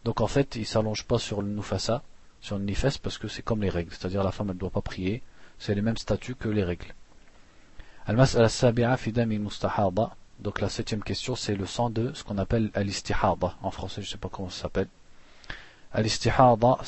Donc 0.04 0.20
en 0.20 0.26
fait 0.26 0.56
il 0.56 0.66
s'allonge 0.66 1.04
pas 1.04 1.18
sur 1.18 1.42
le 1.42 1.48
nufasa, 1.48 2.02
sur 2.40 2.56
le 2.58 2.64
nifas 2.64 2.98
parce 3.02 3.18
que 3.18 3.26
c'est 3.26 3.42
comme 3.42 3.62
les 3.62 3.70
règles, 3.70 3.90
c'est-à-dire 3.90 4.22
la 4.22 4.30
femme 4.30 4.48
ne 4.48 4.52
doit 4.52 4.70
pas 4.70 4.80
prier, 4.80 5.22
c'est 5.58 5.74
les 5.74 5.82
mêmes 5.82 5.96
statuts 5.96 6.36
que 6.36 6.48
les 6.48 6.62
règles. 6.62 6.94
Donc 10.40 10.60
la 10.60 10.68
septième 10.68 11.02
question, 11.02 11.34
c'est 11.36 11.54
le 11.54 11.64
sang 11.64 11.88
de 11.88 12.12
ce 12.12 12.22
qu'on 12.22 12.36
appelle 12.36 12.70
al-istihada. 12.74 13.54
En 13.62 13.70
français, 13.70 14.02
je 14.02 14.08
ne 14.08 14.12
sais 14.12 14.18
pas 14.18 14.28
comment 14.28 14.50
ça 14.50 14.62
s'appelle. 14.62 14.88
Al-istihada, 15.92 16.78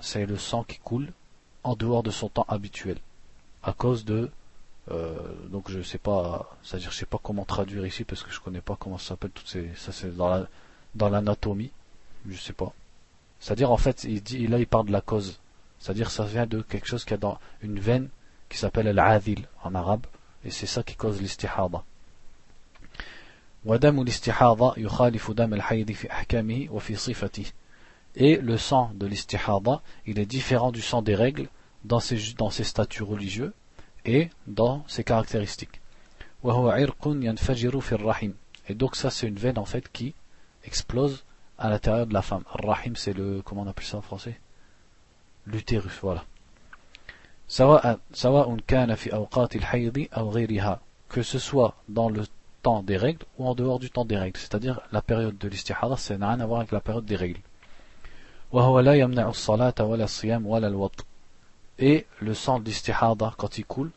c'est 0.00 0.26
le 0.26 0.36
sang 0.36 0.62
qui 0.62 0.78
coule 0.78 1.08
en 1.64 1.74
dehors 1.74 2.04
de 2.04 2.12
son 2.12 2.28
temps 2.28 2.46
habituel. 2.48 2.98
À 3.64 3.72
cause 3.72 4.04
de 4.04 4.30
euh, 4.92 5.16
donc 5.48 5.68
je 5.68 5.82
sais 5.82 5.98
pas, 5.98 6.56
c'est-à-dire 6.62 6.92
je 6.92 6.96
sais 6.96 7.06
pas 7.06 7.18
comment 7.20 7.44
traduire 7.44 7.84
ici 7.84 8.04
parce 8.04 8.22
que 8.22 8.30
je 8.30 8.38
connais 8.38 8.60
pas 8.60 8.76
comment 8.78 8.98
ça 8.98 9.08
s'appelle 9.08 9.32
toutes 9.32 9.48
ces, 9.48 9.68
ça 9.74 9.90
c'est 9.90 10.14
dans 10.16 10.28
la, 10.28 10.46
dans 10.94 11.08
l'anatomie, 11.08 11.72
je 12.28 12.36
sais 12.36 12.52
pas. 12.52 12.72
C'est-à-dire, 13.40 13.70
en 13.70 13.76
fait, 13.76 14.04
il 14.04 14.22
dit, 14.22 14.46
là, 14.46 14.58
il 14.58 14.66
parle 14.66 14.86
de 14.86 14.92
la 14.92 15.00
cause. 15.00 15.40
C'est-à-dire, 15.78 16.10
ça 16.10 16.24
vient 16.24 16.46
de 16.46 16.62
quelque 16.62 16.86
chose 16.86 17.04
qui 17.04 17.14
a 17.14 17.16
dans 17.16 17.38
une 17.62 17.78
veine 17.78 18.08
qui 18.48 18.58
s'appelle 18.58 18.88
al-adil 18.88 19.46
en 19.62 19.74
arabe, 19.74 20.06
et 20.44 20.50
c'est 20.50 20.66
ça 20.66 20.82
qui 20.82 20.94
cause 20.94 21.20
l'istihada. 21.20 21.82
Et 28.14 28.36
le 28.36 28.56
sang 28.56 28.92
de 28.94 29.06
l'istihada, 29.06 29.82
il 30.06 30.18
est 30.18 30.26
différent 30.26 30.70
du 30.70 30.80
sang 30.80 31.02
des 31.02 31.14
règles 31.14 31.48
dans 31.84 32.00
ses, 32.00 32.34
dans 32.38 32.50
ses 32.50 32.64
statuts 32.64 33.02
religieux 33.02 33.52
et 34.04 34.30
dans 34.46 34.84
ses 34.86 35.02
caractéristiques. 35.04 35.80
Et 38.68 38.74
donc 38.74 38.96
ça 38.96 39.10
c'est 39.10 39.26
une 39.26 39.36
veine 39.36 39.58
en 39.58 39.64
fait 39.64 39.90
qui 39.92 40.14
explose 40.66 41.24
à 41.58 41.70
l'intérieur 41.70 42.06
de 42.06 42.14
la 42.14 42.22
femme. 42.22 42.44
Rahim, 42.46 42.96
c'est 42.96 43.12
le, 43.12 43.42
comment 43.42 43.62
on 43.62 43.66
appelle 43.66 43.84
ça 43.84 43.98
en 43.98 44.02
français? 44.02 44.38
L'utérus, 45.46 45.98
voilà. 46.02 46.24
que 51.08 51.22
ce 51.22 51.38
soit 51.38 51.76
dans 51.88 52.08
le 52.08 52.24
temps 52.62 52.82
des 52.82 52.96
règles 52.96 53.24
ou 53.38 53.46
en 53.46 53.54
dehors 53.54 53.78
du 53.78 53.90
temps 53.90 54.04
des 54.04 54.16
règles. 54.16 54.38
C'est-à-dire 54.38 54.80
la 54.90 55.02
période 55.02 55.38
de 55.38 55.48
l'istihara 55.48 55.96
ça 55.96 56.18
n'a 56.18 56.30
rien 56.30 56.40
à 56.40 56.46
voir 56.46 56.60
avec 56.60 56.72
la 56.72 56.80
période 56.80 57.04
des 57.04 57.16
règles. 57.16 57.40
Et 61.78 62.06
le 62.20 62.34
sang 62.34 62.58
d'istihada 62.58 63.34
quand 63.36 63.58
il 63.58 63.64
coule 63.64 63.90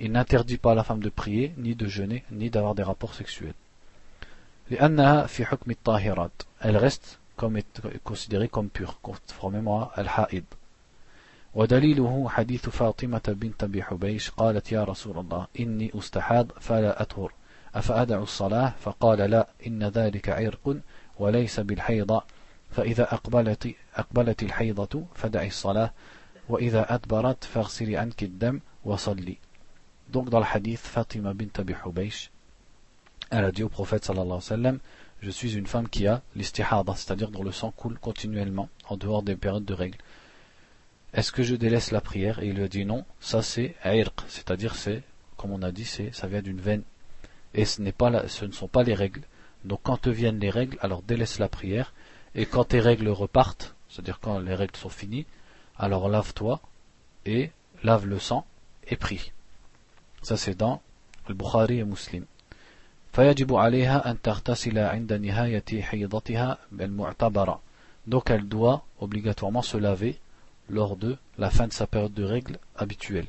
il 0.00 0.12
n'interdit 0.12 0.58
pas 0.58 0.72
à 0.72 0.74
la 0.74 0.84
femme 0.84 1.00
de 1.00 1.08
prier 1.08 1.52
ni 1.56 1.74
de 1.74 1.86
jeûner 1.86 2.24
ni 2.30 2.50
d'avoir 2.50 2.74
des 2.74 2.84
rapports 2.84 3.14
sexuels 3.14 3.54
لأنها 4.70 5.26
في 5.26 5.44
حكم 5.44 5.70
الطاهرات. 5.70 6.42
Elle 6.60 6.76
reste 6.76 7.18
comme 7.36 7.58
considérée 8.04 8.48
comme 8.48 8.68
pure 8.68 9.00
conformément 9.02 9.90
à 9.94 10.00
الحائض. 10.00 10.44
ودليله 11.54 12.28
حديث 12.28 12.68
فاطمة 12.68 13.20
بنت 13.28 13.64
أبي 13.64 13.82
حبيش 13.82 14.30
قالت 14.30 14.72
يا 14.72 14.84
رسول 14.84 15.18
الله 15.18 15.46
إني 15.60 15.92
أستحاض 15.94 16.52
فلا 16.60 17.02
أطهر. 17.02 17.32
أفأدع 17.74 18.18
الصلاة؟ 18.18 18.72
فقال 18.80 19.18
لا 19.18 19.48
إن 19.66 19.84
ذلك 19.84 20.28
عرق 20.28 20.76
وليس 21.18 21.60
بالحيضة 21.60 22.22
فإذا 22.70 23.14
أقبلت, 23.14 23.74
أقبلت 23.96 24.42
الحيضة 24.42 25.04
فدعي 25.14 25.46
الصلاة 25.46 25.92
وإذا 26.48 26.94
أدبرت 26.94 27.44
فاغسلي 27.44 27.96
عنك 27.96 28.22
الدم 28.22 28.60
وصلي. 28.84 29.36
Donc 30.10 30.30
dans 30.30 30.40
le 30.40 30.46
hadith, 30.46 30.78
Fatima 30.78 31.34
bint 31.34 31.58
Abi 31.58 31.74
Hubaysh, 31.74 32.30
elle 33.30 33.44
a 33.44 33.52
dit 33.52 33.62
au 33.62 33.68
prophète 33.68 34.04
sallallahu 34.04 34.40
sallam, 34.40 34.78
je 35.20 35.30
suis 35.30 35.56
une 35.56 35.66
femme 35.66 35.88
qui 35.88 36.06
a 36.06 36.22
l'istihada, 36.36 36.94
c'est-à-dire 36.94 37.30
dont 37.30 37.42
le 37.42 37.52
sang 37.52 37.72
coule 37.72 37.98
continuellement 37.98 38.68
en 38.88 38.96
dehors 38.96 39.22
des 39.22 39.36
périodes 39.36 39.64
de 39.64 39.74
règles. 39.74 39.98
Est-ce 41.12 41.32
que 41.32 41.42
je 41.42 41.56
délaisse 41.56 41.90
la 41.90 42.00
prière? 42.00 42.38
Et 42.38 42.48
il 42.48 42.54
lui 42.54 42.64
a 42.64 42.68
dit 42.68 42.84
non, 42.84 43.04
ça 43.20 43.42
c'est 43.42 43.74
irq, 43.84 44.20
c'est-à-dire 44.28 44.74
c'est, 44.76 45.02
comme 45.36 45.52
on 45.52 45.62
a 45.62 45.72
dit, 45.72 45.84
c'est, 45.84 46.14
ça 46.14 46.26
vient 46.26 46.42
d'une 46.42 46.60
veine. 46.60 46.82
Et 47.54 47.64
ce, 47.64 47.82
n'est 47.82 47.92
pas 47.92 48.28
ce 48.28 48.44
ne 48.44 48.52
sont 48.52 48.68
pas 48.68 48.82
les 48.82 48.94
règles. 48.94 49.22
Donc 49.64 49.80
quand 49.82 49.96
te 49.96 50.10
viennent 50.10 50.38
les 50.38 50.50
règles, 50.50 50.78
alors 50.80 51.02
délaisse 51.02 51.38
la 51.38 51.48
prière. 51.48 51.92
Et 52.34 52.46
quand 52.46 52.64
tes 52.64 52.80
règles 52.80 53.08
repartent, 53.08 53.74
c'est-à-dire 53.88 54.20
quand 54.20 54.38
les 54.38 54.54
règles 54.54 54.76
sont 54.76 54.90
finies, 54.90 55.26
alors 55.76 56.08
lave-toi 56.08 56.60
et 57.24 57.50
lave 57.82 58.06
le 58.06 58.18
sang 58.18 58.46
et 58.86 58.96
prie. 58.96 59.32
Ça 60.22 60.36
c'est 60.36 60.54
dans 60.54 60.82
le 61.28 61.34
Bukhari 61.34 61.78
et 61.78 61.84
Muslim. 61.84 62.24
فيجب 63.13 63.55
عليها 63.55 64.11
أن 64.11 64.21
تغتسل 64.21 64.77
عند 64.79 65.13
نهاية 65.13 65.81
حيضتها 65.81 66.57
المعتبرة. 66.79 67.61
Donc 68.07 68.29
elle 68.29 68.47
doit 68.47 68.85
obligatoirement 68.99 69.61
se 69.61 69.77
laver 69.77 70.19
lors 70.69 70.97
de 70.97 71.17
la 71.37 71.49
fin 71.49 71.67
de 71.67 71.73
sa 71.73 71.87
période 71.87 72.13
de 72.13 72.23
règle 72.23 72.57
habituelle. 72.75 73.27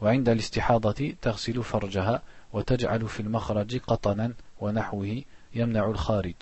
وعند 0.00 0.28
الاستحاضة 0.28 1.14
تغسل 1.22 1.62
فرجها 1.62 2.22
وتجعل 2.52 3.08
في 3.08 3.20
المخرج 3.20 3.78
قطنا 3.78 4.32
ونحوه 4.60 5.22
يمنع 5.54 5.90
الخارج. 5.90 6.34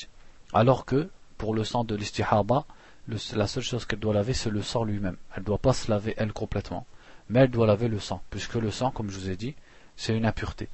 Alors 0.54 0.84
que 0.84 1.08
pour 1.38 1.54
le 1.54 1.64
sang 1.64 1.84
de 1.84 1.96
l'istihada, 1.96 2.64
la 3.08 3.46
seule 3.46 3.62
chose 3.62 3.84
qu'elle 3.84 3.98
doit 3.98 4.14
laver 4.14 4.34
c'est 4.34 4.50
le 4.50 4.62
sang 4.62 4.84
lui-même. 4.84 5.16
Elle 5.34 5.42
ne 5.42 5.46
doit 5.46 5.58
pas 5.58 5.72
se 5.72 5.90
laver 5.90 6.14
elle 6.16 6.32
complètement, 6.32 6.86
mais 7.28 7.40
elle 7.40 7.50
doit 7.50 7.66
laver 7.66 7.88
le 7.88 7.98
sang, 7.98 8.22
puisque 8.30 8.54
le 8.54 8.70
sang, 8.70 8.90
comme 8.90 9.10
je 9.10 9.18
vous 9.18 9.30
ai 9.30 9.36
dit, 9.36 9.54
c'est 9.96 10.16
une 10.16 10.26
impureté. 10.26 10.68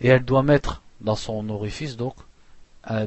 Et 0.00 0.08
elle 0.08 0.24
doit 0.24 0.42
mettre 0.42 0.82
dans 1.00 1.16
son 1.16 1.48
orifice 1.50 1.96
donc 1.96 2.14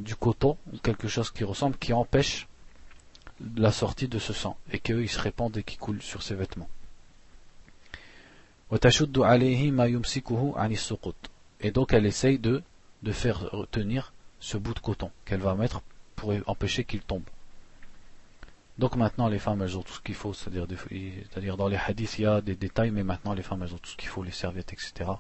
du 0.02 0.16
coton 0.16 0.58
ou 0.72 0.78
quelque 0.78 1.08
chose 1.08 1.32
qui 1.32 1.44
ressemble, 1.44 1.78
qui 1.78 1.94
empêche 1.94 2.48
la 3.56 3.72
sortie 3.72 4.08
de 4.08 4.20
ce 4.20 4.34
sang 4.34 4.56
et 4.72 4.80
qu'il 4.80 5.10
se 5.10 5.20
répand 5.20 5.56
et 5.58 5.64
qu'il 5.64 5.80
coule 5.80 6.00
sur 6.02 6.22
ses 6.22 6.36
vêtements. 6.36 6.70
Et 8.72 8.80
donc 11.72 11.94
elle 11.94 12.06
essaye 12.06 12.40
de, 12.40 12.64
de 13.04 13.12
faire 13.12 13.52
retenir 13.52 14.14
ce 14.40 14.58
bout 14.58 14.74
de 14.74 14.80
coton 14.80 15.12
qu'elle 15.26 15.42
va 15.42 15.54
mettre 15.56 15.82
pour 16.16 16.34
empêcher 16.48 16.84
qu'il 16.84 17.02
tombe. 17.02 17.24
Donc 18.78 18.96
maintenant 18.96 19.28
les 19.28 19.40
femmes 19.40 19.62
elles 19.62 19.78
ont 19.78 19.84
tout 19.84 19.94
ce 19.94 20.02
qu'il 20.02 20.16
faut, 20.16 20.34
c'est-à-dire 20.34 21.58
dans 21.58 21.68
les 21.68 21.78
hadiths 21.78 22.18
il 22.18 22.24
y 22.24 22.26
a 22.26 22.42
des 22.42 22.56
détails, 22.56 22.92
mais 22.92 23.04
maintenant 23.04 23.34
les 23.34 23.44
femmes 23.44 23.64
elles 23.64 23.74
ont 23.74 23.78
tout 23.78 23.92
ce 23.92 23.98
qu'il 23.98 24.10
faut, 24.10 24.24
les 24.24 24.32
serviettes, 24.32 24.74
etc. 24.74 25.12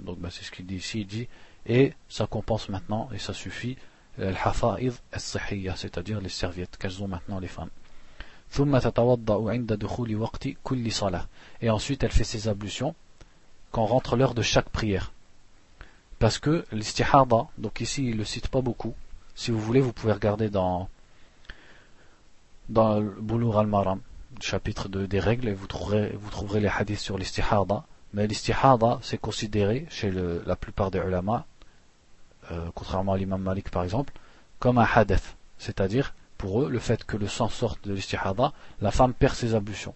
Donc 0.00 0.18
bah, 0.18 0.28
c'est 0.30 0.44
ce 0.44 0.50
qu'il 0.50 0.66
dit 0.66 0.76
ici, 0.76 1.00
il 1.00 1.06
dit, 1.06 1.28
et 1.64 1.94
ça 2.08 2.26
compense 2.26 2.68
maintenant, 2.68 3.08
et 3.14 3.18
ça 3.18 3.32
suffit, 3.32 3.78
c'est-à-dire 4.18 6.20
les 6.20 6.28
serviettes 6.28 6.76
qu'elles 6.76 7.02
ont 7.02 7.08
maintenant 7.08 7.38
les 7.38 7.48
femmes. 7.48 7.70
Et 11.62 11.70
ensuite 11.70 12.04
elle 12.04 12.12
fait 12.12 12.24
ses 12.24 12.48
ablutions 12.48 12.94
quand 13.70 13.86
rentre 13.86 14.16
l'heure 14.16 14.34
de 14.34 14.42
chaque 14.42 14.68
prière. 14.68 15.12
Parce 16.18 16.38
que 16.38 16.66
l'istihada, 16.72 17.46
donc 17.56 17.80
ici 17.80 18.04
il 18.04 18.12
ne 18.12 18.18
le 18.18 18.24
cite 18.24 18.48
pas 18.48 18.60
beaucoup, 18.60 18.94
si 19.34 19.50
vous 19.50 19.60
voulez, 19.60 19.80
vous 19.80 19.94
pouvez 19.94 20.12
regarder 20.12 20.50
dans, 20.50 20.90
dans 22.68 23.00
le 23.00 23.10
Boulour 23.10 23.58
al-Maram, 23.58 24.00
chapitre 24.42 24.88
de, 24.88 25.06
des 25.06 25.20
règles, 25.20 25.48
et 25.48 25.54
vous 25.54 25.66
trouverez, 25.66 26.60
les 26.60 26.68
hadiths 26.68 27.00
sur 27.00 27.18
l'istihada. 27.18 27.84
Mais 28.12 28.26
l'istihada, 28.26 28.98
c'est 29.02 29.18
considéré 29.18 29.86
chez 29.90 30.10
la 30.10 30.56
plupart 30.56 30.90
des 30.90 30.98
ulama, 30.98 31.46
euh, 32.50 32.68
contrairement 32.74 33.12
à 33.12 33.18
l'imam 33.18 33.42
Malik 33.42 33.70
par 33.70 33.84
exemple, 33.84 34.12
comme 34.58 34.78
un 34.78 34.88
hadith. 34.94 35.36
C'est-à-dire, 35.58 36.14
pour 36.38 36.62
eux, 36.62 36.70
le 36.70 36.78
fait 36.78 37.04
que 37.04 37.16
le 37.16 37.28
sang 37.28 37.48
sorte 37.48 37.86
de 37.86 37.94
l'istihada, 37.94 38.52
la 38.80 38.90
femme 38.90 39.14
perd 39.14 39.34
ses 39.34 39.54
ablutions. 39.54 39.94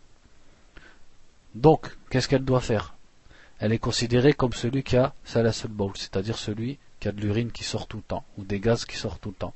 Donc, 1.55 1.97
qu'est-ce 2.11 2.29
qu'elle 2.29 2.45
doit 2.45 2.61
faire? 2.61 2.95
Elle 3.59 3.73
est 3.73 3.79
considérée 3.79 4.33
comme 4.33 4.53
celui 4.53 4.83
qui 4.83 4.97
a 4.97 5.13
salasul 5.25 5.71
bawl, 5.71 5.93
c'est-à-dire 5.95 6.39
celui 6.39 6.79
qu'il 6.99 7.07
y 7.07 7.09
a 7.09 7.13
de 7.13 7.21
l'urine 7.21 7.53
qui 7.53 7.65
sort 7.65 7.87
tout 7.87 7.99
le 7.99 8.03
temps, 8.03 8.25
ou 8.39 8.45
des 8.45 8.61
gaz 8.61 8.85
qui 8.85 8.97
sortent 8.97 9.21
tout 9.21 9.31
le 9.31 9.35
temps. 9.35 9.55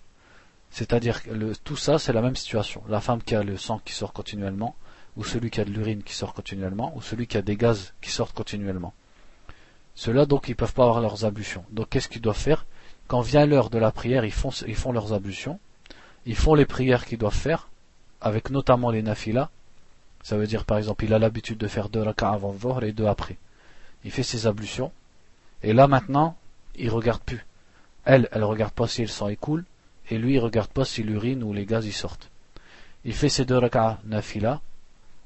C'est-à-dire 0.75 1.23
que 1.23 1.55
tout 1.63 1.77
ça, 1.77 2.01
c'est 2.01 2.13
la 2.13 2.21
même 2.21 2.35
situation. 2.35 2.83
La 2.89 3.01
femme 3.01 3.23
qui 3.23 3.37
a 3.37 3.45
le 3.45 3.57
sang 3.57 3.81
qui 3.85 3.93
sort 3.93 4.13
continuellement, 4.13 4.75
ou 5.17 5.23
celui 5.23 5.49
qui 5.49 5.61
a 5.61 5.65
de 5.65 5.71
l'urine 5.71 6.03
qui 6.03 6.15
sort 6.15 6.35
continuellement, 6.35 6.93
ou 6.97 7.01
celui 7.01 7.29
qui 7.29 7.37
a 7.37 7.43
des 7.43 7.55
gaz 7.55 7.95
qui 8.03 8.11
sortent 8.11 8.35
continuellement. 8.35 8.93
Ceux-là, 9.95 10.27
donc, 10.27 10.49
ils 10.49 10.51
ne 10.51 10.57
peuvent 10.57 10.75
pas 10.75 10.83
avoir 10.83 11.01
leurs 11.01 11.25
ablutions. 11.25 11.65
Donc, 11.71 11.91
qu'est-ce 11.91 12.09
qu'ils 12.09 12.23
doivent 12.23 12.37
faire? 12.37 12.67
Quand 13.07 13.21
vient 13.21 13.47
l'heure 13.47 13.71
de 13.71 13.79
la 13.79 13.93
prière, 13.93 14.25
ils 14.25 14.33
font, 14.33 14.51
ils 14.67 14.75
font 14.75 14.91
leurs 14.91 15.13
ablutions, 15.13 15.61
ils 16.27 16.35
font 16.35 16.55
les 16.55 16.67
prières 16.67 17.07
qu'ils 17.07 17.19
doivent 17.19 17.33
faire, 17.33 17.69
avec 18.21 18.51
notamment 18.51 18.91
les 18.91 19.03
nafilas. 19.03 19.51
Ça 20.25 20.37
veut 20.37 20.49
dire, 20.49 20.65
par 20.65 20.79
exemple, 20.79 21.05
il 21.05 21.15
a 21.15 21.21
l'habitude 21.21 21.59
de 21.59 21.69
faire 21.69 21.89
deux 21.89 22.03
rakats 22.03 22.31
avant 22.33 22.53
Dhuhr 22.53 22.83
et 22.83 22.91
deux 22.91 23.07
après. 23.07 23.37
Il 24.03 24.11
fait 24.11 24.25
ses 24.25 24.49
ablutions, 24.49 24.91
et 25.63 25.73
là, 25.73 25.87
maintenant, 25.87 26.37
il 26.75 26.91
regarde 26.91 27.23
plus. 27.23 27.47
Elle, 28.05 28.29
elle 28.33 28.43
regarde 28.43 28.73
pas 28.73 28.89
si 28.89 29.03
le 29.03 29.07
sang 29.07 29.29
écoule, 29.29 29.65
et 30.11 30.19
lui, 30.19 30.35
il 30.35 30.41
regarde 30.41 30.71
pas 30.71 30.85
si 30.85 31.03
l'urine 31.03 31.43
ou 31.43 31.53
les 31.53 31.67
gaz 31.67 31.87
y 31.87 31.93
sortent. 31.93 32.31
Il 33.05 33.15
fait 33.15 33.29
ses 33.29 33.45
deux 33.45 33.59
rak'ah 33.59 33.99
nafila, 34.05 34.61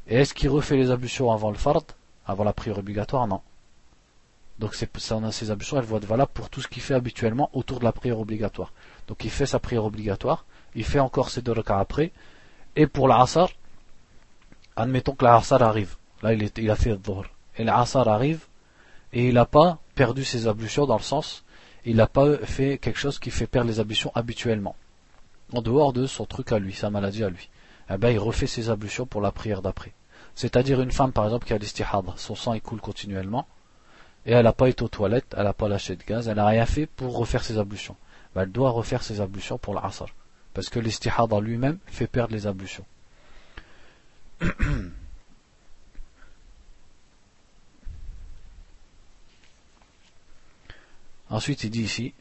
et 0.06 0.16
est-ce 0.16 0.34
qu'il 0.34 0.48
refait 0.48 0.76
les 0.76 0.90
ablutions 0.90 1.30
avant 1.30 1.50
le 1.50 1.56
fard, 1.56 1.82
avant 2.26 2.44
la 2.44 2.52
prière 2.52 2.78
obligatoire? 2.78 3.26
Non. 3.26 3.42
Donc 4.58 4.74
ces 4.74 5.50
ablutions, 5.50 5.78
elles 5.78 5.84
vont 5.84 5.98
être 5.98 6.06
valables 6.06 6.32
pour 6.32 6.50
tout 6.50 6.60
ce 6.60 6.68
qu'il 6.68 6.82
fait 6.82 6.94
habituellement 6.94 7.50
autour 7.52 7.78
de 7.78 7.84
la 7.84 7.92
prière 7.92 8.18
obligatoire. 8.18 8.72
Donc 9.06 9.24
il 9.24 9.30
fait 9.30 9.46
sa 9.46 9.60
prière 9.60 9.84
obligatoire, 9.84 10.44
il 10.74 10.84
fait 10.84 10.98
encore 10.98 11.30
ses 11.30 11.42
deux 11.42 11.52
rak'ah 11.52 11.78
après, 11.78 12.12
et 12.74 12.86
pour 12.86 13.06
l'asar, 13.08 13.50
admettons 14.76 15.14
que 15.14 15.24
l'asar 15.24 15.62
arrive. 15.62 15.96
Là, 16.22 16.32
il, 16.32 16.50
il 16.56 16.70
a 16.70 16.76
fait 16.76 16.90
le 16.90 16.96
dhuhr. 16.96 17.24
Et 17.56 17.64
l'asar 17.64 18.08
arrive, 18.08 18.46
et 19.12 19.28
il 19.28 19.34
n'a 19.34 19.46
pas 19.46 19.78
perdu 19.94 20.24
ses 20.24 20.46
ablutions 20.46 20.86
dans 20.86 20.96
le 20.96 21.02
sens, 21.02 21.44
il 21.84 21.96
n'a 21.96 22.06
pas 22.06 22.36
fait 22.38 22.78
quelque 22.78 22.98
chose 22.98 23.18
qui 23.18 23.30
fait 23.30 23.46
perdre 23.46 23.70
les 23.70 23.80
ablutions 23.80 24.12
habituellement. 24.14 24.76
En 25.52 25.62
dehors 25.62 25.92
de 25.92 26.06
son 26.06 26.26
truc 26.26 26.52
à 26.52 26.58
lui, 26.58 26.74
sa 26.74 26.90
maladie 26.90 27.24
à 27.24 27.30
lui. 27.30 27.48
Eh 27.90 27.96
ben, 27.96 28.10
il 28.10 28.18
refait 28.18 28.46
ses 28.46 28.70
ablutions 28.70 29.06
pour 29.06 29.20
la 29.20 29.32
prière 29.32 29.62
d'après. 29.62 29.92
C'est-à-dire 30.34 30.80
une 30.80 30.92
femme, 30.92 31.12
par 31.12 31.24
exemple, 31.24 31.46
qui 31.46 31.54
a 31.54 31.58
l'istihad, 31.58 32.04
son 32.16 32.34
sang 32.34 32.52
il 32.52 32.60
coule 32.60 32.80
continuellement, 32.80 33.46
et 34.26 34.32
elle 34.32 34.44
n'a 34.44 34.52
pas 34.52 34.68
été 34.68 34.82
aux 34.82 34.88
toilettes, 34.88 35.34
elle 35.36 35.44
n'a 35.44 35.54
pas 35.54 35.68
lâché 35.68 35.96
de 35.96 36.04
gaz, 36.04 36.28
elle 36.28 36.36
n'a 36.36 36.46
rien 36.46 36.66
fait 36.66 36.86
pour 36.86 37.16
refaire 37.16 37.42
ses 37.42 37.58
ablutions. 37.58 37.96
Ben, 38.34 38.42
elle 38.42 38.52
doit 38.52 38.70
refaire 38.70 39.02
ses 39.02 39.20
ablutions 39.20 39.58
pour 39.58 39.74
l'asr. 39.74 40.06
Parce 40.52 40.68
que 40.68 40.78
l'istihad 40.80 41.32
en 41.32 41.40
lui-même 41.40 41.78
fait 41.86 42.06
perdre 42.06 42.34
les 42.34 42.46
ablutions. 42.46 42.84
Ensuite, 51.29 51.63
il 51.63 51.71
dit 51.71 51.81
ici, 51.83 52.13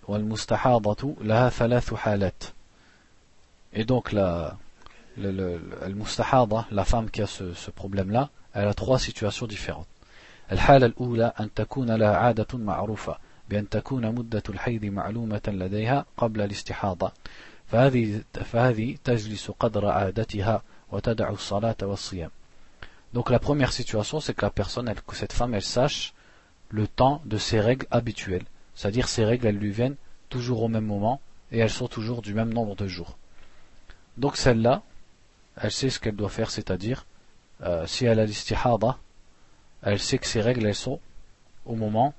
Et 3.74 3.84
donc, 3.84 4.12
la, 4.12 4.57
le, 5.18 5.30
le, 5.30 5.61
la 6.70 6.84
femme 6.84 7.11
qui 7.11 7.22
a 7.22 7.26
ce, 7.26 7.53
ce 7.55 7.70
problème-là, 7.70 8.30
elle 8.55 8.68
a 8.68 8.74
trois 8.74 8.99
situations 8.99 9.47
différentes. 9.47 9.86
الحالة 10.53 10.86
الأولى 10.86 11.32
أن 11.40 11.55
تكون 11.55 11.90
لها 11.90 12.16
عادة 12.16 12.59
معروفة 12.59 13.18
بأن 13.49 13.68
تكون 13.68 14.14
مدة 14.14 14.43
الحيض 14.49 14.84
معلومة 14.84 15.40
لديها 15.47 16.07
قبل 16.16 16.40
الاستحاضة 16.40 17.12
فهذه, 17.66 18.22
فهذه 18.45 18.97
تجلس 19.05 19.51
قدر 19.51 19.86
عادتها 19.86 20.62
وتدع 20.93 21.30
الصلاة 21.30 21.76
والصيام 21.82 22.30
Donc 23.14 23.28
la 23.30 23.38
première 23.38 23.72
situation, 23.72 24.20
c'est 24.20 24.32
que 24.32 24.45
la 24.45 24.51
personne, 24.51 24.88
elle, 24.88 25.03
que 25.03 25.14
cette 25.14 25.34
femme, 25.34 25.53
elle 25.55 25.62
sache 25.62 26.14
le 26.70 26.86
temps 26.86 27.20
de 27.26 27.36
ses 27.36 27.61
règles 27.61 27.86
habituelles. 27.90 28.47
C'est-à-dire 28.78 29.09
ces 29.09 29.25
règles, 29.25 29.47
elles 29.47 29.57
lui 29.57 29.71
viennent 29.71 29.95
toujours 30.30 30.61
au 30.61 30.67
même 30.67 30.86
moment 30.86 31.19
et 31.51 31.57
elles 31.57 31.71
sont 31.71 31.88
toujours 31.88 32.21
du 32.21 32.36
même 32.36 32.53
nombre 32.53 32.75
de 32.75 32.88
jours. 32.88 33.17
Donc 34.17 34.38
celle-là, 34.38 34.84
elle 35.59 35.71
sait 35.71 35.89
ce 35.89 35.99
qu'elle 35.99 36.15
doit 36.15 36.30
faire, 36.30 36.51
c'est-à-dire, 36.51 37.07
euh, 37.63 37.88
si 37.88 38.05
elle 38.05 38.19
a 38.19 38.25
l'istihada, 38.25 38.99
elle 39.82 39.99
sait 39.99 40.19
que 40.19 40.28
ces 40.28 40.41
règles, 40.41 40.67
elles 40.67 40.75
sont 40.75 40.99
au 41.65 41.73
moment, 41.73 42.13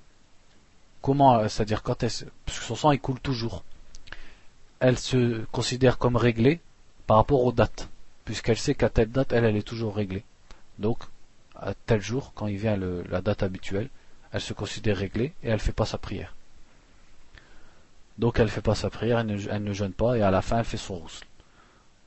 comment, 1.01 1.49
c'est-à-dire 1.49 1.85
quand 1.85 2.03
elle, 2.03 2.11
parce 2.45 2.59
que 2.59 2.65
son 2.65 2.75
sang, 2.75 2.91
il 2.91 2.99
coule 2.99 3.21
toujours. 3.21 3.63
Elle 4.81 4.99
se 4.99 5.45
considère 5.53 5.97
comme 5.97 6.17
réglée 6.17 6.61
par 7.07 7.19
rapport 7.19 7.45
aux 7.45 7.53
dates, 7.53 7.89
puisqu'elle 8.25 8.59
sait 8.59 8.75
qu'à 8.75 8.89
telle 8.89 9.13
date, 9.13 9.33
elle, 9.33 9.45
elle 9.45 9.57
est 9.57 9.63
toujours 9.63 9.95
réglée. 9.95 10.25
Donc, 10.81 10.99
à 11.55 11.75
tel 11.87 12.01
jour, 12.01 12.33
quand 12.35 12.49
il 12.49 12.57
vient 12.57 12.77
la 12.77 13.21
date 13.21 13.45
habituelle, 13.45 13.91
elle 14.33 14.41
se 14.41 14.55
considère 14.55 14.97
réglée 14.97 15.35
et 15.45 15.49
elle 15.49 15.55
ne 15.55 15.59
fait 15.59 15.71
pas 15.71 15.87
sa 15.87 15.99
prière. 15.99 16.35
Donc 18.18 18.40
elle 18.40 18.46
ne 18.46 18.52
fait 18.52 18.62
pas 18.62 18.76
sa 18.76 18.90
prière, 18.90 19.20
elle 19.20 19.28
ne, 19.28 19.50
elle 19.50 19.64
ne 19.64 19.74
jeûne 19.74 19.94
pas, 19.94 20.18
et 20.18 20.22
à 20.22 20.32
la 20.32 20.42
fin 20.42 20.60
elle 20.60 20.66
fait 20.66 20.78
son 20.78 20.96
rousse. 20.96 21.22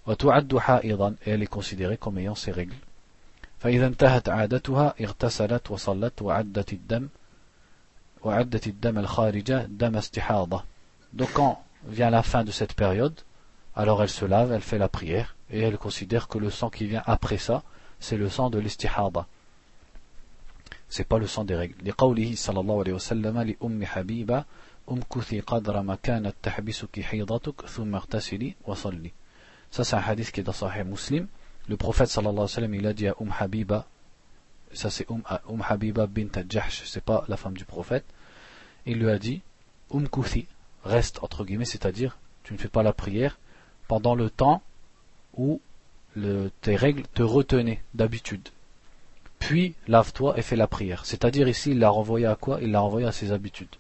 Et 0.09 1.31
elle 1.31 1.43
est 1.43 1.47
considérée 1.47 1.97
comme 1.97 2.19
ayant 2.19 2.35
ses 2.35 2.53
règles. 2.53 2.77
فإذا 3.59 3.87
انتهت 3.87 4.29
عادتها 4.29 4.95
اغتسلت 5.01 5.71
وصلت 5.71 6.23
وعدت 6.23 6.73
الدم 6.73 7.09
وعدت 8.23 8.67
الدم 8.67 8.99
الخارجة 8.99 9.67
دم 9.67 9.97
استحاضة 9.97 10.63
Donc 11.15 11.33
quand 11.33 11.59
vient 11.89 12.11
la 12.11 12.23
fin 12.23 12.45
de 12.45 12.51
cette 12.51 12.75
période, 12.75 13.15
alors 13.75 14.03
elle 14.03 14.11
se 14.11 14.25
lave, 14.25 14.53
elle 14.53 14.61
fait 14.61 14.79
la 14.79 14.89
prière, 14.89 15.37
et 15.51 15.61
elle 15.61 15.79
considère 15.79 16.29
que 16.29 16.39
le 16.39 16.51
sang 16.51 16.69
qui 16.69 16.87
vient 16.87 17.03
après 17.07 17.39
ça, 17.39 17.63
c'est 18.01 18.17
le 18.17 18.29
sang 18.29 18.51
de 18.51 18.59
l'istihada. 18.59 19.27
C'est 20.89 21.09
pas 21.09 21.19
le 21.19 21.27
sang 21.27 21.45
des 21.45 21.57
règles. 21.57 21.75
لقوله 21.85 22.35
صلى 22.37 22.61
الله 22.61 22.79
عليه 22.81 22.93
وسلم 22.93 23.39
لأم 23.41 23.85
حبيبة 23.85 24.45
Wa. 28.66 28.76
Ça, 29.72 29.84
c'est 29.86 29.96
un 29.96 30.00
hadith 30.00 30.32
qui 30.32 30.42
est 30.42 30.44
dans 30.44 30.52
Sahih 30.52 30.84
Muslim. 30.84 31.28
Le 31.70 31.78
prophète 31.78 32.10
sallallahu 32.10 32.34
alayhi 32.34 32.42
wa 32.42 32.48
sallam, 32.48 32.74
il 32.76 32.88
a 32.88 32.94
dit 32.94 33.08
à 33.08 33.16
Um 33.22 33.32
Habiba, 33.40 33.88
ça 34.74 34.90
c'est 34.90 35.10
Um, 35.10 35.22
um 35.48 35.64
Habiba 35.68 36.08
bint 36.08 36.44
Jahsh, 36.50 36.84
c'est 36.86 37.04
pas 37.04 37.24
la 37.28 37.38
femme 37.38 37.54
du 37.54 37.66
prophète. 37.66 38.06
Il 38.86 39.00
lui 39.00 39.10
a 39.10 39.18
dit 39.18 39.42
umkuthi 39.94 40.48
reste 40.84 41.24
entre 41.24 41.46
guillemets, 41.46 41.66
c'est-à-dire 41.66 42.18
tu 42.44 42.54
ne 42.54 42.58
fais 42.58 42.68
pas 42.68 42.84
la 42.84 42.94
prière 42.94 43.38
pendant 43.88 44.16
le 44.16 44.30
temps 44.30 44.62
où 45.38 45.62
tes 46.62 46.76
règles 46.76 47.04
te 47.14 47.24
retenaient 47.24 47.82
d'habitude. 47.94 48.50
Puis 49.40 49.76
lave-toi 49.88 50.38
et 50.38 50.42
fais 50.42 50.56
la 50.56 50.68
prière. 50.68 51.06
C'est-à-dire 51.06 51.48
ici, 51.48 51.72
il 51.72 51.80
l'a 51.80 51.90
renvoyé 51.90 52.26
à 52.26 52.36
quoi? 52.36 52.60
Il 52.62 52.72
l'a 52.72 52.80
renvoyé 52.82 53.08
à 53.08 53.12
ses 53.12 53.32
habitudes. 53.32 53.76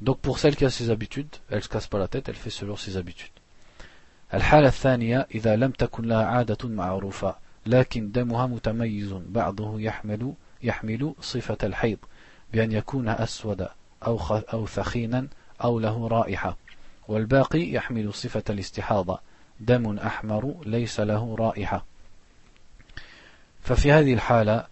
Donc 0.00 0.18
pour 0.18 0.38
celle 0.38 0.56
qui 0.56 0.64
a 0.64 0.70
ses 0.70 0.90
habitudes, 0.90 1.36
elle 1.50 1.62
se 1.62 1.68
casse 1.68 1.86
pas 1.86 1.98
la 1.98 2.08
tête, 2.08 2.28
elle 2.28 2.34
fait 2.34 2.50
selon 2.50 2.76
ses 2.76 2.96
habitudes. 2.96 3.32
الحالة 4.34 4.68
الثانية 4.68 5.26
إذا 5.34 5.56
لم 5.56 5.70
تكن 5.70 6.04
لها 6.04 6.24
عادة 6.24 6.68
معروفة 6.68 7.36
لكن 7.66 8.10
دمها 8.10 8.46
متميز 8.46 9.12
بعضه 9.12 9.80
يحمل 9.80 10.32
يحمل 10.62 11.14
صفة 11.20 11.58
الحيض 11.62 11.98
بأن 12.52 12.72
يكون 12.72 13.08
أسود 13.08 13.68
أو 14.06 14.20
أو 14.52 14.66
ثخينا 14.66 15.28
أو 15.64 15.78
له 15.78 16.08
رائحة 16.08 16.56
والباقي 17.08 17.72
يحمل 17.72 18.14
صفة 18.14 18.42
الاستحاضة 18.50 19.20
دم 19.60 19.98
أحمر 19.98 20.54
ليس 20.66 21.00
له 21.00 21.36
رائحة 21.38 21.84
ففي 23.62 23.92
هذه 23.92 24.14
الحالة 24.14 24.66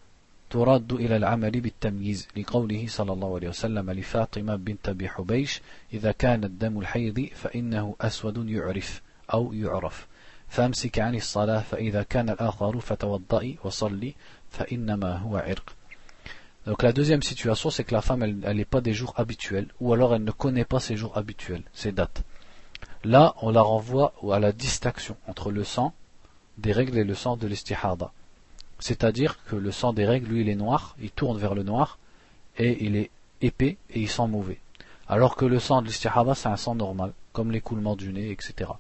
ترد 0.55 0.93
إلى 0.93 1.17
العمل 1.17 1.61
بالتمييز 1.61 2.29
لقوله 2.37 2.87
صلى 2.89 3.13
الله 3.13 3.35
عليه 3.35 3.49
وسلم 3.49 3.91
لفاطمة 3.91 4.57
بنت 4.57 4.91
بحبيش 4.91 5.61
إذا 5.93 6.13
كان 6.13 6.45
الدم 6.45 6.79
الحيض 6.79 7.29
فإنه 7.35 7.97
أسود 8.01 8.49
يعرف 8.49 9.03
أو 9.33 9.53
يعرف 9.53 10.07
فأمسك 10.49 10.99
عن 10.99 11.15
الصلاة 11.15 11.61
فإذا 11.61 12.03
كان 12.03 12.31
الآخر 12.31 12.81
فتوضئي 12.81 13.59
وصلي 13.65 14.15
فإنما 14.51 15.17
هو 15.17 15.37
عرق 15.37 15.77
Donc 16.67 16.83
la 16.83 16.93
deuxième 16.93 17.23
situation, 17.23 17.69
c'est 17.71 17.85
que 17.85 17.93
la 17.93 18.01
femme, 18.01 18.23
elle 18.23 18.57
n'est 18.57 18.65
pas 18.65 18.81
des 18.81 18.95
jours 18.95 19.13
habituels, 19.17 19.69
ou 19.81 19.93
alors 19.93 20.15
elle 20.15 20.25
ne 20.25 20.31
connaît 20.31 20.65
pas 20.65 20.81
ses 20.81 20.97
jours 20.97 21.19
habituels, 21.19 21.65
ses 21.75 21.93
dates. 21.93 22.23
Là, 23.03 23.35
on 23.43 23.51
la 23.51 23.61
renvoie 23.61 24.15
à 24.33 24.39
la 24.39 24.53
distinction 24.53 25.17
entre 25.27 25.51
le 25.51 25.65
sang 25.65 25.93
des 26.57 26.73
règles 26.73 26.97
et 26.97 27.05
le 27.05 27.15
sang 27.15 27.37
de 27.37 27.47
l'istihada. 27.47 28.13
C'est-à-dire 28.87 29.43
que 29.47 29.57
le 29.57 29.73
sang 29.73 29.95
des 29.95 30.05
règles, 30.05 30.29
lui, 30.29 30.43
il 30.43 30.49
est 30.51 30.55
noir, 30.55 30.95
il 31.01 31.11
tourne 31.11 31.39
vers 31.39 31.55
le 31.55 31.63
noir, 31.63 31.99
et 32.59 32.85
il 32.85 32.97
est 32.97 33.11
épais 33.41 33.79
et 33.89 34.01
il 34.01 34.11
sent 34.11 34.27
mauvais. 34.27 34.61
Alors 35.09 35.37
que 35.37 35.47
le 35.47 35.59
sang 35.59 35.81
de 35.81 35.87
l'istihada, 35.87 36.35
c'est 36.35 36.49
un 36.49 36.59
sang 36.59 36.75
normal, 36.75 37.15
comme 37.33 37.51
l'écoulement 37.51 37.97
du 37.97 38.13
nez, 38.13 38.31
etc. 38.31 38.73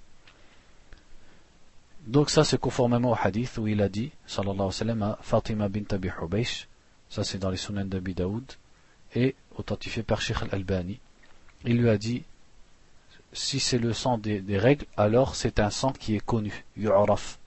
Donc 2.06 2.28
ça, 2.28 2.44
c'est 2.44 2.60
conformément 2.60 3.12
au 3.12 3.16
hadith 3.18 3.56
où 3.56 3.66
il 3.66 3.80
a 3.80 3.88
dit, 3.88 4.10
sallallahu 4.26 4.52
alayhi 4.56 4.66
wa 4.66 4.72
sallam, 4.72 5.02
à 5.02 5.18
Fatima 5.22 5.70
bint 5.70 5.90
Abi 5.90 6.10
Hubaysh, 6.20 6.68
ça 7.08 7.24
c'est 7.24 7.38
dans 7.38 7.48
les 7.48 7.56
Sunan 7.56 7.86
d'Abi 7.86 8.12
Daoud, 8.12 8.44
et 9.14 9.34
authentifié 9.56 10.02
par 10.02 10.20
Sheikh 10.20 10.42
al-Albani, 10.42 11.00
il 11.64 11.78
lui 11.78 11.88
a 11.88 11.96
dit, 11.96 12.24
si 13.32 13.58
c'est 13.58 13.78
le 13.78 13.94
sang 13.94 14.18
des, 14.18 14.58
règles, 14.58 14.84
alors 14.98 15.34
c'est 15.34 15.60
un 15.60 15.70
sang 15.70 15.92
qui 15.92 16.14
est 16.14 16.20
connu, 16.20 16.66
yu'raf. 16.76 17.38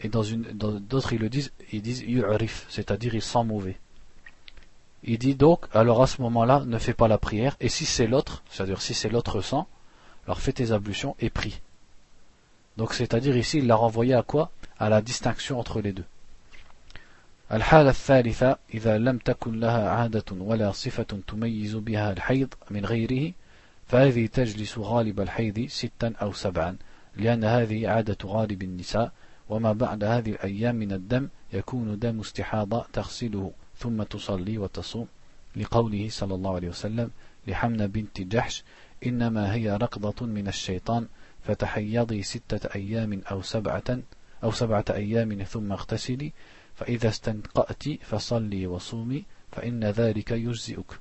Et 0.00 0.08
dans 0.08 0.22
une, 0.22 0.42
d'autres 0.42 1.12
ils 1.12 1.20
le 1.20 1.28
disent, 1.28 1.52
ils 1.72 1.82
disent 1.82 2.02
yu'rif, 2.02 2.66
c'est-à-dire 2.68 3.14
il 3.14 3.22
sent 3.22 3.44
mauvais. 3.44 3.78
Il 5.04 5.18
dit 5.18 5.34
donc, 5.34 5.66
alors 5.72 6.02
à 6.02 6.06
ce 6.06 6.20
moment-là, 6.22 6.64
ne 6.66 6.78
fais 6.78 6.94
pas 6.94 7.08
la 7.08 7.18
prière, 7.18 7.56
et 7.60 7.68
si 7.68 7.86
c'est 7.86 8.06
l'autre, 8.06 8.42
c'est-à-dire 8.50 8.82
si 8.82 8.92
c'est 8.92 9.08
l'autre 9.08 9.40
sang, 9.40 9.66
alors 10.26 10.40
fais 10.40 10.52
tes 10.52 10.72
ablutions 10.72 11.16
et 11.20 11.30
prie. 11.30 11.60
Donc 12.76 12.92
c'est-à-dire 12.92 13.36
ici, 13.36 13.58
il 13.58 13.66
l'a 13.66 13.76
renvoyé 13.76 14.14
à 14.14 14.22
quoi 14.22 14.50
À 14.78 14.90
la 14.90 15.00
distinction 15.00 15.58
entre 15.58 15.80
les 15.80 15.92
deux. 15.92 16.04
الحالة 17.52 17.90
الثالثة 17.90 18.56
إذا 18.74 18.98
لم 18.98 19.18
تكن 19.18 19.60
لها 19.60 19.90
عادة 19.90 20.24
ولا 20.32 20.72
صفة 20.72 21.06
تميز 21.26 21.76
بها 21.76 22.12
الحيض 22.12 22.54
من 22.70 22.84
غيره 22.84 23.32
فهذه 23.86 24.26
تجلس 24.26 24.78
غالب 24.78 25.20
الحيض 25.20 25.66
ستا 25.68 26.12
أو 26.22 26.32
سبعا 26.32 26.76
لأن 27.16 27.44
هذه 27.44 27.88
عادة 27.88 28.16
غالب 28.24 28.62
النساء 28.62 29.12
وما 29.51 29.73
بعد 29.73 30.03
هذه 30.03 30.29
الأيام 30.29 30.75
من 30.75 30.91
الدم 30.91 31.29
يكون 31.53 31.99
دم 31.99 32.19
استحاضة 32.19 32.85
تغسله 32.93 33.51
ثم 33.77 34.03
تصلي 34.03 34.57
وتصوم 34.57 35.07
لقوله 35.55 36.09
صلى 36.09 36.35
الله 36.35 36.55
عليه 36.55 36.69
وسلم 36.69 37.11
لحمن 37.47 37.87
بنت 37.87 38.21
جحش 38.21 38.63
إنما 39.05 39.53
هي 39.53 39.77
ركضة 39.77 40.25
من 40.25 40.47
الشيطان 40.47 41.07
فتحيضي 41.43 42.23
ستة 42.23 42.69
أيام 42.75 43.21
أو 43.31 43.41
سبعة 43.41 43.99
أو 44.43 44.51
سبعة 44.51 44.85
أيام 44.89 45.43
ثم 45.43 45.71
اغتسلي 45.71 46.31
فإذا 46.75 47.09
استنقأت 47.09 47.83
فصلي 48.01 48.67
وصومي 48.67 49.23
فإن 49.51 49.83
ذلك 49.83 50.31
يجزئك. 50.31 50.99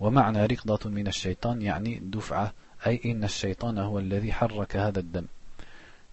ومعنى 0.00 0.46
ركضة 0.46 0.90
من 0.90 1.06
الشيطان 1.06 1.62
يعني 1.62 2.00
دفعة 2.04 2.52
أي 2.86 3.00
إن 3.04 3.24
الشيطان 3.24 3.78
هو 3.78 3.98
الذي 3.98 4.32
حرك 4.32 4.76
هذا 4.76 5.00
الدم. 5.00 5.26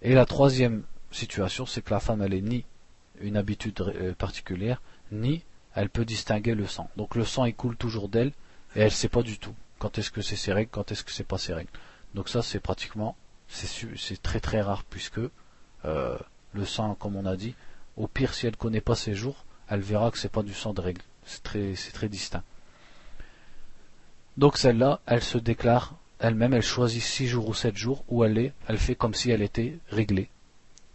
La 0.02 0.26
troisième 0.26 0.84
situation, 1.12 1.66
c'est 1.66 1.82
que 1.82 1.94
la 1.94 2.00
femme, 2.00 2.22
elle 2.22 2.34
est 2.34 2.42
ni 2.42 2.66
une 3.22 3.38
habitude 3.38 3.80
euh, 3.82 4.14
particulière, 4.14 4.82
ni 5.12 5.44
elle 5.76 5.90
peut 5.90 6.06
distinguer 6.06 6.56
le 6.56 6.68
sang. 6.68 6.90
Donc 6.98 7.16
le 7.16 7.26
sang, 7.26 7.46
il 7.46 7.56
coule 7.56 7.76
toujours 7.76 8.10
d'elle, 8.10 8.32
et 8.76 8.82
elle 8.82 8.86
ne 8.86 8.90
sait 8.90 9.10
pas 9.10 9.24
du 9.24 9.38
tout 9.40 9.56
quand 9.80 9.98
est-ce 9.98 10.12
que 10.12 10.22
c'est 10.22 10.36
ses 10.36 10.54
règles, 10.54 10.70
quand 10.72 10.92
est-ce 10.92 11.04
que 11.04 11.12
c'est 11.12 11.24
pas 11.24 11.38
ses 11.38 11.54
règles. 11.54 11.72
Donc 12.14 12.30
ça, 12.30 12.42
c'est 12.42 12.60
pratiquement, 12.60 13.16
c'est 13.48 14.22
très 14.22 14.40
très 14.40 14.62
rare 14.62 14.84
puisque 14.84 15.22
euh, 15.86 16.18
le 16.54 16.66
sang, 16.66 16.96
comme 16.96 17.16
on 17.16 17.26
a 17.26 17.36
dit, 17.36 17.56
au 17.98 18.08
pire, 18.08 18.34
si 18.34 18.46
elle 18.46 18.54
ne 18.54 18.58
connaît 18.58 18.82
pas 18.82 18.96
ses 18.96 19.16
jours, 19.16 19.46
elle 19.68 19.82
verra 19.82 20.12
que 20.12 20.18
c'est 20.18 20.32
pas 20.32 20.44
du 20.44 20.54
sang 20.54 20.74
de 20.74 20.82
règle. 20.82 21.02
C'est 21.26 21.44
très, 21.44 21.74
très 21.94 22.10
distinct. 22.10 22.44
Donc 24.38 24.58
celle-là, 24.58 25.00
elle 25.06 25.24
se 25.24 25.38
déclare 25.38 25.96
elle-même, 26.20 26.54
elle 26.54 26.62
choisit 26.62 27.02
6 27.02 27.28
jours 27.28 27.48
ou 27.48 27.54
7 27.54 27.78
jours 27.78 28.04
où 28.10 28.24
elle 28.24 28.38
est, 28.38 28.54
elle 28.68 28.78
fait 28.78 28.96
comme 28.96 29.14
si 29.14 29.32
elle 29.32 29.42
était 29.42 29.80
réglée. 29.90 30.30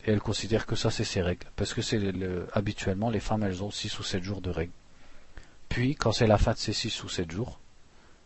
Et 0.04 0.10
elle 0.10 0.20
considère 0.20 0.66
que 0.66 0.76
ça 0.76 0.90
c'est 0.90 1.04
ses 1.04 1.22
règles. 1.22 1.46
Parce 1.56 1.74
que 1.74 1.82
c'est 1.82 2.00
habituellement 2.52 3.10
les 3.10 3.20
femmes 3.20 3.42
elles 3.42 3.62
ont 3.62 3.70
6 3.70 3.98
ou 3.98 4.02
7 4.02 4.22
jours 4.22 4.40
de 4.40 4.50
règles. 4.50 4.72
Puis 5.68 5.94
quand 5.94 6.12
c'est 6.12 6.26
la 6.26 6.38
fin 6.38 6.52
de 6.52 6.58
ces 6.58 6.72
6 6.72 7.04
ou 7.04 7.08
7 7.08 7.30
jours, 7.30 7.58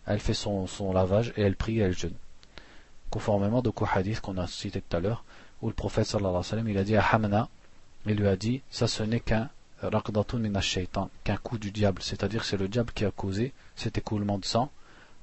elle 0.07 0.21
fait 0.21 0.35
son, 0.35 0.67
lavage 0.93 1.33
et 1.37 1.43
elle 1.43 1.57
prie 1.57 1.79
et 1.79 1.83
elle 1.83 1.97
jeûne 1.97 2.15
conformément 3.11 3.63
au 3.65 3.85
hadith 3.91 4.21
qu'on 4.21 4.37
a 4.37 4.47
cité 4.47 4.81
tout 4.83 4.97
à 4.97 5.01
l'heure, 5.01 5.25
où 5.63 5.69
le 5.69 5.75
prophète 5.75 6.07
sallallahu 6.07 6.31
alayhi 6.31 6.39
wa 6.39 6.45
sallam, 6.45 6.69
il 6.69 6.79
a 6.79 6.85
dit 6.85 6.97
à 6.97 7.03
Hamna, 7.03 7.49
il 8.07 8.17
lui 8.17 8.29
a 8.29 8.37
dit, 8.37 8.63
ça 8.71 8.87
ce 8.87 9.03
n'est 9.03 9.21
qu'un 9.21 9.49
raqdatun 9.83 10.39
min 10.39 10.61
qu'un 11.25 11.37
coup 11.37 11.59
du 11.59 11.71
diable, 11.71 12.03
c'est-à-dire 12.03 12.45
c'est 12.45 12.57
le 12.57 12.69
diable 12.69 12.93
qui 12.93 13.05
a 13.05 13.11
causé 13.11 13.53
cet 13.77 13.99
écoulement 13.99 14.39
de 14.39 14.45
sang, 14.45 14.71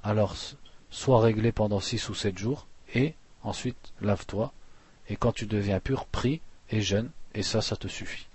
alors 0.03 0.35
sois 0.89 1.21
réglé 1.21 1.51
pendant 1.51 1.79
6 1.79 2.09
ou 2.09 2.15
7 2.15 2.37
jours, 2.37 2.67
et 2.93 3.13
ensuite 3.43 3.93
lave-toi, 4.01 4.51
et 5.09 5.15
quand 5.15 5.31
tu 5.31 5.45
deviens 5.45 5.79
pur, 5.79 6.05
prie 6.05 6.41
et 6.69 6.81
jeûne, 6.81 7.09
et 7.33 7.43
ça, 7.43 7.61
ça 7.61 7.75
te 7.75 7.87
suffit. 7.87 8.27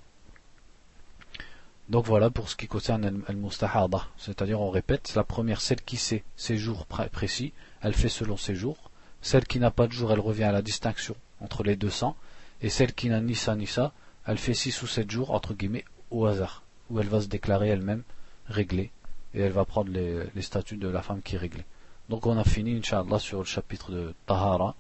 Donc 1.89 2.07
voilà 2.07 2.31
pour 2.31 2.49
ce 2.49 2.57
qui 2.57 2.69
concerne 2.69 3.25
al-mustahada, 3.27 4.07
c'est-à-dire 4.17 4.61
on 4.61 4.71
répète, 4.71 5.15
la 5.17 5.25
première, 5.25 5.61
celle 5.61 5.81
qui 5.81 5.97
sait 5.97 6.23
ses 6.37 6.57
jours 6.57 6.87
précis, 6.87 7.53
elle 7.83 7.95
fait 7.95 8.09
selon 8.09 8.37
ses 8.37 8.55
jours, 8.55 8.91
celle 9.23 9.47
qui 9.47 9.59
n'a 9.59 9.71
pas 9.71 9.87
de 9.87 9.93
jour, 9.93 10.13
elle 10.13 10.21
revient 10.21 10.45
à 10.45 10.53
la 10.53 10.63
distinction 10.63 11.15
entre 11.41 11.63
les 11.63 11.77
deux 11.77 11.91
sangs. 11.91 12.17
Et 12.63 12.69
celle 12.69 12.93
qui 12.93 13.09
n'a 13.09 13.21
ni 13.21 13.35
ça 13.35 13.57
ni 13.57 13.67
ça, 13.67 13.93
elle 14.27 14.39
fait 14.39 14.55
six 14.55 14.83
ou 14.83 14.87
sept 14.87 15.11
jours, 15.11 15.31
entre 15.33 15.55
guillemets, 15.55 15.85
au 16.11 16.27
hasard, 16.27 16.63
où 16.91 17.01
elle 17.01 17.09
va 17.09 17.21
se 17.21 17.27
déclarer 17.27 17.69
elle-même 17.69 18.03
réglée. 18.47 18.91
Et 19.35 19.41
elle 19.41 19.53
va 19.53 19.65
prendre 19.65 19.91
les, 19.91 20.43
statuts 20.43 20.77
de 20.77 20.89
la 20.89 21.03
femme 21.03 21.23
qui 21.23 21.37
est 21.37 21.39
réglée. 21.39 21.65
Donc 22.09 22.27
on 22.27 22.37
a 22.37 22.45
fini, 22.45 22.77
Inch'Allah, 22.77 23.19
sur 23.19 23.39
le 23.39 23.45
chapitre 23.45 23.93
de 23.93 24.15
Tahara. 24.27 24.75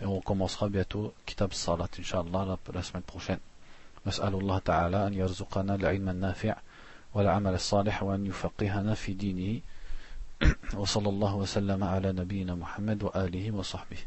Et 0.00 0.06
on 0.06 0.20
commencera 0.20 0.68
bientôt 0.68 1.14
Kitab 1.26 1.52
Salat, 1.52 1.88
Inch'Allah, 1.98 2.44
la, 2.44 2.58
la 2.72 2.82
semaine 2.82 3.02
prochaine. 3.02 3.40
نسأل 4.06 4.34
الله 4.34 4.58
تعالى 4.58 5.06
أن 5.06 5.14
يرزقنا 5.14 5.74
العلم 5.74 6.08
النافع 6.08 6.56
والعمل 7.14 7.54
الصالح 7.54 8.02
وأن 8.02 8.26
يفقهنا 8.26 8.94
في 8.94 9.12
دينه 9.12 9.60
وصلى 10.80 11.08
الله 11.08 11.36
وسلم 11.36 11.84
على 11.84 12.12
نبينا 12.12 12.54
محمد 12.54 13.02
وآله 13.02 13.50
وصحبه 13.50 13.98